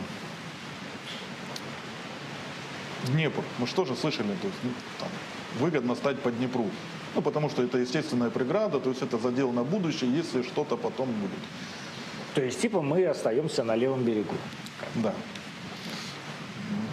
Днепр. 3.09 3.43
Мы 3.59 3.67
же 3.67 3.97
слышали? 3.97 4.35
То 4.41 4.47
есть, 4.47 4.59
ну, 4.63 4.71
там, 4.99 5.09
выгодно 5.59 5.95
стать 5.95 6.19
по 6.21 6.31
Днепру. 6.31 6.71
Ну, 7.15 7.23
потому 7.23 7.51
что 7.51 7.63
это 7.63 7.79
естественная 7.79 8.31
преграда, 8.31 8.81
то 8.81 8.89
есть 8.89 9.03
это 9.03 9.19
задел 9.19 9.53
на 9.53 9.65
будущее, 9.65 10.11
если 10.11 10.43
что-то 10.43 10.77
потом 10.77 11.09
будет. 11.13 11.39
То 12.35 12.43
есть, 12.43 12.61
типа, 12.61 12.81
мы 12.81 13.05
остаемся 13.07 13.65
на 13.65 13.77
левом 13.77 14.03
берегу. 14.05 14.35
Да. 14.95 15.13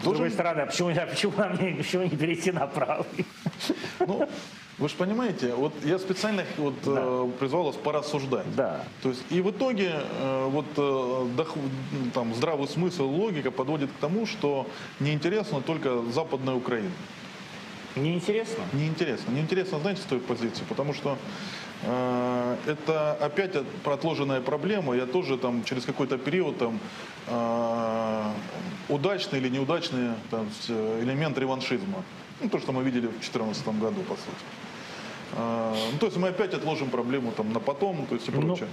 С 0.01 0.03
другой 0.03 0.31
стороны, 0.31 0.61
а 0.61 0.65
почему, 0.65 0.89
а 0.89 1.05
почему, 1.05 1.33
нам 1.37 1.61
не, 1.61 1.73
почему 1.75 2.03
не 2.03 2.09
перейти 2.09 2.51
на 2.51 2.67
правый? 2.67 3.25
Ну, 3.99 4.29
вы 4.79 4.87
же 4.89 4.95
понимаете, 4.95 5.53
вот 5.53 5.73
я 5.83 5.99
специально 5.99 6.43
вот, 6.57 6.73
э, 6.85 7.29
призвал 7.39 7.63
вас 7.65 7.75
порассуждать. 7.75 8.45
Да. 8.55 8.83
То 9.03 9.09
есть 9.09 9.23
и 9.29 9.41
в 9.41 9.51
итоге 9.51 9.91
э, 10.21 10.47
вот 10.49 10.65
э, 10.77 11.27
дох- 11.35 11.57
там 12.13 12.33
здравый 12.33 12.67
смысл, 12.67 13.03
логика 13.09 13.51
подводит 13.51 13.89
к 13.91 13.95
тому, 14.01 14.25
что 14.25 14.65
неинтересно 14.99 15.61
только 15.61 16.01
Западная 16.11 16.55
Украина. 16.55 16.91
Неинтересно? 17.95 18.63
Неинтересно. 18.73 19.31
Неинтересно, 19.31 19.79
знаете, 19.79 20.01
с 20.01 20.05
той 20.05 20.19
позиции, 20.19 20.63
потому 20.69 20.93
что 20.93 21.17
э, 21.83 22.55
это 22.67 23.13
опять 23.13 23.55
от- 23.55 23.87
отложенная 23.87 24.41
проблема. 24.41 24.95
Я 24.95 25.05
тоже 25.05 25.37
там 25.37 25.63
через 25.65 25.83
какой-то 25.85 26.17
период 26.17 26.57
там 26.57 26.79
э, 27.27 28.31
удачный 28.89 29.39
или 29.39 29.49
неудачный 29.49 30.11
там, 30.31 30.47
элемент 31.01 31.37
реваншизма. 31.37 32.03
Ну, 32.41 32.47
то, 32.49 32.59
что 32.59 32.71
мы 32.71 32.83
видели 32.83 33.07
в 33.07 33.11
2014 33.11 33.67
году, 33.79 34.01
по 34.03 34.13
сути. 34.15 34.45
А, 35.37 35.75
Ну, 35.93 35.97
то 35.99 36.05
есть 36.07 36.17
мы 36.17 36.29
опять 36.29 36.53
отложим 36.53 36.89
проблему 36.89 37.31
там 37.31 37.53
на 37.53 37.59
потом, 37.59 38.05
то 38.07 38.15
есть 38.15 38.27
и 38.27 38.31
Ну. 38.31 38.41
прочее. 38.41 38.67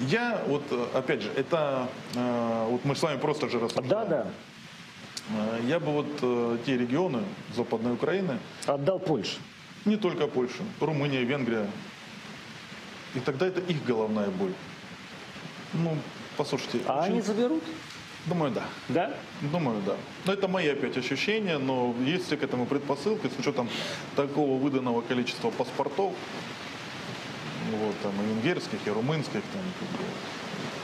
Я 0.00 0.42
вот, 0.46 0.62
э, 0.70 0.86
опять 0.94 1.22
же, 1.22 1.30
это, 1.36 1.88
э, 2.14 2.66
вот 2.70 2.84
мы 2.84 2.94
с 2.94 3.02
вами 3.02 3.18
просто 3.18 3.48
же 3.48 3.58
рассуждаем. 3.58 3.88
Да, 3.88 4.04
да. 4.04 4.26
Э, 5.30 5.60
Я 5.66 5.78
бы 5.80 5.92
вот 5.92 6.64
те 6.66 6.76
регионы 6.76 7.22
Западной 7.56 7.92
Украины, 7.92 8.38
Отдал 8.66 8.98
Польше. 8.98 9.38
не 9.84 9.96
только 9.96 10.26
Польша, 10.26 10.62
Румыния, 10.80 11.22
Венгрия, 11.24 11.66
и 13.14 13.20
тогда 13.20 13.46
это 13.46 13.60
их 13.60 13.84
головная 13.84 14.28
боль. 14.30 14.52
Ну, 15.74 15.96
послушайте, 16.36 16.80
А 16.86 17.00
очень- 17.02 17.12
они 17.12 17.20
заберут? 17.22 17.62
Думаю, 18.26 18.52
да. 18.52 18.64
Да? 18.88 19.14
Думаю, 19.40 19.80
да. 19.86 19.96
Но 20.24 20.32
это 20.32 20.48
мои 20.48 20.68
опять 20.68 20.96
ощущения, 20.96 21.58
но 21.58 21.94
есть 22.04 22.26
все 22.26 22.36
к 22.36 22.42
этому 22.42 22.66
предпосылки, 22.66 23.28
с 23.28 23.38
учетом 23.38 23.68
такого 24.16 24.58
выданного 24.58 25.02
количества 25.02 25.50
паспортов, 25.50 26.12
вот, 27.70 27.94
там, 28.02 28.12
и 28.22 28.28
венгерских, 28.34 28.78
и 28.86 28.90
румынских, 28.90 29.42
там, 29.52 29.62
как 29.80 29.88
бы, 29.88 30.04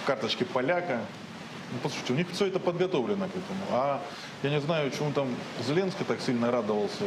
карточки 0.06 0.44
поляка. 0.44 1.00
Ну, 1.70 1.78
послушайте, 1.82 2.12
у 2.14 2.16
них 2.16 2.26
все 2.32 2.46
это 2.46 2.58
подготовлено 2.58 3.26
к 3.26 3.30
этому. 3.30 3.60
А 3.70 4.00
я 4.42 4.50
не 4.50 4.60
знаю, 4.60 4.90
чему 4.90 5.12
там 5.12 5.28
Зеленский 5.66 6.04
так 6.06 6.20
сильно 6.20 6.50
радовался, 6.50 7.04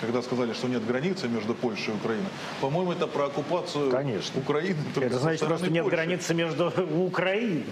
когда 0.00 0.22
сказали, 0.22 0.52
что 0.52 0.68
нет 0.68 0.86
границы 0.86 1.26
между 1.26 1.54
Польшей 1.54 1.94
и 1.94 1.96
Украиной. 1.96 2.28
По-моему, 2.60 2.92
это 2.92 3.08
про 3.08 3.26
оккупацию 3.26 3.90
Конечно. 3.90 4.38
Украины. 4.40 4.78
Это 4.94 5.18
значит, 5.18 5.44
просто 5.46 5.70
нет 5.70 5.82
Польши. 5.82 5.96
границы 5.96 6.34
между 6.34 6.72
Украиной. 6.96 7.66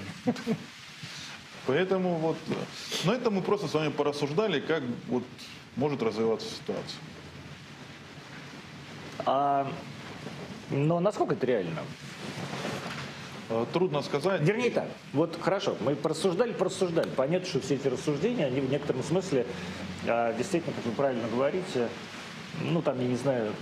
Поэтому 1.67 2.17
вот 2.17 2.37
на 3.05 3.13
это 3.13 3.31
мы 3.31 3.41
просто 3.41 3.69
с 3.69 3.75
вами 3.75 3.91
порассуждали, 3.91 4.61
как 4.61 4.83
вот 5.09 5.25
может 5.77 6.03
развиваться 6.03 6.47
ситуация. 6.49 7.01
А, 9.27 9.67
но 10.71 11.01
насколько 11.01 11.35
это 11.35 11.47
реально? 11.47 11.81
Э, 13.49 13.65
Трудно 13.73 14.03
сказать. 14.03 14.41
Вернее 14.43 14.71
так, 14.71 14.89
вот 15.13 15.39
хорошо, 15.41 15.77
мы 15.81 15.95
порассуждали, 15.95 16.53
порассуждали. 16.53 17.09
Понятно, 17.11 17.49
что 17.49 17.61
все 17.61 17.77
эти 17.77 17.89
рассуждения, 17.89 18.47
они 18.47 18.61
в 18.61 18.71
некотором 18.71 19.03
смысле, 19.03 19.47
а, 20.07 20.33
действительно, 20.35 20.75
как 20.75 20.85
вы 20.85 20.93
правильно 20.93 21.29
говорите, 21.29 21.89
ну 22.61 22.83
там, 22.83 23.01
я 23.01 23.07
не 23.07 23.17
знаю, 23.17 23.53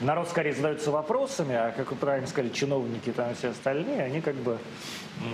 народ 0.00 0.28
скорее 0.28 0.52
задается 0.54 0.90
вопросами, 0.90 1.54
а 1.54 1.72
как 1.72 1.90
вы 1.90 1.96
правильно 1.96 2.26
сказали, 2.26 2.52
чиновники 2.52 3.10
там 3.12 3.30
и 3.30 3.34
все 3.34 3.48
остальные, 3.48 4.02
они 4.02 4.20
как 4.20 4.34
бы 4.36 4.58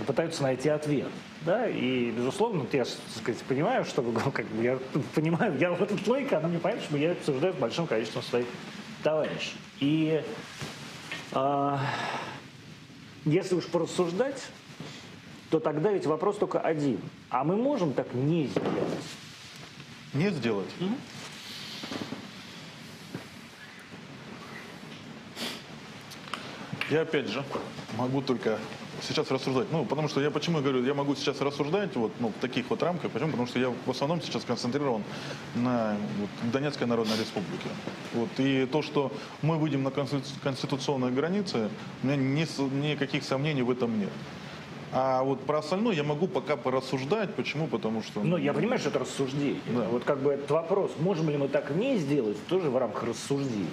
пытаются 0.06 0.42
найти 0.42 0.68
ответ. 0.68 1.08
Да? 1.42 1.68
И, 1.68 2.10
безусловно, 2.10 2.66
я, 2.72 2.84
так 2.84 2.94
сказать, 3.16 3.42
понимаю, 3.42 3.84
что 3.84 4.02
вы 4.02 4.30
как 4.32 4.46
бы, 4.46 4.62
я 4.62 4.78
понимаю, 5.14 5.58
я 5.58 5.72
вот 5.72 5.90
эта 5.90 6.10
логика, 6.10 6.38
она 6.38 6.48
мне 6.48 6.58
понятна, 6.58 6.84
что 6.84 6.96
я 6.96 7.12
обсуждаю 7.12 7.54
с 7.54 7.56
большим 7.56 7.86
количеством 7.86 8.22
своих 8.22 8.46
товарищей. 9.02 9.56
И 9.80 10.22
а, 11.32 11.80
если 13.24 13.54
уж 13.54 13.66
порассуждать, 13.66 14.42
то 15.50 15.60
тогда 15.60 15.92
ведь 15.92 16.06
вопрос 16.06 16.38
только 16.38 16.60
один. 16.60 17.00
А 17.28 17.44
мы 17.44 17.56
можем 17.56 17.92
так 17.92 18.14
не 18.14 18.46
сделать? 18.46 19.04
Не 20.14 20.30
сделать. 20.30 20.68
Я 26.90 27.02
опять 27.02 27.28
же 27.28 27.44
могу 27.96 28.22
только 28.22 28.58
сейчас 29.00 29.30
рассуждать. 29.30 29.68
Ну, 29.70 29.84
потому 29.84 30.08
что 30.08 30.20
я 30.20 30.30
почему 30.30 30.60
говорю, 30.60 30.84
я 30.84 30.94
могу 30.94 31.14
сейчас 31.14 31.40
рассуждать 31.40 31.94
вот, 31.96 32.12
ну, 32.20 32.28
в 32.28 32.40
таких 32.40 32.70
вот 32.70 32.82
рамках. 32.82 33.10
Почему? 33.10 33.30
Потому 33.30 33.48
что 33.48 33.58
я 33.58 33.72
в 33.86 33.90
основном 33.90 34.20
сейчас 34.20 34.44
концентрирован 34.44 35.02
на 35.54 35.96
вот, 36.18 36.52
Донецкой 36.52 36.86
Народной 36.86 37.18
Республике. 37.18 37.68
Вот, 38.14 38.28
и 38.38 38.66
то, 38.66 38.82
что 38.82 39.12
мы 39.42 39.58
выйдем 39.58 39.82
на 39.82 39.90
конститу- 39.90 40.40
конституционные 40.42 41.10
границы, 41.10 41.68
у 42.02 42.06
меня 42.06 42.16
ни 42.16 42.92
никаких 42.92 43.24
сомнений 43.24 43.62
в 43.62 43.70
этом 43.70 43.98
нет. 43.98 44.10
А 44.94 45.22
вот 45.22 45.40
про 45.46 45.60
остальное 45.60 45.94
я 45.94 46.04
могу 46.04 46.28
пока 46.28 46.56
порассуждать. 46.56 47.34
Почему? 47.34 47.66
Потому 47.66 48.02
что... 48.02 48.20
Ну, 48.22 48.36
я 48.36 48.52
понимаю, 48.52 48.78
что 48.78 48.90
это 48.90 48.98
рассуждение. 48.98 49.60
Да. 49.68 49.88
Вот 49.90 50.04
как 50.04 50.20
бы 50.20 50.32
этот 50.32 50.50
вопрос, 50.50 50.92
можем 50.98 51.30
ли 51.30 51.38
мы 51.38 51.48
так 51.48 51.70
не 51.70 51.96
сделать, 51.96 52.36
тоже 52.46 52.68
в 52.68 52.76
рамках 52.76 53.04
рассуждений. 53.04 53.70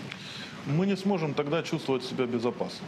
Мы 0.66 0.86
не 0.86 0.96
сможем 0.98 1.34
тогда 1.34 1.64
чувствовать 1.64 2.04
себя 2.04 2.26
безопасно. 2.26 2.88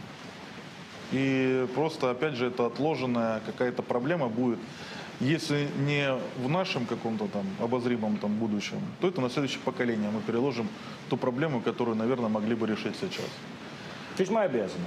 И 1.12 1.66
просто, 1.74 2.10
опять 2.10 2.34
же, 2.34 2.46
это 2.46 2.66
отложенная 2.66 3.40
какая-то 3.46 3.82
проблема 3.82 4.28
будет. 4.28 4.58
Если 5.20 5.68
не 5.78 6.14
в 6.38 6.48
нашем 6.48 6.86
каком-то 6.86 7.28
там 7.28 7.46
обозримом 7.60 8.16
там 8.16 8.34
будущем, 8.34 8.80
то 9.00 9.08
это 9.08 9.20
на 9.20 9.30
следующее 9.30 9.60
поколение 9.64 10.10
мы 10.10 10.20
переложим 10.20 10.68
ту 11.10 11.16
проблему, 11.16 11.60
которую, 11.60 11.96
наверное, 11.96 12.28
могли 12.28 12.54
бы 12.54 12.66
решить 12.66 12.96
сейчас. 12.96 13.30
То 14.16 14.20
есть 14.22 14.32
мы 14.32 14.40
обязаны. 14.40 14.86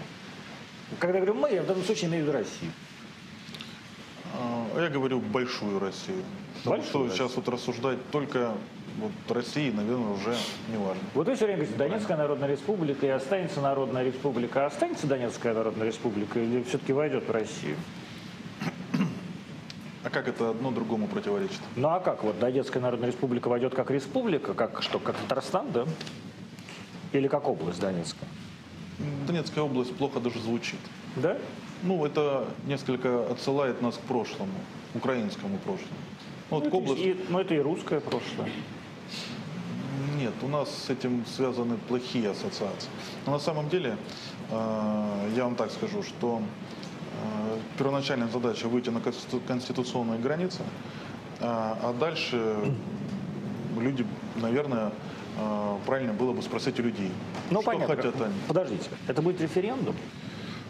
Когда 0.99 1.19
я 1.19 1.25
говорю 1.25 1.39
мы, 1.39 1.51
я 1.51 1.63
в 1.63 1.67
данном 1.67 1.83
случае 1.83 2.09
имею 2.09 2.23
в 2.23 2.27
виду 2.27 2.37
Россию. 2.37 2.71
А 4.33 4.81
Я 4.81 4.89
говорю 4.89 5.19
большую 5.19 5.79
Россию. 5.79 6.23
Потому 6.63 6.81
Большую 6.81 7.09
что 7.09 7.15
сейчас 7.15 7.35
вот 7.35 7.47
рассуждать 7.47 7.97
только 8.11 8.55
вот 8.99 9.11
России, 9.35 9.71
наверное, 9.71 10.13
уже 10.13 10.35
не 10.69 10.77
важно. 10.77 11.01
Вот 11.13 11.27
вы 11.27 11.35
все 11.35 11.45
время 11.45 11.59
говорите, 11.65 11.77
Донецкая 11.77 12.17
Народная 12.17 12.49
Республика 12.49 13.05
и 13.05 13.09
останется 13.09 13.61
Народная 13.61 14.03
Республика. 14.03 14.63
А 14.63 14.67
останется 14.67 15.07
Донецкая 15.07 15.53
Народная 15.53 15.87
Республика 15.87 16.39
или 16.39 16.63
все-таки 16.63 16.93
войдет 16.93 17.27
в 17.27 17.31
Россию? 17.31 17.75
А 20.03 20.09
как 20.11 20.27
это 20.27 20.51
одно 20.51 20.69
другому 20.71 21.07
противоречит? 21.07 21.59
Ну 21.75 21.89
а 21.89 21.99
как? 21.99 22.23
Вот 22.23 22.37
Донецкая 22.39 22.81
Народная 22.81 23.07
Республика 23.09 23.47
войдет 23.47 23.73
как 23.73 23.89
республика, 23.89 24.53
как 24.53 24.81
что, 24.83 24.99
как 24.99 25.15
Татарстан, 25.17 25.71
да? 25.71 25.85
Или 27.11 27.27
как 27.27 27.47
область 27.47 27.79
Донецкая? 27.81 28.29
Донецкая 29.27 29.63
область 29.63 29.95
плохо 29.95 30.19
даже 30.19 30.39
звучит. 30.39 30.79
Да? 31.15 31.37
Ну, 31.83 32.05
это 32.05 32.45
несколько 32.67 33.25
отсылает 33.31 33.81
нас 33.81 33.95
к 33.97 34.01
прошлому, 34.01 34.53
украинскому 34.93 35.57
прошлому. 35.57 35.89
Ну, 36.51 36.57
Вот 36.57 36.63
Ну, 36.63 36.67
это, 36.67 36.77
области... 36.77 37.01
и- 37.03 37.25
ну, 37.29 37.39
это 37.39 37.55
и 37.55 37.59
русское 37.59 37.99
прошлое. 37.99 38.49
Нет, 40.17 40.33
у 40.41 40.47
нас 40.47 40.69
с 40.69 40.89
этим 40.89 41.25
связаны 41.25 41.77
плохие 41.87 42.29
ассоциации. 42.31 42.89
Но 43.25 43.33
на 43.33 43.39
самом 43.39 43.69
деле, 43.69 43.97
э, 44.51 45.29
я 45.35 45.43
вам 45.43 45.55
так 45.55 45.71
скажу, 45.71 46.03
что 46.03 46.41
э, 47.23 47.57
первоначальная 47.77 48.27
задача 48.27 48.67
выйти 48.67 48.89
на 48.89 48.99
конститу- 48.99 49.41
конституционные 49.47 50.19
границы, 50.19 50.59
э, 51.39 51.45
а 51.45 51.93
дальше 51.99 52.55
люди, 53.79 54.05
наверное, 54.37 54.91
правильно 55.85 56.13
было 56.13 56.31
бы 56.31 56.41
спросить 56.41 56.79
у 56.79 56.83
людей, 56.83 57.11
Ну, 57.51 57.61
что 57.61 57.71
понятно. 57.71 57.95
хотят 57.95 58.15
они. 58.21 58.33
Подождите, 58.47 58.89
это 59.07 59.21
будет 59.21 59.41
референдум? 59.41 59.93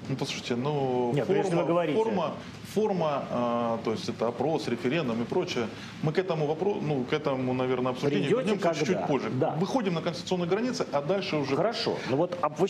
Ну, 0.10 0.16
послушайте, 0.16 0.56
ну, 0.56 1.12
Нет, 1.14 1.28
ну, 1.28 1.36
форма, 1.36 1.44
если 1.44 1.56
вы 1.56 1.66
говорите- 1.66 2.04
форма, 2.04 2.34
форма, 2.76 3.24
а, 3.30 3.80
то 3.86 3.92
есть 3.92 4.10
это 4.10 4.28
опрос, 4.28 4.68
референдум 4.68 5.22
и 5.22 5.26
прочее, 5.26 5.68
мы 6.04 6.12
к 6.12 6.20
этому 6.20 6.46
вопросу, 6.46 6.82
ну, 6.82 7.06
к 7.06 7.14
этому, 7.14 7.54
наверное, 7.54 7.94
обсуждению 7.94 8.38
Придете 8.38 8.60
когда? 8.60 9.08
позже. 9.08 9.30
Да. 9.30 9.52
Выходим 9.52 9.94
на 9.94 10.02
конституционные 10.02 10.50
границы, 10.50 10.86
а 10.92 11.02
дальше 11.02 11.38
уже... 11.38 11.56
Хорошо. 11.56 11.96
Ну 12.10 12.18
вот 12.18 12.38
а 12.42 12.50
вы 12.50 12.68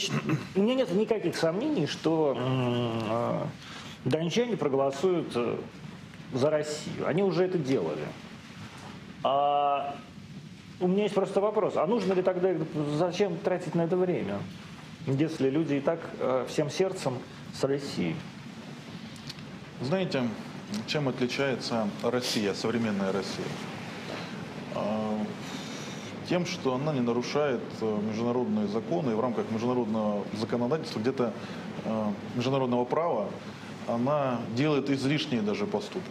у 0.56 0.62
меня 0.62 0.76
нет 0.76 0.94
никаких 0.94 1.36
сомнений, 1.36 1.88
что 1.88 2.38
дончане 4.04 4.56
проголосуют 4.56 5.32
э, 5.36 5.58
за 6.34 6.50
Россию. 6.52 7.08
Они 7.08 7.24
уже 7.24 7.46
это 7.46 7.58
делали. 7.58 8.06
А 9.24 9.96
у 10.80 10.88
меня 10.88 11.04
есть 11.04 11.16
просто 11.16 11.42
вопрос. 11.42 11.78
А 11.78 11.88
нужно 11.88 12.14
ли 12.14 12.22
тогда, 12.22 12.54
зачем 12.96 13.38
тратить 13.38 13.74
на 13.74 13.86
это 13.86 13.98
время, 13.98 14.38
если 15.08 15.50
люди 15.50 15.76
и 15.76 15.80
так 15.80 16.00
э, 16.20 16.46
всем 16.48 16.70
сердцем 16.70 17.18
с 17.54 17.64
Россией? 17.64 18.16
Знаете, 19.82 20.24
чем 20.88 21.10
отличается 21.10 21.90
Россия, 22.02 22.54
современная 22.54 23.12
Россия? 23.12 23.46
А, 24.74 25.20
Тем, 26.30 26.46
что 26.46 26.76
она 26.76 26.94
не 26.94 27.02
нарушает 27.02 27.62
э, 27.82 28.00
международные 28.10 28.68
законы 28.68 29.12
и 29.12 29.14
в 29.14 29.20
рамках 29.20 29.52
международного 29.52 30.24
законодательства, 30.40 31.00
где-то 31.00 31.34
э, 31.84 32.12
международного 32.36 32.86
права, 32.86 33.28
она 33.88 34.40
делает 34.56 34.90
излишние 34.90 35.42
даже 35.42 35.66
поступки. 35.66 36.10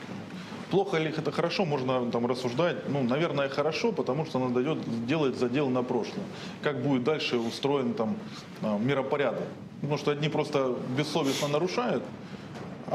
Плохо 0.70 0.98
ли 0.98 1.08
это 1.08 1.32
хорошо, 1.32 1.64
можно 1.64 2.10
там 2.10 2.26
рассуждать. 2.26 2.88
Ну, 2.88 3.02
наверное, 3.02 3.48
хорошо, 3.48 3.92
потому 3.92 4.26
что 4.26 4.38
она 4.38 4.50
дает, 4.50 5.06
делает 5.06 5.38
задел 5.38 5.70
на 5.70 5.82
прошлое. 5.82 6.26
Как 6.62 6.82
будет 6.82 7.02
дальше 7.02 7.38
устроен 7.38 7.94
там 7.94 8.16
э, 8.60 8.78
миропорядок. 8.78 9.48
Потому 9.80 9.98
что 9.98 10.10
одни 10.10 10.28
просто 10.28 10.76
бессовестно 10.96 11.48
нарушают, 11.48 12.04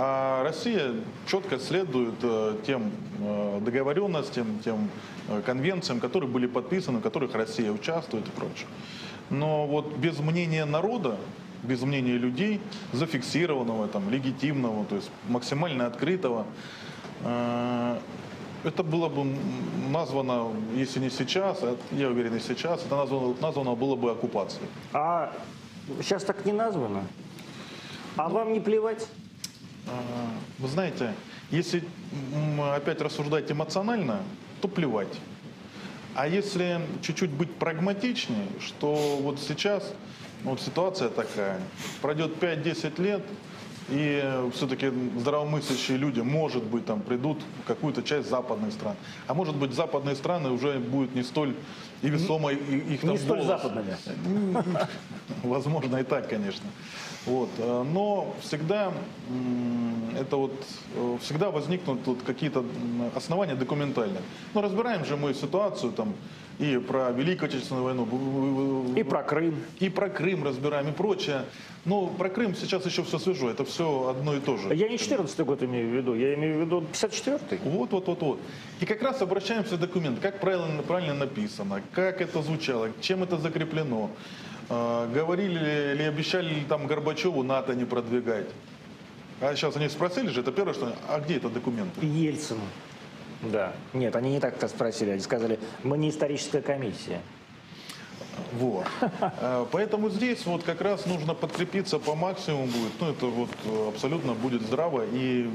а 0.02 0.44
Россия 0.44 0.94
четко 1.28 1.60
следует 1.60 2.16
э, 2.22 2.56
тем 2.66 2.90
э, 3.20 3.60
договоренностям, 3.60 4.60
тем 4.64 4.90
э, 5.28 5.42
конвенциям, 5.42 6.00
которые 6.00 6.30
были 6.30 6.48
подписаны, 6.48 7.00
в 7.00 7.02
которых 7.02 7.36
Россия 7.36 7.70
участвует 7.70 8.26
и 8.26 8.32
прочее. 8.32 8.68
Но 9.30 9.68
вот 9.68 9.98
без 9.98 10.18
мнения 10.20 10.64
народа, 10.64 11.18
без 11.64 11.82
мнения 11.82 12.14
людей, 12.14 12.62
зафиксированного, 12.94 13.90
там, 13.90 14.10
легитимного, 14.10 14.86
то 14.86 14.96
есть 14.96 15.12
максимально 15.28 15.86
открытого, 15.88 16.46
Это 17.22 18.84
было 18.84 19.10
бы 19.10 19.26
названо, 19.90 20.52
если 20.76 21.02
не 21.02 21.10
сейчас, 21.10 21.60
а 21.62 21.76
я 21.92 22.08
уверен, 22.08 22.36
и 22.36 22.40
сейчас, 22.40 22.86
это 22.86 22.96
названо, 22.96 23.36
названо 23.42 23.76
было 23.76 23.96
бы 23.96 24.12
оккупацией. 24.12 24.68
А 24.94 25.32
сейчас 26.02 26.24
так 26.24 26.46
не 26.46 26.54
названо. 26.54 27.04
А 28.16 28.30
вам 28.30 28.54
не 28.54 28.60
плевать? 28.60 29.08
Вы 30.58 30.68
знаете, 30.68 31.14
если 31.52 31.84
опять 32.76 33.02
рассуждать 33.02 33.52
эмоционально, 33.52 34.22
то 34.62 34.68
плевать. 34.68 35.20
А 36.16 36.28
если 36.28 36.82
чуть-чуть 37.02 37.30
быть 37.30 37.54
прагматичнее, 37.56 38.48
что 38.60 39.18
вот 39.22 39.40
сейчас 39.40 39.94
вот 40.44 40.60
ситуация 40.62 41.10
такая, 41.10 41.60
пройдет 42.02 42.42
5-10 42.42 43.02
лет, 43.02 43.22
и 43.92 44.50
все-таки 44.54 44.92
здравомыслящие 45.18 45.98
люди, 45.98 46.20
может 46.22 46.64
быть, 46.64 46.86
там 46.86 47.02
придут 47.02 47.40
в 47.64 47.68
какую-то 47.68 48.04
часть 48.04 48.30
западных 48.30 48.72
стран. 48.74 48.96
А 49.28 49.34
может 49.34 49.56
быть, 49.56 49.74
западные 49.74 50.16
страны 50.16 50.50
уже 50.52 50.80
будут 50.80 51.16
не 51.16 51.24
столь 51.24 51.56
и 52.02 52.10
весомой 52.10 52.56
и- 52.56 52.94
их 52.96 53.02
там 53.02 53.12
Не 53.12 53.18
столь 53.18 53.40
голос. 53.42 53.48
западными. 53.48 53.96
Возможно, 55.44 55.98
и 55.98 56.04
так, 56.04 56.30
конечно. 56.30 56.66
Вот. 57.26 57.50
э, 57.58 57.84
Но 57.94 58.34
всегда 58.42 58.92
это 60.20 60.38
вот 60.38 60.54
э, 60.96 61.18
всегда 61.22 61.52
возникнут 61.52 62.00
вот 62.06 62.22
какие-то 62.24 62.64
основания 63.16 63.56
документальные. 63.56 64.22
Ну, 64.54 64.62
разбираем 64.62 65.06
же 65.06 65.18
мы 65.18 65.34
ситуацию 65.34 65.92
там 65.92 66.14
и 66.60 66.78
про 66.78 67.12
Великую 67.12 67.48
Отечественную 67.48 67.86
войну, 67.86 68.94
И 68.96 69.04
про 69.04 69.24
Крым. 69.24 69.56
и 69.80 69.90
про 69.90 70.10
Крым 70.10 70.44
разбираем, 70.44 70.90
и 70.90 70.92
прочее. 70.92 71.46
Ну, 71.86 72.08
про 72.08 72.30
Крым 72.30 72.54
сейчас 72.54 72.86
еще 72.86 73.04
все 73.04 73.18
свежо, 73.18 73.50
это 73.50 73.64
все 73.64 74.10
одно 74.10 74.36
и 74.36 74.42
то 74.42 74.58
же. 74.58 74.76
Я 74.76 74.90
не 74.90 74.98
14 74.98 75.40
год 75.40 75.64
имею 75.64 75.90
в 75.90 75.94
виду, 75.94 76.16
я 76.16 76.34
имею 76.36 76.58
в 76.58 76.66
виду 76.66 76.84
54-й. 76.92 77.60
Вот, 77.64 77.92
вот, 77.92 78.08
вот, 78.08 78.22
вот. 78.22 78.40
И 78.82 78.86
как 78.86 79.02
раз 79.02 79.22
обращаемся 79.22 79.78
к 79.78 79.80
документу, 79.80 80.22
как 80.22 80.42
правильно, 80.42 80.84
правильно 80.84 81.14
написано, 81.14 81.82
как 81.94 82.20
это 82.20 82.42
звучало, 82.42 82.90
чем 83.00 83.24
это 83.24 83.38
закреплено. 83.38 84.12
Э, 84.70 85.10
говорили 85.14 85.96
ли, 85.96 86.04
обещали 86.04 86.54
ли 86.54 86.62
там 86.68 86.88
Горбачеву 86.88 87.42
НАТО 87.44 87.74
не 87.74 87.86
продвигать. 87.86 88.48
А 89.40 89.56
сейчас 89.56 89.78
они 89.78 89.88
спросили 89.88 90.28
же, 90.28 90.42
это 90.42 90.52
первое, 90.52 90.74
что 90.74 90.94
а 91.08 91.22
где 91.22 91.38
этот 91.38 91.54
документ? 91.54 91.92
Ельцину. 92.02 92.60
Да. 93.42 93.74
Нет, 93.94 94.16
они 94.16 94.32
не 94.32 94.40
так 94.40 94.58
это 94.58 94.68
спросили. 94.68 95.12
Они 95.12 95.22
сказали, 95.22 95.60
мы 95.84 95.98
не 95.98 96.10
историческая 96.10 96.62
комиссия. 96.62 97.22
Вот. 98.54 98.86
Э, 99.42 99.66
Поэтому 99.72 100.10
здесь 100.10 100.46
вот 100.46 100.64
как 100.64 100.82
раз 100.82 101.06
нужно 101.06 101.34
подкрепиться 101.34 102.00
по 102.00 102.16
максимуму 102.16 102.68
будет. 102.68 102.92
Ну, 103.00 103.10
это 103.10 103.26
вот 103.26 103.50
э, 103.66 103.90
абсолютно 103.90 104.34
будет 104.34 104.62
здраво. 104.62 105.04
И 105.12 105.50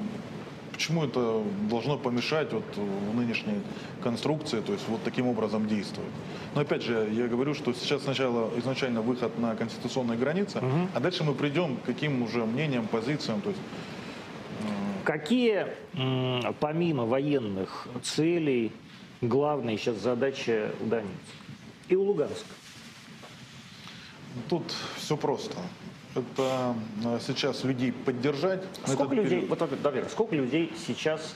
почему 0.72 1.05
это 1.05 1.43
должно 1.70 1.97
помешать 1.99 2.53
вот 2.53 2.64
в 2.76 3.14
нынешней 3.14 3.61
конструкции, 4.03 4.61
то 4.61 4.72
есть 4.72 4.85
вот 4.89 5.03
таким 5.05 5.28
образом 5.28 5.66
действовать. 5.68 6.11
Но 6.55 6.62
опять 6.62 6.82
же, 6.82 7.09
я 7.12 7.26
говорю, 7.26 7.55
что 7.55 7.72
сейчас 7.72 8.03
сначала 8.03 8.51
изначально 8.59 9.01
выход 9.01 9.39
на 9.39 9.55
конституционные 9.55 10.18
границы, 10.18 10.61
а 10.95 11.01
дальше 11.01 11.24
мы 11.24 11.35
придем 11.35 11.76
к 11.76 11.85
каким 11.85 12.22
уже 12.22 12.45
мнениям, 12.45 12.87
позициям. 12.87 13.41
То 13.41 13.51
есть 13.51 13.61
Какие, 15.05 15.66
помимо 16.61 17.05
военных 17.05 17.88
целей, 18.02 18.72
главная 19.20 19.76
сейчас 19.76 19.96
задача 19.96 20.72
у 20.80 20.86
Донецка 20.86 21.14
и 21.88 21.96
у 21.96 22.02
Луганска? 22.02 22.46
тут 24.48 24.74
все 24.96 25.16
просто. 25.16 25.57
Это 26.14 26.76
э, 27.05 27.18
сейчас 27.26 27.64
людей 27.64 27.92
поддержать. 27.92 28.62
Сколько 28.86 29.14
людей, 29.14 29.40
период. 29.40 29.48
вот, 29.50 29.70
вот, 29.70 29.82
Давид, 29.82 30.11
сколько 30.11 30.34
людей 30.36 30.72
сейчас 30.86 31.34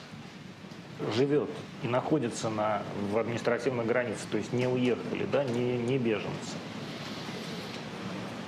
живет 1.16 1.48
и 1.82 1.88
находится 1.88 2.48
на, 2.48 2.82
в 3.10 3.18
административной 3.18 3.84
границе, 3.84 4.26
то 4.30 4.38
есть 4.38 4.52
не 4.52 4.68
уехали, 4.68 5.26
да, 5.30 5.44
не, 5.44 5.76
не 5.78 5.98
беженцы? 5.98 6.56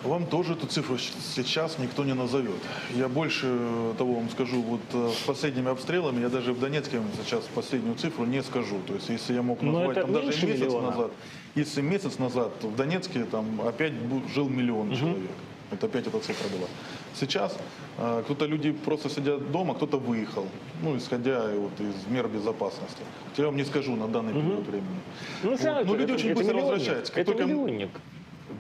Вам 0.03 0.25
тоже 0.27 0.55
эту 0.55 0.67
цифру 0.67 0.97
сейчас 0.99 1.79
никто 1.79 2.05
не 2.05 2.15
назовет. 2.15 2.57
Я 2.95 3.09
больше 3.09 3.55
того 3.99 4.15
вам 4.15 4.31
скажу, 4.31 4.63
вот 4.63 4.81
э, 4.95 5.11
с 5.15 5.27
последними 5.27 5.71
обстрелами, 5.71 6.23
я 6.23 6.31
даже 6.31 6.55
в 6.55 6.59
Донецке 6.61 7.03
сейчас 7.23 7.45
последнюю 7.55 7.97
цифру 7.97 8.25
не 8.25 8.43
скажу. 8.43 8.77
То 8.87 8.95
есть 8.95 9.11
если 9.11 9.35
я 9.35 9.43
мог 9.43 9.61
назвать 9.61 9.91
это 9.99 10.01
там, 10.03 10.13
даже 10.15 10.27
месяц 10.29 10.43
миллиона. 10.63 10.91
назад, 10.91 11.11
если 11.55 11.83
месяц 11.83 12.19
назад 12.19 12.51
в 12.63 12.75
Донецке 12.77 13.25
там 13.25 13.61
опять 13.61 13.93
жил 14.35 14.49
миллион 14.49 14.97
человек. 14.97 15.31
Вот 15.71 15.85
опять 15.85 16.07
эта 16.07 16.19
цифра 16.19 16.49
была. 16.49 16.67
Сейчас 17.15 17.55
э, 17.99 18.23
кто-то 18.25 18.47
люди 18.47 18.73
просто 18.73 19.11
сидят 19.11 19.53
дома, 19.53 19.75
кто-то 19.75 19.99
выехал, 19.99 20.47
ну 20.83 20.97
исходя 20.97 21.47
вот 21.55 21.73
из 21.79 22.11
мер 22.11 22.27
безопасности. 22.27 23.03
Я 23.37 23.45
вам 23.47 23.57
не 23.57 23.65
скажу 23.65 23.95
на 23.97 24.09
данный 24.09 24.33
период 24.33 24.67
времени. 24.67 25.01
Ну, 25.43 25.51
Вот. 25.51 25.63
равно 25.63 25.85
Но 25.85 25.95
это- 25.95 26.01
люди 26.01 26.13
очень 26.13 26.31
это 26.31 26.39
быстро 26.39 26.55
миллионник. 26.55 26.73
возвращаются. 26.73 27.13
Как 27.13 27.21
Это 27.23 27.33
только- 27.33 27.47
миллионник. 27.47 27.91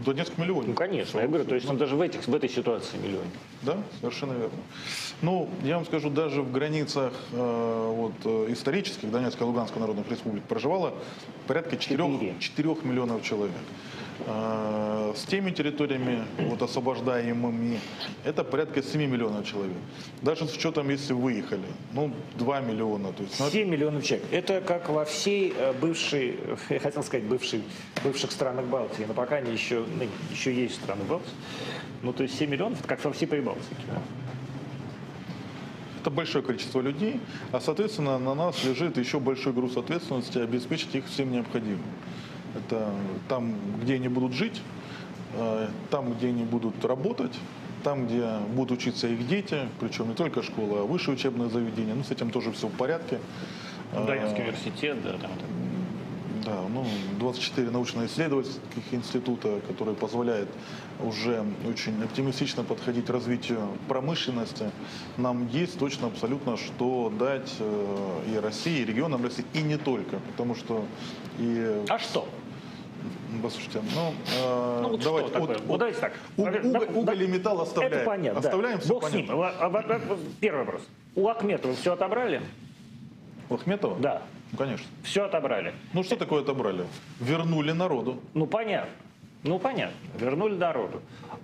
Донецк 0.05 0.38
миллион. 0.38 0.66
Ну, 0.68 0.74
конечно, 0.74 1.20
я 1.20 1.26
говорю, 1.26 1.44
то 1.44 1.55
есть 1.55 1.68
он 1.68 1.76
даже 1.76 1.96
в, 1.96 2.01
этих, 2.01 2.26
в 2.26 2.34
этой 2.34 2.48
ситуации 2.48 2.96
миллионник. 2.96 3.32
Да, 3.62 3.76
совершенно 4.01 4.32
верно. 4.32 4.59
Ну, 5.22 5.48
я 5.62 5.76
вам 5.76 5.84
скажу, 5.84 6.11
даже 6.11 6.42
в 6.42 6.51
границах 6.51 7.12
э, 7.32 7.92
вот, 7.96 8.14
э, 8.24 8.53
исторических 8.53 9.11
Донецкой 9.11 9.46
и 9.46 9.51
Луганской 9.51 9.80
народных 9.80 10.11
республик 10.11 10.44
проживало 10.44 10.94
порядка 11.46 11.76
4, 11.76 11.98
Четыре. 11.98 12.34
4 12.38 12.76
миллионов 12.84 13.22
человек. 13.22 13.55
Э, 14.26 15.12
с 15.16 15.24
теми 15.24 15.50
территориями, 15.50 16.24
вот, 16.38 16.62
освобождаемыми, 16.62 17.80
это 18.24 18.44
порядка 18.44 18.82
7 18.82 19.10
миллионов 19.10 19.46
человек. 19.46 19.76
Даже 20.22 20.46
с 20.46 20.54
учетом, 20.54 20.90
если 20.90 21.12
выехали, 21.12 21.66
ну, 21.92 22.12
2 22.36 22.60
миллиона. 22.60 23.12
То 23.12 23.22
есть, 23.22 23.40
ну, 23.40 23.48
7 23.48 23.68
миллионов 23.68 24.04
человек. 24.04 24.26
Это 24.30 24.60
как 24.60 24.88
во 24.88 25.04
всей 25.04 25.54
э, 25.56 25.72
бывшей, 25.80 26.38
я 26.68 26.78
хотел 26.78 27.02
сказать, 27.02 27.26
бывшей, 27.26 27.62
бывших 28.04 28.30
странах 28.30 28.66
Балтии, 28.66 29.04
но 29.06 29.14
пока 29.14 29.36
они 29.36 29.52
еще, 29.52 29.84
ну, 29.98 30.06
еще 30.30 30.54
есть 30.54 30.74
страны 30.76 31.04
Балтии. 31.04 31.32
Ну, 32.02 32.12
то 32.12 32.22
есть 32.22 32.38
7 32.38 32.50
миллионов, 32.50 32.78
это 32.80 32.88
как 32.88 33.04
во 33.04 33.12
всей 33.12 33.26
Прибалтике. 33.26 33.74
Это 36.00 36.10
большое 36.10 36.42
количество 36.42 36.80
людей, 36.80 37.20
а, 37.52 37.60
соответственно, 37.60 38.18
на 38.18 38.34
нас 38.34 38.64
лежит 38.64 38.96
еще 38.96 39.20
большой 39.20 39.52
груз 39.52 39.76
ответственности 39.76 40.38
обеспечить 40.38 40.94
их 40.94 41.06
всем 41.06 41.30
необходимым. 41.30 41.82
Это 42.55 42.90
там, 43.28 43.55
где 43.82 43.94
они 43.94 44.09
будут 44.09 44.32
жить, 44.32 44.61
э, 45.34 45.68
там, 45.90 46.12
где 46.14 46.28
они 46.28 46.44
будут 46.44 46.84
работать, 46.84 47.36
там, 47.82 48.07
где 48.07 48.26
будут 48.55 48.78
учиться 48.78 49.09
их 49.09 49.26
дети, 49.26 49.68
причем 49.78 50.09
не 50.09 50.14
только 50.14 50.42
школа, 50.42 50.82
а 50.82 50.84
высшее 50.84 51.16
учебное 51.16 51.48
заведение. 51.48 51.94
Ну, 51.94 52.05
с 52.05 52.11
этим 52.11 52.30
тоже 52.30 52.53
все 52.53 52.68
в 52.68 52.72
порядке. 52.72 53.18
Э, 53.92 54.07
Донецкий 54.07 54.42
университет, 54.42 55.03
да, 55.03 55.12
там. 55.12 55.30
Да, 56.44 56.57
ну, 56.72 56.86
24 57.18 57.70
научно-исследовательских 57.70 58.82
института, 58.92 59.61
которые 59.68 59.94
позволяют 59.94 60.48
уже 61.05 61.44
очень 61.68 62.03
оптимистично 62.03 62.64
подходить 62.64 63.07
к 63.07 63.11
развитию 63.11 63.68
промышленности. 63.88 64.70
Нам 65.18 65.48
есть 65.48 65.78
точно 65.78 66.07
абсолютно 66.07 66.57
что 66.57 67.12
дать 67.18 67.53
э, 67.59 68.20
и 68.34 68.38
России, 68.38 68.80
и 68.80 68.84
регионам 68.86 69.22
России, 69.22 69.44
и 69.53 69.61
не 69.61 69.76
только. 69.76 70.18
Потому 70.32 70.55
что 70.55 70.84
и... 71.38 71.84
А 71.88 71.98
что? 71.98 72.26
Послушайте, 73.42 73.80
ну, 73.94 74.12
э, 74.36 74.78
Ну, 74.82 74.88
вот 74.90 75.01
давайте, 75.03 75.28
что 75.30 75.38
такое? 75.40 75.57
вот- 75.57 75.62
Ну, 75.66 75.68
вот 75.68 75.78
давайте 75.78 76.01
так. 76.01 76.12
у- 76.36 76.42
Да, 76.44 76.51
уголь, 76.51 76.72
да, 76.72 76.98
уголь 77.01 77.22
и 77.22 77.26
металл 77.26 77.61
оставляем. 77.62 77.94
Это 77.94 78.05
понятно. 78.05 78.40
да. 78.40 78.48
Оставляем, 78.48 78.78
все 78.80 78.88
Бог 78.88 79.03
с 79.09 79.11
понятно. 79.11 79.32
ним. 79.32 79.40
А- 79.42 79.55
а- 79.61 79.66
а- 79.66 80.18
Первый 80.40 80.59
вопрос. 80.64 80.82
У 81.14 81.28
Ахметова 81.28 81.74
все 81.74 81.92
отобрали? 81.92 82.40
У 83.48 83.55
Ахметова? 83.55 83.98
Да. 83.98 84.22
Ну, 84.53 84.59
конечно. 84.59 84.86
Все 85.03 85.24
отобрали. 85.24 85.72
Ну, 85.92 86.03
что 86.03 86.16
такое 86.16 86.42
отобрали? 86.42 86.84
Вернули 87.20 87.72
народу. 87.72 88.20
Ну, 88.34 88.46
понятно. 88.46 88.90
Ну, 89.42 89.59
понятно. 89.59 89.96
Вернули 90.18 90.57
народу. 90.57 91.01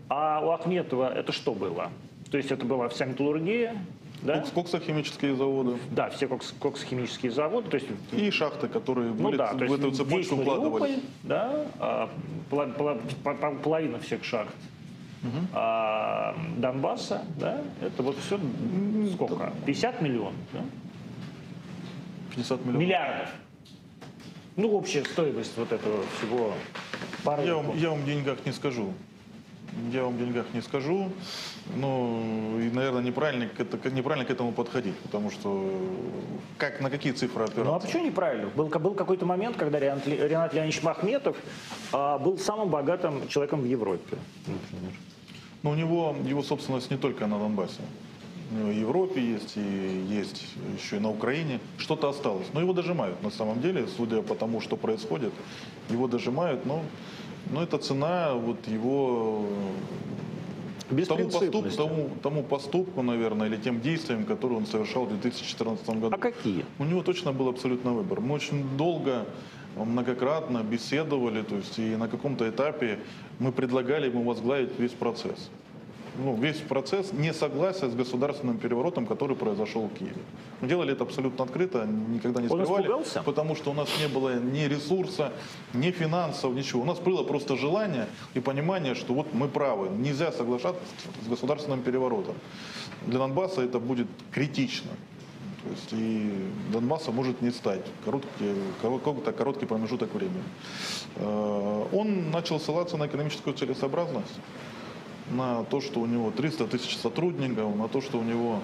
А 0.09 0.41
у 0.45 0.51
Ахметова 0.51 1.13
это 1.13 1.33
что 1.33 1.53
было? 1.55 1.91
То 2.31 2.37
есть 2.37 2.51
это 2.51 2.65
была 2.67 2.89
вся 2.89 3.05
металлургия, 3.07 3.77
да? 4.23 4.41
Кокс- 4.41 4.51
Коксохимические 4.53 5.37
заводы. 5.37 5.77
Да, 5.91 6.11
все 6.11 6.27
кокс- 6.27 6.55
коксохимические 6.61 7.31
заводы. 7.33 7.69
То 7.71 7.77
есть, 7.77 7.89
И 8.13 8.31
шахты, 8.31 8.69
которые 8.69 9.11
ну 9.13 9.25
были 9.29 9.37
да, 9.37 9.53
в 9.53 9.73
эту 9.73 9.91
цепочку. 9.93 10.37
Мариуполь, 10.37 10.91
да, 11.23 11.67
а, 11.79 12.11
пола- 12.51 12.73
пола- 12.77 13.01
по- 13.25 13.35
по- 13.35 13.55
половина 13.57 13.99
всех 14.01 14.25
шахт 14.25 14.55
а, 15.53 16.37
Донбасса, 16.57 17.25
да, 17.39 17.61
это 17.81 18.03
вот 18.05 18.17
все 18.19 18.39
сколько? 19.15 19.53
50 19.65 20.01
миллионов, 20.01 20.35
да? 20.53 20.61
50 22.31 22.61
миллионов. 22.61 22.81
Миллиардов. 22.81 23.29
Ну, 24.57 24.71
общая 24.77 25.05
стоимость 25.05 25.57
вот 25.57 25.73
этого 25.73 26.03
всего 26.19 26.53
пары. 27.25 27.45
Я 27.45 27.57
вам, 27.57 27.77
я 27.77 27.91
вам 27.91 28.01
в 28.03 28.07
деньгах 28.07 28.39
не 28.47 28.53
скажу. 28.53 28.93
Я 29.93 30.05
вам 30.05 30.15
в 30.15 30.19
деньгах 30.19 30.47
не 30.55 30.63
скажу. 30.63 31.11
Ну, 31.75 32.59
и, 32.61 32.71
наверное, 32.71 33.03
неправильно 33.03 33.49
к, 33.49 33.61
это, 33.61 33.91
неправильно 33.91 34.25
к 34.27 34.31
этому 34.31 34.53
подходить, 34.53 34.97
потому 34.99 35.31
что 35.31 35.71
как, 36.59 36.81
на 36.81 36.91
какие 36.91 37.13
цифры 37.13 37.41
Ну 37.41 37.45
а 37.45 37.47
опираться? 37.47 37.87
почему 37.87 38.07
неправильно? 38.07 38.49
Был, 38.57 38.69
был 38.69 38.95
какой-то 38.95 39.27
момент, 39.27 39.57
когда 39.57 39.79
Ренат, 39.79 40.07
Ренат 40.07 40.55
Леонидович 40.55 40.83
Махметов 40.83 41.37
а, 41.93 42.19
был 42.19 42.39
самым 42.39 42.69
богатым 42.69 43.29
человеком 43.29 43.61
в 43.61 43.67
Европе, 43.67 44.17
например. 44.47 44.93
Но 45.63 45.71
у 45.71 45.75
него 45.75 46.15
его 46.25 46.43
собственность 46.43 46.91
не 46.91 46.97
только 46.97 47.27
на 47.27 47.39
Донбассе. 47.39 47.81
в 48.51 48.71
Европе 48.71 49.21
есть, 49.21 49.57
и 49.57 50.07
есть 50.09 50.47
еще 50.81 50.97
и 50.97 51.01
на 51.01 51.11
Украине. 51.11 51.59
Что-то 51.79 52.09
осталось. 52.09 52.47
Но 52.55 52.61
его 52.61 52.73
дожимают 52.73 53.21
на 53.23 53.31
самом 53.31 53.61
деле, 53.61 53.87
судя 53.97 54.23
по 54.23 54.35
тому, 54.35 54.61
что 54.61 54.77
происходит. 54.77 55.33
Его 55.91 56.07
дожимают, 56.07 56.65
но, 56.67 56.83
но 57.51 57.63
это 57.63 57.79
цена 57.79 58.35
вот 58.35 58.67
его 58.69 59.47
тому 61.09 61.29
поступку, 61.29 61.71
тому, 61.77 62.11
тому 62.23 62.43
поступку, 62.43 63.03
наверное, 63.03 63.49
или 63.49 63.57
тем 63.57 63.81
действиям, 63.81 64.25
которые 64.25 64.59
он 64.59 64.67
совершал 64.67 65.05
в 65.05 65.09
2014 65.09 65.89
году. 65.89 66.15
А 66.15 66.19
какие? 66.19 66.65
У 66.79 66.85
него 66.85 67.03
точно 67.03 67.33
был 67.33 67.49
абсолютно 67.49 67.93
выбор. 67.93 68.21
Мы 68.21 68.35
очень 68.35 68.77
долго, 68.77 69.27
многократно 69.77 70.63
беседовали, 70.63 71.43
то 71.43 71.57
есть 71.57 71.79
и 71.79 71.97
на 71.97 72.09
каком-то 72.09 72.49
этапе 72.49 72.99
мы 73.39 73.53
предлагали 73.53 74.09
ему 74.09 74.23
возглавить 74.23 74.79
весь 74.79 74.93
процесс. 74.93 75.51
Ну, 76.19 76.35
весь 76.37 76.57
процесс 76.61 77.13
несогласия 77.13 77.89
с 77.89 77.95
государственным 77.95 78.59
переворотом, 78.59 79.07
который 79.07 79.37
произошел 79.37 79.83
в 79.89 79.93
Киеве. 79.99 80.17
Мы 80.61 80.69
делали 80.69 80.93
это 80.93 81.05
абсолютно 81.05 81.45
открыто, 81.45 81.85
никогда 81.87 82.41
не 82.41 82.49
Он 82.49 82.61
скрывали. 82.63 82.83
испугался? 82.85 83.23
Потому 83.23 83.55
что 83.55 83.71
у 83.71 83.75
нас 83.75 83.89
не 84.01 84.09
было 84.09 84.39
ни 84.39 84.61
ресурса, 84.63 85.33
ни 85.75 85.91
финансов, 85.91 86.55
ничего. 86.55 86.83
У 86.83 86.85
нас 86.85 86.99
было 87.01 87.23
просто 87.23 87.57
желание 87.57 88.07
и 88.35 88.41
понимание, 88.41 88.95
что 88.95 89.13
вот 89.15 89.35
мы 89.35 89.49
правы. 89.49 89.89
Нельзя 89.91 90.33
соглашаться 90.33 90.81
с 91.25 91.29
государственным 91.29 91.83
переворотом. 91.83 92.35
Для 93.07 93.19
Донбасса 93.19 93.61
это 93.63 93.79
будет 93.79 94.07
критично. 94.33 94.91
То 95.65 95.71
есть 95.71 95.93
и 95.93 96.33
Донбасса 96.73 97.11
может 97.11 97.43
не 97.43 97.51
стать 97.51 97.81
короткий, 98.05 98.55
коро- 98.83 99.01
какой-то 99.01 99.33
короткий 99.33 99.67
промежуток 99.67 100.15
времени. 100.15 100.43
Э, 101.17 101.85
Он 101.93 102.31
начал 102.31 102.59
ссылаться 102.61 102.97
на 102.97 103.07
экономическую 103.07 103.55
целесообразность, 103.55 104.33
на 105.31 105.65
то, 105.65 105.81
что 105.81 106.01
у 106.01 106.07
него 106.07 106.31
300 106.31 106.67
тысяч 106.67 106.97
сотрудников, 106.97 107.77
на 107.77 107.89
то, 107.89 108.01
что 108.01 108.19
у 108.19 108.23
него 108.23 108.61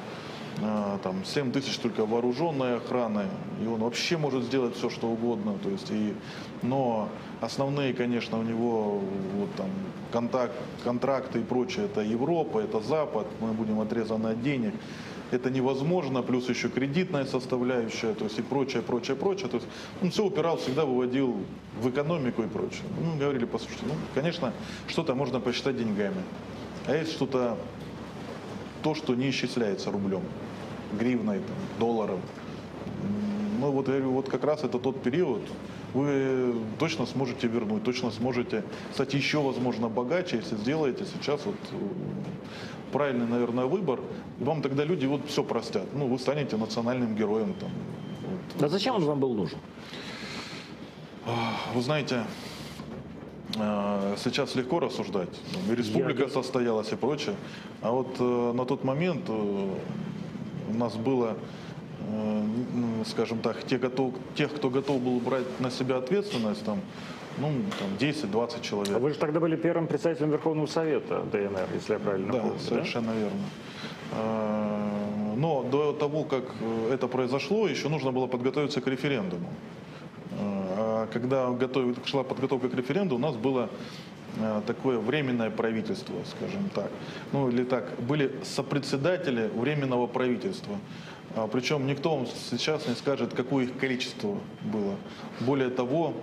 э, 0.61 0.99
там 1.03 1.25
7 1.25 1.53
тысяч 1.53 1.77
только 1.79 2.07
вооруженной 2.07 2.77
охраны, 2.77 3.27
и 3.63 3.67
он 3.67 3.81
вообще 3.81 4.17
может 4.17 4.45
сделать 4.45 4.77
все, 4.77 4.91
что 4.91 5.09
угодно. 5.09 5.55
То 5.63 5.71
есть 5.71 5.91
и, 5.91 6.15
но 6.63 7.09
основные, 7.41 7.95
конечно, 7.95 8.39
у 8.39 8.43
него 8.43 9.01
вот 9.37 9.55
там 9.57 9.71
контакт, 10.13 10.55
контракты 10.85 11.41
и 11.41 11.43
прочее, 11.43 11.87
это 11.87 12.03
Европа, 12.03 12.59
это 12.59 12.81
Запад, 12.81 13.27
мы 13.41 13.53
будем 13.53 13.81
отрезаны 13.81 14.29
от 14.29 14.43
денег. 14.43 14.75
Это 15.33 15.51
невозможно, 15.51 16.23
плюс 16.23 16.51
еще 16.51 16.69
кредитная 16.69 17.25
составляющая, 17.25 18.13
то 18.13 18.25
есть 18.25 18.39
и 18.39 18.43
прочее, 18.43 18.83
прочее, 18.83 19.17
прочее. 19.17 19.49
То 19.49 19.57
есть 19.57 19.69
он 20.03 20.11
все 20.11 20.27
упирал, 20.27 20.59
всегда 20.59 20.85
выводил 20.85 21.37
в 21.81 21.89
экономику 21.89 22.43
и 22.43 22.47
прочее. 22.47 22.85
Ну, 23.01 23.17
говорили, 23.19 23.47
послушайте, 23.47 23.87
ну, 23.87 23.95
конечно, 24.15 24.53
что-то 24.89 25.15
можно 25.15 25.41
посчитать 25.41 25.79
деньгами, 25.79 26.23
а 26.87 26.95
есть 26.95 27.13
что-то, 27.13 27.57
то, 28.83 28.95
что 28.95 29.15
не 29.15 29.31
исчисляется 29.31 29.91
рублем, 29.91 30.23
гривной, 30.99 31.39
там, 31.39 31.57
долларом. 31.79 32.21
Ну, 33.61 33.71
вот 33.71 33.87
я 33.87 33.95
говорю, 33.95 34.13
вот 34.13 34.29
как 34.29 34.45
раз 34.45 34.65
это 34.65 34.79
тот 34.79 35.03
период, 35.03 35.43
вы 35.95 36.55
точно 36.79 37.07
сможете 37.07 37.47
вернуть, 37.47 37.85
точно 37.85 38.11
сможете 38.11 38.65
стать 38.93 39.15
еще, 39.15 39.41
возможно, 39.41 39.89
богаче, 39.89 40.37
если 40.37 40.57
сделаете 40.57 41.05
сейчас 41.05 41.47
вот 41.47 41.55
правильный, 42.93 43.27
наверное, 43.27 43.67
выбор, 43.67 44.01
и 44.41 44.45
вам 44.45 44.63
тогда 44.63 44.85
люди 44.85 45.07
вот 45.07 45.21
все 45.29 45.45
простят. 45.45 45.87
Ну, 45.95 46.09
вы 46.09 46.19
станете 46.19 46.57
национальным 46.57 47.15
героем 47.15 47.55
там. 47.55 47.71
вот. 48.55 48.65
А 48.65 48.69
зачем 48.69 48.97
он 48.97 49.05
вам 49.05 49.21
был 49.21 49.35
нужен? 49.35 49.59
Вы 51.75 51.83
знаете, 51.83 52.25
сейчас 53.55 54.55
легко 54.55 54.81
рассуждать. 54.81 55.29
Республика 55.71 56.23
Я- 56.25 56.29
состоялась 56.29 56.93
и 56.93 56.97
прочее. 56.97 57.35
А 57.83 57.91
вот 57.91 58.17
э, 58.19 58.53
на 58.55 58.65
тот 58.65 58.85
момент 58.85 59.25
э, 59.29 59.33
у 60.71 60.75
нас 60.75 60.95
было, 60.97 61.37
э, 62.09 62.43
скажем 63.07 63.39
так, 63.41 63.63
те, 63.65 63.79
готов, 63.79 64.15
тех, 64.35 64.55
кто 64.55 64.71
готов 64.71 65.01
был 65.03 65.21
брать 65.21 65.45
на 65.61 65.71
себя 65.71 65.97
ответственность, 65.97 66.65
там, 66.65 66.81
ну, 67.39 67.49
там 67.79 67.89
10-20 67.99 68.57
А 68.57 68.61
человек. 68.61 68.99
Вы 68.99 69.11
же 69.11 69.19
тогда 69.19 69.41
были 69.41 69.57
первым 69.57 69.87
представителем 69.87 70.31
Верховного 70.31 70.67
Совета 70.67 71.23
ДНР, 71.33 71.69
если 71.75 71.95
я 71.95 71.99
правильно 71.99 72.33
Да, 72.33 72.39
помню. 72.39 72.55
да? 72.55 72.65
совершенно 72.69 73.11
верно. 73.11 73.41
Э, 74.13 75.35
Но 75.37 75.63
до 75.65 75.93
того, 75.93 76.25
как 76.25 76.45
это 76.91 77.09
произошло, 77.09 77.67
еще 77.67 77.89
нужно 77.89 78.13
было 78.13 78.27
подготовиться 78.29 78.81
к 78.81 78.87
референдуму. 78.87 79.49
А 81.03 81.07
когда 81.07 81.51
готов- 81.51 81.97
шла 82.07 82.23
подготовка 82.23 82.69
к 82.69 82.75
референдуму, 82.75 83.27
у 83.27 83.31
нас 83.31 83.37
было 83.37 83.69
э, 84.39 84.63
такое 84.67 84.99
временное 84.99 85.51
правительство, 85.51 86.15
скажем 86.37 86.69
так. 86.75 86.91
Ну 87.33 87.49
или 87.49 87.65
так, 87.65 88.01
были 88.01 88.33
сопредседатели 88.45 89.51
временного 89.55 90.07
правительства. 90.07 90.77
А, 91.35 91.49
Причем 91.49 91.87
никто 91.87 92.17
вам 92.17 92.27
сейчас 92.51 92.87
не 92.87 92.95
скажет, 92.95 93.35
какое 93.35 93.65
их 93.65 93.77
количество 93.79 94.39
было. 94.63 94.95
Более 95.41 95.71
того, 95.71 96.15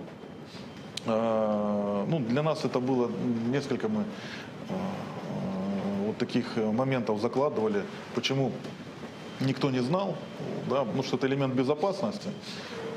э, 1.04 2.06
ну, 2.08 2.20
для 2.20 2.42
нас 2.42 2.64
это 2.64 2.80
было 2.80 3.10
несколько 3.52 3.88
мы 3.88 4.04
э, 4.68 4.72
вот 6.06 6.16
таких 6.16 6.56
э, 6.56 6.72
моментов 6.72 7.20
закладывали. 7.20 7.82
Почему 8.14 8.50
никто 9.40 9.70
не 9.70 9.80
знал, 9.80 10.16
да, 10.70 10.84
потому 10.84 11.02
что 11.02 11.16
это 11.16 11.26
элемент 11.26 11.54
безопасности. 11.54 12.30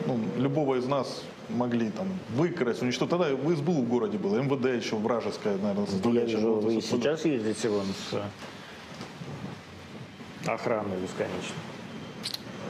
Ну, 0.06 0.20
любого 0.38 0.76
из 0.76 0.86
нас 0.86 1.24
могли 1.50 1.90
там 1.90 2.08
выкрасть, 2.36 2.82
уничтожить. 2.82 3.10
Тогда 3.12 3.36
в 3.36 3.56
СБУ 3.56 3.72
в 3.84 3.88
городе 3.88 4.18
было, 4.18 4.38
МВД 4.42 4.84
еще 4.84 4.96
вражеское, 4.96 5.58
наверное, 5.58 5.86
составляющая 5.86 6.36
вижу, 6.38 6.48
была 6.48 6.62
вы 6.62 6.76
и 6.76 6.82
туда. 6.82 7.02
сейчас 7.02 7.26
ездите 7.26 7.70
вон 7.70 7.86
с 7.86 8.14
э, 8.14 8.22
охраной 10.52 10.98
бесконечно. 10.98 11.56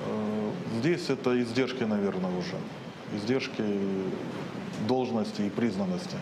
Э, 0.07 0.51
Здесь 0.79 1.09
это 1.09 1.41
издержки, 1.41 1.83
наверное, 1.83 2.31
уже. 2.37 2.57
Издержки 3.15 3.63
должности 4.87 5.43
и 5.43 5.49
признанности. 5.49 6.17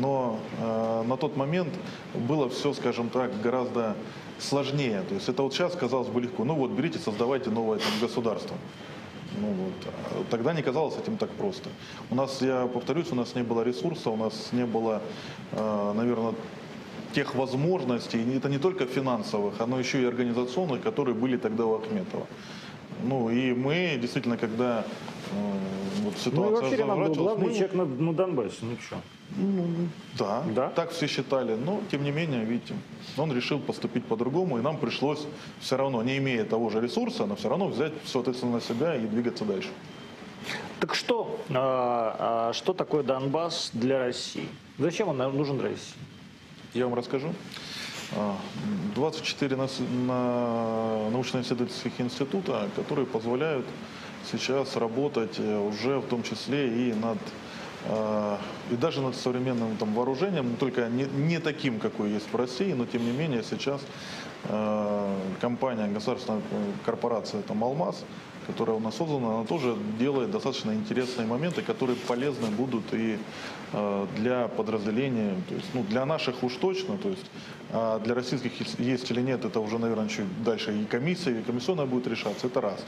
Но 0.00 0.38
э, 0.60 1.02
на 1.06 1.16
тот 1.16 1.36
момент 1.36 1.74
было 2.14 2.48
все, 2.48 2.72
скажем 2.72 3.08
так, 3.08 3.40
гораздо 3.42 3.96
сложнее. 4.38 5.02
То 5.08 5.14
есть 5.14 5.28
это 5.28 5.42
вот 5.42 5.52
сейчас 5.54 5.74
казалось 5.74 6.08
бы 6.08 6.20
легко. 6.20 6.44
Ну 6.44 6.54
вот, 6.54 6.70
берите, 6.70 6.98
создавайте 6.98 7.50
новое 7.50 7.78
там, 7.78 7.92
государство. 8.00 8.56
Ну 9.40 9.48
вот. 9.52 9.72
А 10.12 10.24
Тогда 10.30 10.52
не 10.52 10.62
казалось 10.62 10.96
этим 10.98 11.16
так 11.16 11.30
просто. 11.30 11.68
У 12.10 12.14
нас, 12.14 12.42
я 12.42 12.66
повторюсь, 12.66 13.12
у 13.12 13.14
нас 13.14 13.34
не 13.34 13.42
было 13.42 13.62
ресурса, 13.64 14.10
у 14.10 14.16
нас 14.16 14.52
не 14.52 14.66
было, 14.66 15.00
э, 15.52 15.92
наверное, 15.96 16.34
тех 17.14 17.34
возможностей, 17.34 18.22
и 18.22 18.36
это 18.36 18.48
не 18.48 18.58
только 18.58 18.84
финансовых, 18.86 19.66
но 19.66 19.78
еще 19.78 20.02
и 20.02 20.04
организационных, 20.06 20.82
которые 20.82 21.14
были 21.14 21.36
тогда 21.38 21.64
у 21.64 21.74
Ахметова. 21.74 22.26
Ну 23.04 23.30
и 23.30 23.52
мы 23.54 23.98
действительно, 24.00 24.36
когда 24.36 24.84
э, 25.32 26.02
вот 26.02 26.14
Ну 26.14 26.18
и 26.18 26.24
ситуация 26.24 26.50
вообще 26.62 26.76
был 26.76 26.90
разворачивалась, 26.90 27.18
главный 27.18 27.46
мы- 27.46 27.54
человек 27.54 27.74
на, 27.74 27.84
на 27.84 28.12
Донбассе. 28.12 28.56
Ну 28.62 28.76
что? 28.80 28.96
да, 30.18 30.42
Да? 30.54 30.68
так 30.70 30.90
все 30.90 31.06
считали, 31.06 31.54
но 31.54 31.80
тем 31.90 32.02
не 32.02 32.10
менее, 32.12 32.44
видите, 32.44 32.74
он 33.18 33.32
решил 33.32 33.58
поступить 33.58 34.04
по-другому, 34.04 34.58
и 34.58 34.62
нам 34.62 34.76
пришлось 34.78 35.26
все 35.60 35.76
равно, 35.76 36.02
не 36.02 36.18
имея 36.18 36.44
того 36.44 36.70
же 36.70 36.80
ресурса, 36.80 37.26
но 37.26 37.36
все 37.36 37.48
равно 37.48 37.68
взять 37.68 37.92
все 38.04 38.20
ответственность 38.20 38.68
на 38.68 38.74
себя 38.74 38.96
и 38.96 39.06
двигаться 39.06 39.44
дальше. 39.44 39.68
Так 40.80 40.94
что, 40.94 41.40
а, 41.50 42.48
а 42.50 42.52
что 42.52 42.72
такое 42.72 43.02
Донбасс 43.02 43.70
для 43.72 43.98
России? 43.98 44.48
Зачем 44.78 45.08
он 45.08 45.16
нужен 45.16 45.60
России? 45.60 45.94
Я 46.74 46.84
вам 46.86 46.94
расскажу. 46.94 47.32
А, 48.16 48.36
24 48.94 49.56
нас- 49.56 49.80
на 50.06 51.10
научно-исследовательских 51.10 52.00
института, 52.00 52.68
которые 52.76 53.06
позволяют 53.06 53.66
сейчас 54.30 54.76
работать 54.76 55.38
э, 55.38 55.58
уже 55.58 55.98
в 55.98 56.06
том 56.06 56.22
числе 56.22 56.68
и 56.68 56.92
над 56.94 57.18
а, 57.18 57.47
и 57.86 58.76
даже 58.76 59.00
над 59.00 59.16
современным 59.16 59.76
там, 59.76 59.94
вооружением, 59.94 60.50
но 60.50 60.56
только 60.56 60.88
не, 60.88 61.04
не 61.04 61.38
таким, 61.38 61.78
какой 61.78 62.10
есть 62.10 62.26
в 62.30 62.36
России, 62.36 62.72
но 62.72 62.86
тем 62.86 63.04
не 63.04 63.12
менее 63.12 63.42
сейчас 63.48 63.80
а, 63.80 64.27
компания, 65.40 65.88
государственная 65.88 66.40
э, 66.50 66.72
корпорация 66.84 67.42
там, 67.42 67.62
«Алмаз», 67.64 68.04
которая 68.46 68.76
у 68.76 68.80
нас 68.80 68.96
создана, 68.96 69.34
она 69.36 69.44
тоже 69.44 69.76
делает 69.98 70.30
достаточно 70.30 70.72
интересные 70.72 71.26
моменты, 71.26 71.60
которые 71.60 71.96
полезны 71.96 72.48
будут 72.48 72.94
и 72.94 73.18
э, 73.72 74.06
для 74.16 74.48
подразделения, 74.48 75.34
то 75.48 75.54
есть, 75.54 75.66
ну, 75.74 75.82
для 75.82 76.06
наших 76.06 76.42
уж 76.42 76.54
точно, 76.54 76.96
то 76.96 77.10
есть, 77.10 77.26
а 77.72 77.98
для 77.98 78.14
российских 78.14 78.52
есть- 78.78 79.10
или 79.10 79.20
нет, 79.20 79.44
это 79.44 79.60
уже, 79.60 79.78
наверное, 79.78 80.08
чуть 80.08 80.42
дальше 80.44 80.72
и 80.72 80.84
комиссия, 80.86 81.40
и 81.40 81.42
комиссионная 81.42 81.84
будет 81.84 82.06
решаться, 82.06 82.46
это 82.46 82.60
раз. 82.62 82.82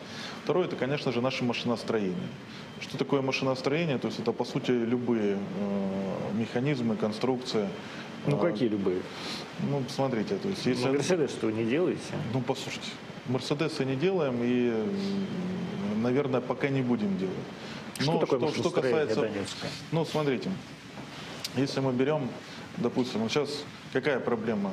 Второе, 0.44 0.64
это, 0.66 0.76
конечно 0.76 1.12
же, 1.12 1.20
наше 1.20 1.44
машиностроение. 1.44 2.28
Что 2.80 2.96
такое 2.96 3.20
машиностроение? 3.20 3.98
То 3.98 4.08
есть 4.08 4.20
это, 4.20 4.32
по 4.32 4.44
сути, 4.44 4.70
любые 4.70 5.36
э, 5.36 6.38
механизмы, 6.38 6.96
конструкции. 6.96 7.68
Ну 8.26 8.36
А, 8.36 8.40
какие 8.40 8.68
любые? 8.68 9.00
Ну, 9.68 9.82
смотрите, 9.88 10.36
то 10.36 10.48
есть 10.48 10.64
если... 10.66 10.86
Ну, 10.86 10.92
Мерседес 10.94 11.36
вы 11.42 11.52
не 11.52 11.64
делаете? 11.64 12.00
Ну, 12.32 12.40
послушайте, 12.40 12.88
Мерседесы 13.26 13.84
не 13.84 13.96
делаем 13.96 14.36
и, 14.42 14.72
наверное, 16.02 16.40
пока 16.40 16.68
не 16.68 16.82
будем 16.82 17.16
делать. 17.18 17.34
Что 17.98 18.18
такое 18.18 18.48
что, 18.50 18.60
что 18.60 18.70
касается... 18.70 19.20
Донецка? 19.20 19.66
Ну, 19.92 20.04
смотрите, 20.04 20.50
если 21.56 21.80
мы 21.80 21.92
берем, 21.92 22.28
допустим, 22.78 23.20
вот 23.20 23.30
сейчас 23.30 23.64
какая 23.92 24.20
проблема 24.20 24.72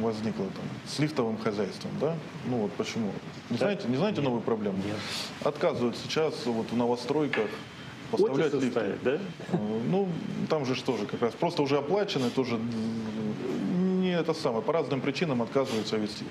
возникла 0.00 0.46
там 0.46 0.64
с 0.86 0.98
лифтовым 0.98 1.36
хозяйством, 1.36 1.90
да? 2.00 2.16
Ну 2.46 2.58
вот 2.58 2.72
почему? 2.72 3.12
Не 3.50 3.58
Да. 3.58 3.66
знаете, 3.66 3.88
не 3.88 3.96
знаете 3.96 4.22
новую 4.22 4.40
проблему? 4.40 4.78
Нет. 4.78 4.96
Отказывают 5.44 5.96
сейчас 6.02 6.34
вот 6.46 6.70
в 6.70 6.76
новостройках 6.76 7.48
поставлять 8.10 8.54
лифты. 8.54 8.70
ставят, 8.70 9.02
да? 9.02 9.10
Э, 9.52 9.56
Ну, 9.90 10.08
там 10.48 10.64
же 10.64 10.74
что 10.76 10.96
же, 10.96 11.04
как 11.04 11.20
раз 11.20 11.34
просто 11.34 11.60
уже 11.62 11.76
оплачены, 11.76 12.30
тоже 12.30 12.58
это 14.20 14.34
самое, 14.34 14.62
по 14.62 14.72
разным 14.72 15.00
причинам 15.00 15.42
отказываются 15.42 15.96
вести. 15.96 16.24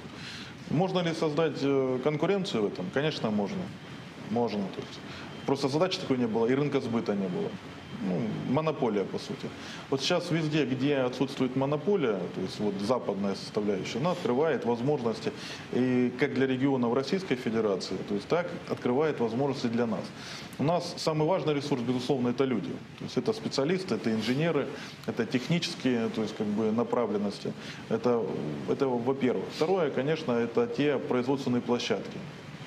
Можно 0.70 1.00
ли 1.00 1.14
создать 1.14 1.58
э, 1.62 2.00
конкуренцию 2.04 2.64
в 2.64 2.66
этом? 2.68 2.86
Конечно, 2.94 3.30
можно. 3.30 3.62
Можно. 4.30 4.64
Просто 5.46 5.68
задачи 5.68 6.00
такой 6.00 6.18
не 6.18 6.28
было, 6.28 6.46
и 6.46 6.54
рынка 6.54 6.80
сбыта 6.80 7.14
не 7.14 7.28
было. 7.28 7.50
Ну, 8.04 8.20
монополия, 8.50 9.04
по 9.04 9.20
сути. 9.20 9.48
Вот 9.92 10.02
сейчас 10.02 10.32
везде, 10.32 10.66
где 10.66 10.98
отсутствует 10.98 11.56
монополия, 11.56 12.18
то 12.34 12.42
есть 12.42 12.60
вот 12.60 12.74
западная 12.82 13.36
составляющая, 13.36 14.00
она 14.00 14.12
открывает 14.12 14.66
возможности 14.66 15.32
и 15.72 16.12
как 16.20 16.34
для 16.34 16.48
регионов 16.48 16.96
Российской 16.96 17.36
Федерации, 17.36 17.96
то 18.08 18.16
есть 18.16 18.28
так 18.28 18.48
открывает 18.70 19.20
возможности 19.20 19.68
для 19.68 19.86
нас. 19.86 20.02
У 20.58 20.64
нас 20.64 20.96
самый 20.98 21.28
важный 21.28 21.54
ресурс, 21.54 21.82
безусловно, 21.82 22.30
это 22.30 22.44
люди. 22.44 22.72
То 22.98 23.04
есть 23.04 23.18
это 23.18 23.34
специалисты, 23.34 23.96
это 23.96 24.12
инженеры, 24.12 24.68
это 25.06 25.26
технические 25.26 26.10
то 26.10 26.24
есть, 26.24 26.36
как 26.36 26.48
бы, 26.48 26.72
направленности. 26.72 27.54
Это, 27.90 28.26
это 28.68 28.88
во-первых. 28.88 29.46
Второе, 29.56 29.92
конечно, 29.92 30.32
это 30.32 30.66
те 30.66 30.98
производственные 30.98 31.62
площадки 31.62 32.18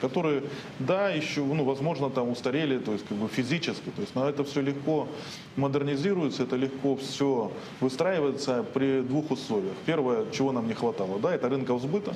которые, 0.05 0.43
да, 0.79 1.09
еще, 1.09 1.41
ну, 1.43 1.65
возможно, 1.65 2.11
там 2.11 2.29
устарели, 2.29 2.79
то 2.79 2.93
есть 2.93 3.07
как 3.09 3.17
бы 3.17 3.27
физически, 3.27 3.89
то 3.97 4.03
есть, 4.03 4.15
но 4.15 4.29
это 4.29 4.45
все 4.45 4.61
легко 4.61 5.09
модернизируется, 5.57 6.43
это 6.43 6.57
легко 6.57 6.97
все 6.97 7.51
выстраивается 7.81 8.65
при 8.75 9.01
двух 9.01 9.31
условиях. 9.31 9.73
Первое, 9.87 10.31
чего 10.31 10.53
нам 10.53 10.69
не 10.69 10.75
хватало, 10.75 11.19
да, 11.19 11.35
это 11.35 11.49
рынка 11.49 11.79
сбыта, 11.79 12.15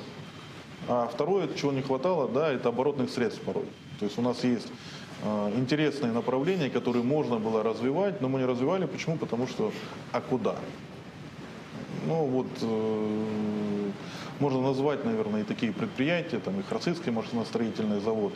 а 0.87 1.09
второе, 1.11 1.47
чего 1.55 1.71
не 1.71 1.81
хватало, 1.81 2.27
да, 2.27 2.51
это 2.51 2.69
оборотных 2.69 3.09
средств 3.09 3.41
порой. 3.41 3.65
То 3.99 4.05
есть 4.05 4.19
у 4.19 4.21
нас 4.21 4.43
есть 4.43 4.67
э, 5.23 5.53
интересные 5.57 6.11
направления, 6.11 6.69
которые 6.69 7.03
можно 7.03 7.39
было 7.39 7.63
развивать, 7.63 8.21
но 8.21 8.29
мы 8.29 8.39
не 8.39 8.45
развивали. 8.45 8.85
Почему? 8.85 9.17
Потому 9.17 9.47
что, 9.47 9.71
а 10.11 10.21
куда? 10.21 10.55
Ну 12.05 12.25
вот 12.25 12.47
э, 12.61 13.91
можно 14.39 14.61
назвать, 14.61 15.05
наверное, 15.05 15.41
и 15.41 15.43
такие 15.43 15.71
предприятия, 15.71 16.39
там 16.39 16.59
и 16.59 16.63
Храцинский 16.63 17.11
машиностроительный 17.11 17.99
завод, 17.99 18.33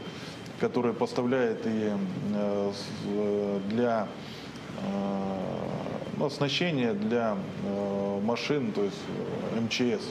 который 0.59 0.93
поставляет 0.93 1.65
и 1.65 1.91
э, 2.33 2.71
э, 3.05 3.59
для 3.69 4.07
ну, 6.17 6.25
оснащения 6.25 6.93
для 6.93 7.37
э, 7.65 8.19
машин, 8.23 8.71
то 8.71 8.83
есть 8.83 8.97
э, 9.55 9.59
МЧС. 9.61 10.03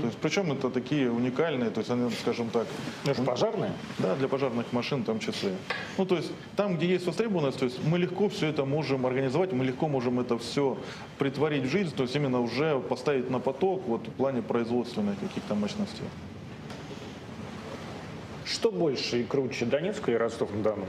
То 0.00 0.06
есть, 0.06 0.18
причем 0.18 0.52
это 0.52 0.70
такие 0.70 1.10
уникальные, 1.10 1.68
то 1.70 1.80
есть 1.80 1.90
они, 1.90 2.08
скажем 2.22 2.48
так, 2.50 2.68
Это 3.04 3.20
пожарные. 3.22 3.72
да, 3.98 4.14
для 4.14 4.28
пожарных 4.28 4.72
машин 4.72 5.02
в 5.02 5.04
том 5.04 5.18
числе. 5.18 5.52
Ну, 5.98 6.06
то 6.06 6.14
есть 6.14 6.30
там, 6.54 6.76
где 6.76 6.86
есть 6.86 7.06
востребованность, 7.06 7.58
то 7.58 7.64
есть 7.64 7.84
мы 7.84 7.98
легко 7.98 8.28
все 8.28 8.46
это 8.46 8.64
можем 8.64 9.04
организовать, 9.04 9.52
мы 9.52 9.64
легко 9.64 9.88
можем 9.88 10.20
это 10.20 10.38
все 10.38 10.78
притворить 11.18 11.64
в 11.64 11.68
жизнь, 11.68 11.92
то 11.92 12.04
есть 12.04 12.14
именно 12.14 12.40
уже 12.40 12.78
поставить 12.78 13.30
на 13.30 13.40
поток 13.40 13.82
вот 13.88 14.06
в 14.06 14.12
плане 14.12 14.42
производственных 14.42 15.18
каких-то 15.18 15.56
мощностей. 15.56 16.06
Что 18.44 18.70
больше 18.70 19.22
и 19.22 19.24
круче, 19.24 19.64
Донецк 19.64 20.08
или 20.08 20.14
Ростов-на-Дону? 20.14 20.86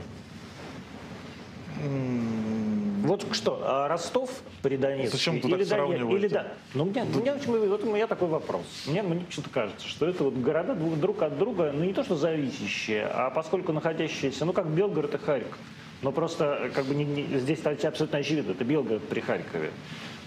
Вот 3.06 3.26
что, 3.32 3.60
а 3.62 3.88
Ростов 3.88 4.30
при 4.62 4.76
Донецке? 4.76 5.16
Зачем 5.16 5.36
или 5.36 5.64
сравниваете? 5.64 6.26
или 6.26 6.28
да. 6.28 6.48
Ну, 6.74 6.84
у 6.84 6.86
меня, 6.86 7.04
у 7.04 7.18
меня, 7.18 7.34
вот 7.68 7.84
у 7.84 7.92
меня 7.92 8.06
такой 8.06 8.28
вопрос. 8.28 8.62
Мне, 8.86 9.02
мне 9.02 9.20
почему-то 9.20 9.50
кажется, 9.50 9.86
что 9.88 10.06
это 10.06 10.24
вот 10.24 10.34
города 10.34 10.74
друг, 10.74 11.22
от 11.22 11.38
друга, 11.38 11.72
ну 11.72 11.84
не 11.84 11.92
то 11.92 12.04
что 12.04 12.16
зависящие, 12.16 13.06
а 13.06 13.30
поскольку 13.30 13.72
находящиеся, 13.72 14.44
ну 14.44 14.52
как 14.52 14.66
Белгород 14.68 15.14
и 15.14 15.18
Харьков. 15.18 15.58
Но 16.02 16.12
просто 16.12 16.58
э, 16.64 16.68
как 16.70 16.84
бы 16.84 16.94
не- 16.94 17.04
не- 17.04 17.38
здесь 17.38 17.64
абсолютно 17.64 18.18
очевидно, 18.18 18.52
это 18.52 18.64
Белгород 18.64 19.02
при 19.08 19.20
Харькове. 19.20 19.70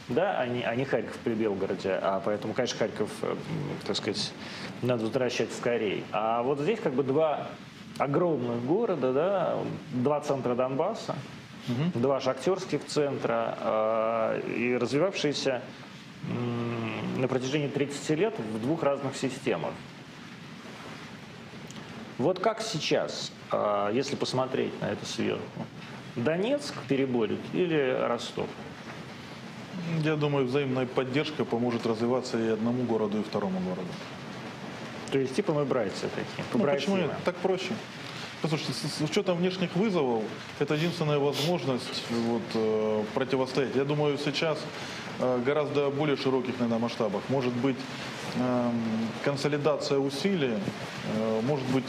Да, 0.08 0.40
а 0.40 0.48
не, 0.48 0.64
а 0.64 0.76
не 0.76 0.86
Харьков 0.86 1.16
при 1.24 1.34
Белгороде. 1.34 1.92
А 2.02 2.20
поэтому, 2.26 2.54
конечно, 2.54 2.80
Харьков, 2.80 3.10
э, 3.22 3.36
так 3.86 3.96
сказать, 3.96 4.32
надо 4.82 5.04
возвращать 5.06 5.54
скорее. 5.54 6.04
А 6.12 6.42
вот 6.42 6.60
здесь 6.60 6.80
как 6.80 6.94
бы 6.94 7.04
два 7.04 7.48
огромных 8.00 8.64
города, 8.66 9.14
да, 9.14 9.58
два 9.94 10.22
центра 10.22 10.56
Донбасса, 10.56 11.16
два 11.96 12.20
шахтерских 12.20 12.86
центра 12.86 13.58
э, 13.60 14.52
и 14.56 14.78
развивавшиеся 14.78 15.62
на 17.18 17.28
протяжении 17.28 17.68
30 17.68 18.10
лет 18.18 18.34
в 18.38 18.62
двух 18.62 18.84
разных 18.84 19.16
системах. 19.16 19.72
Вот 22.18 22.40
как 22.40 22.62
сейчас, 22.62 23.32
э, 23.52 23.92
если 23.94 24.16
посмотреть 24.16 24.80
на 24.82 24.92
это 24.92 25.06
сверху, 25.06 25.42
Донецк 26.16 26.74
переборет 26.88 27.40
или 27.54 27.98
Ростов? 28.08 28.48
Я 30.04 30.16
думаю, 30.16 30.46
взаимная 30.46 30.86
поддержка 30.86 31.46
поможет 31.46 31.86
развиваться 31.86 32.38
и 32.38 32.50
одному 32.50 32.84
городу, 32.84 33.20
и 33.20 33.24
второму 33.24 33.60
городу. 33.62 33.88
То 35.12 35.18
есть 35.18 35.36
типа 35.36 35.54
мы 35.54 35.66
братья 35.66 36.08
такие, 36.10 36.46
Ну, 36.54 36.64
почему 36.66 36.98
нет? 36.98 37.12
Так 37.26 37.36
проще. 37.38 37.72
Послушайте, 38.42 38.72
с, 38.72 39.00
с 39.00 39.02
учетом 39.02 39.38
внешних 39.38 39.76
вызовов, 39.76 40.24
это 40.60 40.74
единственная 40.74 41.20
возможность 41.20 42.04
вот, 42.10 42.42
э, 42.54 43.04
противостоять. 43.14 43.76
Я 43.76 43.84
думаю, 43.84 44.18
сейчас 44.18 44.58
э, 45.20 45.42
гораздо 45.46 45.90
более 45.90 46.16
широких, 46.16 46.54
наверное, 46.54 46.80
масштабах. 46.80 47.22
Может 47.28 47.52
быть, 47.52 47.76
эм, 48.38 48.82
консолидация 49.26 50.00
усилий, 50.00 50.54
э, 51.18 51.42
может 51.44 51.66
быть, 51.68 51.86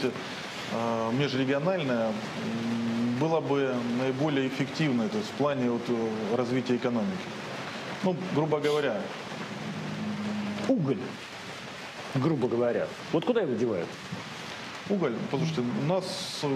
межрегиональная, 1.19 2.13
была 3.19 3.41
бы 3.41 3.75
наиболее 3.99 4.47
эффективной, 4.47 5.09
то 5.09 5.17
есть 5.17 5.29
в 5.29 5.33
плане 5.33 5.69
вот, 5.69 5.81
развития 6.37 6.77
экономики. 6.77 7.27
Ну, 8.03 8.15
грубо 8.33 8.61
говоря, 8.61 9.01
Уголь, 10.69 10.97
грубо 12.15 12.47
говоря. 12.47 12.87
Вот 13.11 13.25
куда 13.25 13.41
его 13.41 13.53
девают? 13.53 13.87
Уголь, 14.91 15.13
послушайте, 15.31 15.61
у 15.61 15.87
нас 15.87 16.03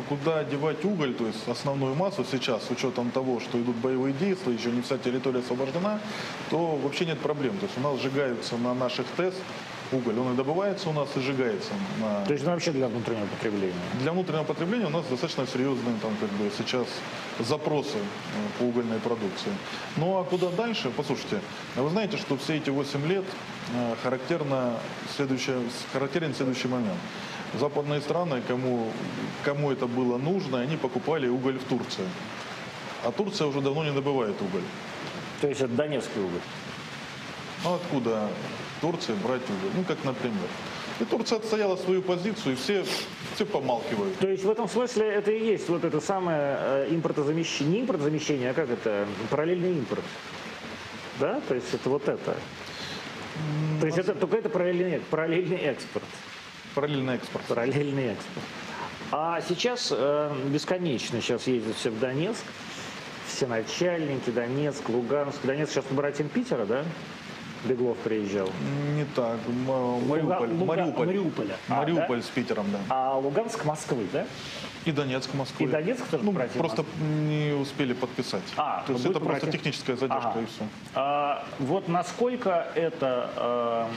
куда 0.10 0.44
девать 0.44 0.84
уголь, 0.84 1.14
то 1.14 1.26
есть 1.26 1.48
основную 1.48 1.96
массу 1.96 2.26
сейчас, 2.30 2.66
с 2.66 2.70
учетом 2.70 3.10
того, 3.12 3.40
что 3.40 3.62
идут 3.62 3.78
боевые 3.78 4.14
действия, 4.14 4.54
еще 4.54 4.72
не 4.72 4.82
вся 4.82 4.98
территория 4.98 5.40
освобождена, 5.40 6.02
то 6.50 6.76
вообще 6.76 7.06
нет 7.06 7.18
проблем. 7.20 7.58
То 7.60 7.66
есть 7.66 7.78
у 7.78 7.82
нас 7.82 7.98
сжигаются 8.02 8.58
на 8.58 8.74
наших 8.74 9.06
ТЭС 9.16 9.36
уголь, 9.94 10.20
он 10.20 10.34
и 10.34 10.36
добывается 10.36 10.90
у 10.90 10.94
нас, 10.94 11.08
и 11.16 11.22
сжигается. 11.22 11.72
На... 12.02 12.26
То 12.26 12.34
есть 12.34 12.44
ну, 12.44 12.52
вообще 12.52 12.72
для 12.72 12.90
внутреннего 12.90 13.26
потребления. 13.28 13.74
Для 14.02 14.12
внутреннего 14.12 14.44
потребления 14.44 14.88
у 14.88 14.90
нас 14.90 15.06
достаточно 15.06 15.48
серьезные 15.48 15.96
там, 16.02 16.12
как 16.20 16.30
бы, 16.32 16.52
сейчас 16.58 16.88
запросы 17.40 17.98
э, 17.98 18.60
по 18.60 18.64
угольной 18.64 19.00
продукции. 19.00 19.52
Ну 19.96 20.18
а 20.18 20.26
куда 20.26 20.50
дальше? 20.50 20.92
Послушайте, 20.96 21.40
а 21.78 21.84
вы 21.84 21.90
знаете, 21.90 22.18
что 22.18 22.36
все 22.38 22.58
эти 22.58 22.70
8 22.70 23.08
лет 23.08 23.24
э, 23.74 23.96
характерно 24.04 24.74
следующее, 25.16 25.62
характерен 25.94 26.36
следующий 26.36 26.68
момент. 26.68 26.98
Западные 27.60 28.02
страны, 28.02 28.42
кому, 28.48 28.92
кому 29.44 29.72
это 29.72 29.88
было 29.88 30.18
нужно, 30.18 30.60
они 30.60 30.78
покупали 30.78 31.28
уголь 31.28 31.58
в 31.58 31.64
Турции. 31.64 32.06
А 33.04 33.12
Турция 33.12 33.48
уже 33.48 33.62
давно 33.62 33.84
не 33.84 33.92
добывает 33.92 34.36
уголь. 34.42 34.64
То 35.42 35.48
есть 35.48 35.62
это 35.62 35.74
донецкий 35.74 36.22
уголь. 36.22 36.42
Ну 37.64 37.76
откуда 37.76 38.30
Турции 38.82 39.14
брать 39.14 39.44
уголь? 39.44 39.72
Ну 39.76 39.84
как, 39.84 40.04
например. 40.04 40.48
И 41.00 41.04
Турция 41.04 41.40
отстояла 41.40 41.76
свою 41.76 42.02
позицию, 42.02 42.54
и 42.54 42.56
все, 42.56 42.86
все 43.36 43.46
помалкивают. 43.46 44.18
То 44.20 44.30
есть 44.30 44.44
в 44.44 44.50
этом 44.50 44.70
смысле 44.70 45.08
это 45.08 45.32
и 45.32 45.46
есть 45.46 45.68
вот 45.68 45.84
это 45.84 46.00
самое 46.00 46.58
э, 46.60 46.88
импортозамещение, 46.92 47.74
не 47.74 47.82
импортозамещение, 47.82 48.52
а 48.52 48.54
как 48.54 48.70
это, 48.70 49.06
параллельный 49.30 49.72
импорт. 49.74 50.04
Да, 51.20 51.42
то 51.48 51.56
есть 51.56 51.74
это 51.74 51.90
вот 51.90 52.08
это. 52.08 52.36
То 53.82 53.86
есть 53.86 53.98
это 53.98 54.16
только 54.16 54.38
это 54.38 54.50
параллельный, 54.50 55.02
параллельный 55.10 55.58
экспорт. 55.58 56.06
Параллельный 56.76 57.16
экспорт. 57.16 57.46
Параллельный 57.46 58.08
экспорт. 58.14 58.46
А 59.12 59.40
сейчас 59.48 59.94
э, 59.96 60.32
бесконечно 60.48 61.22
сейчас 61.22 61.48
ездят 61.48 61.76
все 61.76 61.90
в 61.90 62.00
Донецк. 62.00 62.44
Все 63.28 63.48
начальники, 63.48 64.30
Донецк, 64.30 64.88
Луганск. 64.90 65.40
Донецк 65.44 65.72
сейчас 65.74 65.86
побратим 65.86 66.28
Питера, 66.30 66.66
да? 66.66 66.84
Беглов 67.66 67.98
приезжал. 68.00 68.50
Не 68.96 69.06
так. 69.16 69.38
Мариуполь. 69.66 70.50
Луга- 70.52 70.66
Мариуполь. 70.66 71.08
Мариуполя. 71.08 71.56
А, 71.70 71.76
Мариуполь 71.78 72.22
с 72.22 72.28
Питером, 72.28 72.68
да. 72.72 72.80
А 72.90 73.18
Луганск 73.18 73.66
Москвы, 73.66 74.06
да? 74.14 74.26
И 74.86 74.92
Донецк, 74.92 75.34
Москвы. 75.34 75.66
И 75.66 75.68
Донецк 75.68 76.06
тоже 76.06 76.24
Ну, 76.24 76.32
побратим 76.32 76.60
просто 76.60 76.86
не 77.02 77.54
успели 77.54 77.94
подписать. 77.94 78.44
А, 78.56 78.84
То 78.86 78.94
есть 78.94 79.06
это 79.06 79.14
просто 79.20 79.26
побратим. 79.48 79.52
техническая 79.52 79.96
задержка 79.96 80.30
Ага. 80.30 80.42
и 80.42 80.46
все. 80.46 80.64
А, 80.94 81.44
вот 81.58 81.88
насколько 81.88 82.68
это, 82.76 83.32
э, 83.36 83.88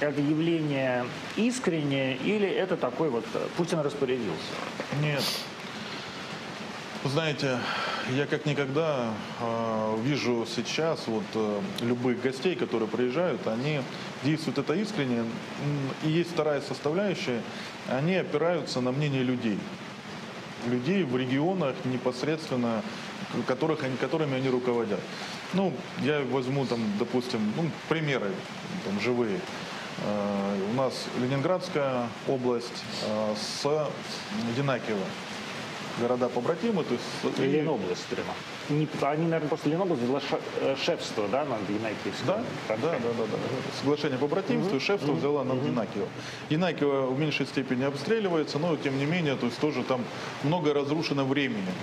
это 0.00 0.20
явление 0.20 1.04
искреннее 1.36 2.16
или 2.16 2.48
это 2.48 2.76
такой 2.76 3.10
вот 3.10 3.24
э, 3.34 3.46
Путин 3.56 3.80
распорядился? 3.80 4.54
Нет. 5.00 5.22
Знаете, 7.04 7.58
я 8.16 8.26
как 8.26 8.46
никогда 8.46 9.12
э, 9.40 9.96
вижу 10.02 10.46
сейчас 10.46 11.06
вот 11.06 11.24
э, 11.34 11.60
любых 11.82 12.22
гостей, 12.22 12.54
которые 12.54 12.88
приезжают, 12.88 13.46
они 13.46 13.80
действуют 14.22 14.58
это 14.58 14.74
искренне. 14.74 15.24
И 16.02 16.08
есть 16.08 16.30
вторая 16.32 16.60
составляющая, 16.62 17.42
они 17.88 18.16
опираются 18.16 18.80
на 18.80 18.90
мнение 18.90 19.22
людей. 19.22 19.58
Людей 20.66 21.02
в 21.04 21.14
регионах 21.16 21.74
непосредственно, 21.84 22.82
которых 23.46 23.84
они, 23.84 23.96
которыми 23.96 24.36
они 24.36 24.48
руководят. 24.48 25.00
Ну, 25.52 25.74
я 26.00 26.22
возьму 26.30 26.64
там, 26.64 26.80
допустим, 26.98 27.52
ну, 27.56 27.70
примеры 27.88 28.30
там, 28.84 28.98
живые. 29.00 29.40
Э, 30.02 30.70
У 30.70 30.76
нас 30.76 31.06
Ленинградская 31.20 32.08
область 32.28 32.84
э, 33.06 33.34
с 33.36 33.64
Янакиево. 34.56 35.04
Города 36.00 36.28
побратимы, 36.28 36.82
то 36.82 36.94
есть... 36.94 37.38
Ленобласть 37.38 38.04
прямо. 38.06 38.34
Не, 38.68 38.88
они, 39.02 39.26
наверное, 39.26 39.48
просто 39.48 39.68
Ленобласть 39.68 40.02
взяла 40.02 40.20
э, 40.60 40.74
шефство, 40.82 41.28
да, 41.30 41.44
над 41.44 41.60
Янакиевском? 41.68 42.26
Да, 42.26 42.42
да, 42.68 42.76
да, 42.76 42.98
да, 42.98 43.24
да. 43.30 43.38
Соглашение 43.78 44.18
по 44.18 44.26
братимству, 44.26 44.76
и 44.76 44.80
шефство 44.80 45.12
взяла 45.12 45.44
над 45.44 45.64
Янакиево. 45.64 46.08
Янакиево 46.50 47.06
в 47.06 47.20
меньшей 47.20 47.46
степени 47.46 47.84
обстреливается, 47.84 48.58
но 48.58 48.76
тем 48.76 48.98
не 48.98 49.06
менее, 49.06 49.36
то 49.36 49.46
есть 49.46 49.60
тоже 49.60 49.84
там 49.84 50.04
много 50.42 50.74
разрушено 50.74 51.24
временем. 51.24 51.74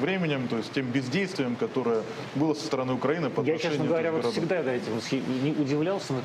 Временем, 0.00 0.48
то 0.48 0.56
есть 0.56 0.72
тем 0.72 0.86
бездействием, 0.90 1.56
которое 1.56 2.02
было 2.34 2.54
со 2.54 2.64
стороны 2.66 2.92
Украины 2.94 3.30
по 3.30 3.42
Я, 3.42 3.58
честно 3.58 3.84
говоря, 3.84 4.12
вот 4.12 4.32
всегда 4.32 4.60
этим 4.60 4.94
восхи- 4.94 5.22
не 5.42 5.50
удивлялся, 5.52 6.12
но 6.12 6.20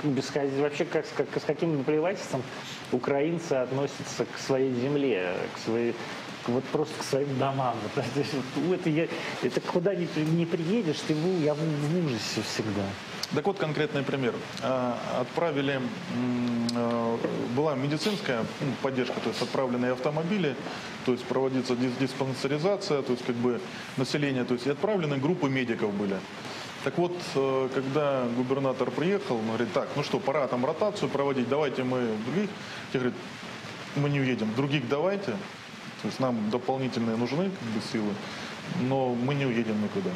вообще 0.61 0.85
как, 0.85 1.05
как- 1.15 1.27
с 1.41 1.45
каким 1.45 1.77
наплевательством 1.77 2.43
украинцы 2.91 3.53
относятся 3.53 4.25
к 4.25 4.37
своей 4.39 4.73
земле, 4.73 5.33
к 5.55 5.59
своей 5.59 5.93
вот 6.47 6.63
просто 6.65 6.93
к 6.99 7.03
своим 7.03 7.39
домам. 7.39 7.75
Вот, 7.95 8.03
то 8.13 8.19
есть 8.19 8.33
вот 8.55 8.79
это, 8.79 8.89
я, 8.89 9.07
это 9.41 9.61
куда 9.61 9.93
при- 9.93 10.23
не 10.23 10.45
приедешь, 10.45 10.99
ты 11.07 11.13
я 11.41 11.53
в 11.53 11.59
ужасе 12.05 12.41
всегда. 12.41 12.83
Так 13.35 13.47
вот 13.47 13.57
конкретный 13.57 14.03
пример. 14.03 14.35
А, 14.61 14.97
Отправили, 15.21 15.81
э, 16.75 17.17
была 17.55 17.73
медицинская 17.75 18.41
м, 18.41 18.45
поддержка, 18.83 19.19
то 19.21 19.29
есть 19.29 19.41
отправленные 19.41 19.93
автомобили, 19.93 20.55
то 21.05 21.13
есть 21.13 21.23
проводится 21.25 21.73
дис- 21.73 21.97
диспансеризация, 21.99 23.01
то 23.01 23.11
есть 23.11 23.25
как 23.25 23.35
бы 23.35 23.59
население, 23.97 24.43
то 24.43 24.53
есть 24.53 24.67
и 24.67 24.69
отправлены 24.69 25.17
группы 25.17 25.49
медиков 25.49 25.91
были. 25.95 26.15
Так 26.83 26.97
вот, 26.99 27.17
э, 27.33 27.69
когда 27.73 28.23
губернатор 28.37 28.91
приехал, 28.91 29.37
он 29.37 29.47
говорит, 29.47 29.73
так, 29.73 29.87
ну 29.95 30.03
что, 30.03 30.19
пора 30.19 30.47
там 30.47 30.63
ротацию 30.63 31.09
проводить, 31.09 31.49
давайте 31.49 31.83
мы 31.83 32.15
других. 32.27 32.49
Те 32.91 32.99
говорят, 32.99 33.13
мы 33.95 34.09
не 34.11 34.19
уедем, 34.19 34.53
других 34.55 34.87
давайте. 34.89 35.31
То 36.01 36.07
есть 36.07 36.19
нам 36.19 36.49
дополнительные 36.51 37.15
нужны 37.15 37.45
как 37.45 37.69
бы, 37.69 37.81
силы, 37.91 38.13
но 38.81 39.15
мы 39.15 39.33
не 39.33 39.45
уедем 39.45 39.81
никуда 39.81 40.11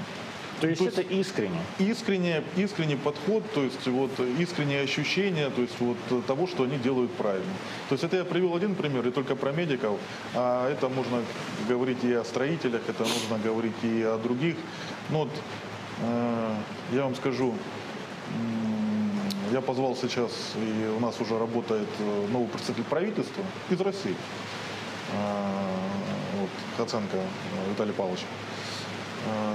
То 0.61 0.67
есть 0.67 0.79
То 0.79 0.85
есть- 0.85 0.97
это 0.97 1.13
искренне. 1.13 1.59
искренне, 1.77 2.43
искренний 2.55 2.95
подход, 2.95 3.43
то 3.53 3.61
есть 3.63 3.85
вот 3.87 4.11
искреннее 4.39 4.81
ощущение, 4.81 5.49
то 5.51 5.61
есть 5.61 5.79
вот 5.79 5.97
э, 6.09 6.21
того, 6.25 6.47
что 6.47 6.63
они 6.63 6.77
делают 6.79 7.11
правильно. 7.13 7.53
То 7.89 7.93
есть 7.93 8.03
это 8.03 8.17
я 8.17 8.25
привел 8.25 8.55
один 8.55 8.73
пример, 8.73 9.07
и 9.07 9.11
только 9.11 9.35
про 9.35 9.51
медиков, 9.51 9.99
а 10.33 10.67
это 10.71 10.89
можно 10.89 11.21
говорить 11.69 12.03
и 12.03 12.11
о 12.13 12.23
строителях, 12.23 12.81
это 12.87 13.03
можно 13.03 13.37
говорить 13.43 13.75
и 13.83 14.01
о 14.01 14.17
других. 14.17 14.55
Ну 15.09 15.19
вот, 15.19 15.29
э, 16.01 16.55
я 16.93 17.03
вам 17.03 17.13
скажу, 17.15 17.53
я 19.51 19.61
позвал 19.61 19.95
сейчас, 19.95 20.31
и 20.55 20.87
у 20.97 20.99
нас 20.99 21.21
уже 21.21 21.37
работает 21.37 21.87
э, 21.99 22.27
новый 22.31 22.47
представитель 22.47 22.83
правительства 22.85 23.43
из 23.69 23.79
России, 23.79 24.15
А, 25.13 25.63
вот, 26.39 26.49
Хаценко 26.77 27.15
э, 27.17 27.69
Виталий 27.71 27.93
Павлович. 27.93 28.21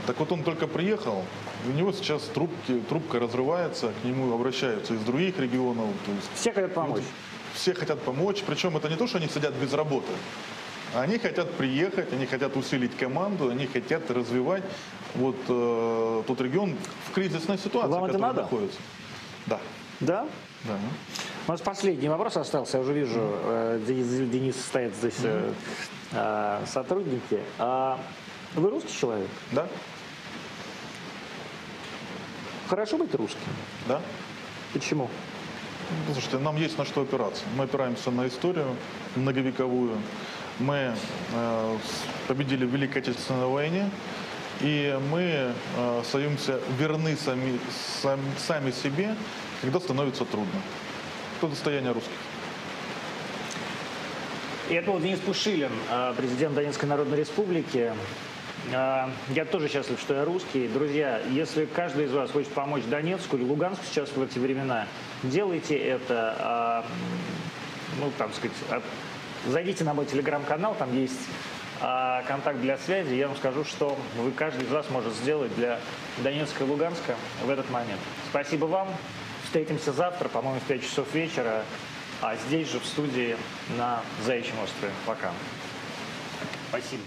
Так 0.06 0.18
вот 0.18 0.32
он 0.32 0.42
только 0.42 0.66
приехал, 0.66 1.24
у 1.66 1.70
него 1.72 1.92
сейчас 1.92 2.22
трубки, 2.22 2.80
трубка 2.88 3.18
разрывается, 3.20 3.92
к 4.02 4.04
нему 4.04 4.34
обращаются 4.34 4.94
из 4.94 5.00
других 5.00 5.38
регионов. 5.38 5.86
То 6.06 6.12
есть 6.12 6.28
Все 6.34 6.52
хотят 6.52 6.74
помочь. 6.74 6.96
люди- 6.98 7.06
все 7.54 7.74
хотят 7.74 8.00
помочь, 8.00 8.42
причем 8.46 8.76
это 8.76 8.88
не 8.88 8.96
то, 8.96 9.06
что 9.06 9.18
они 9.18 9.28
сидят 9.28 9.54
без 9.54 9.72
работы. 9.74 10.10
Они 10.94 11.18
хотят 11.18 11.50
приехать, 11.52 12.12
они 12.12 12.26
хотят 12.26 12.56
усилить 12.56 12.96
команду, 12.96 13.48
они 13.50 13.66
хотят 13.66 14.10
развивать 14.10 14.62
вот 15.14 15.36
э, 15.48 16.22
тот 16.26 16.40
регион 16.40 16.76
в 17.08 17.14
кризисной 17.14 17.58
ситуации, 17.58 17.90
Вам 17.92 18.02
в 18.02 18.06
которой 18.06 18.20
надо? 18.22 18.42
находится. 18.42 18.78
Да, 19.46 19.58
Да? 20.00 20.26
да. 20.64 20.78
У 21.46 21.50
нас 21.52 21.60
последний 21.60 22.08
вопрос 22.08 22.36
остался. 22.36 22.76
Я 22.78 22.82
уже 22.82 22.92
вижу, 22.92 23.20
э, 23.20 23.80
Денис, 23.86 24.30
Денис 24.30 24.56
стоят 24.64 24.94
здесь 24.94 25.18
э, 25.22 25.52
э, 26.12 26.60
сотрудники. 26.66 27.40
А 27.58 27.98
вы 28.56 28.70
русский 28.70 28.92
человек? 28.98 29.28
Да, 29.52 29.66
Хорошо 32.68 32.96
быть 32.96 33.14
русским? 33.14 33.40
да. 33.86 34.00
Почему? 34.72 35.10
Слушайте, 36.12 36.38
нам 36.38 36.56
есть 36.56 36.78
на 36.78 36.86
что 36.86 37.02
опираться. 37.02 37.42
Мы 37.56 37.64
опираемся 37.64 38.10
на 38.10 38.26
историю 38.26 38.74
многовековую. 39.14 39.98
Мы 40.58 40.94
э, 41.34 41.76
победили 42.28 42.64
в 42.64 42.70
Великой 42.70 43.02
Отечественной 43.02 43.46
войне, 43.46 43.90
и 44.62 44.98
мы 45.10 45.20
э, 45.76 46.00
остаемся 46.00 46.60
верны 46.78 47.14
сами, 47.16 47.58
сам- 48.00 48.20
сами 48.38 48.70
себе, 48.70 49.14
когда 49.60 49.78
становится 49.80 50.24
трудно. 50.24 50.60
Это 51.38 51.48
достояние 51.48 51.92
русских. 51.92 52.12
И 54.70 54.74
это 54.74 54.90
был 54.92 55.00
Денис 55.00 55.18
Пушилин, 55.18 55.72
э, 55.90 56.14
президент 56.16 56.54
Донецкой 56.54 56.88
Народной 56.88 57.18
Республики. 57.18 57.92
Э, 58.70 59.08
Я 59.30 59.44
тоже 59.44 59.68
счастлив, 59.68 59.98
что 60.00 60.14
я 60.14 60.24
русский. 60.24 60.68
Друзья, 60.68 61.20
если 61.30 61.64
каждый 61.66 62.04
из 62.06 62.12
вас 62.12 62.30
хочет 62.30 62.50
помочь 62.52 62.84
Донецку 62.84 63.36
или 63.36 63.44
Луганску 63.44 63.84
сейчас 63.86 64.10
в 64.10 64.22
эти 64.22 64.38
времена, 64.38 64.86
делайте 65.22 65.76
это. 65.76 66.36
а, 66.38 66.84
Ну, 67.98 68.10
там 68.16 68.32
сказать, 68.32 68.56
а, 68.70 68.82
зайдите 69.46 69.84
на 69.84 69.92
мой 69.92 70.06
телеграм-канал, 70.06 70.74
там 70.78 70.96
есть 70.96 71.20
а, 71.80 72.22
контакт 72.22 72.60
для 72.60 72.78
связи. 72.78 73.14
Я 73.14 73.28
вам 73.28 73.36
скажу, 73.36 73.64
что 73.64 73.98
вы 74.16 74.30
каждый 74.30 74.64
из 74.64 74.70
вас 74.70 74.88
может 74.88 75.12
сделать 75.14 75.54
для 75.56 75.78
Донецка 76.18 76.64
и 76.64 76.66
Луганска 76.66 77.16
в 77.44 77.50
этот 77.50 77.68
момент. 77.70 78.00
Спасибо 78.30 78.66
вам. 78.66 78.88
Встретимся 79.44 79.92
завтра, 79.92 80.28
по-моему, 80.28 80.60
в 80.60 80.62
5 80.64 80.82
часов 80.82 81.12
вечера. 81.12 81.64
А 82.22 82.36
здесь 82.36 82.70
же 82.70 82.78
в 82.78 82.86
студии 82.86 83.36
на 83.76 84.00
Заячьем 84.24 84.58
острове. 84.62 84.92
Пока. 85.04 85.32
Спасибо. 86.70 87.02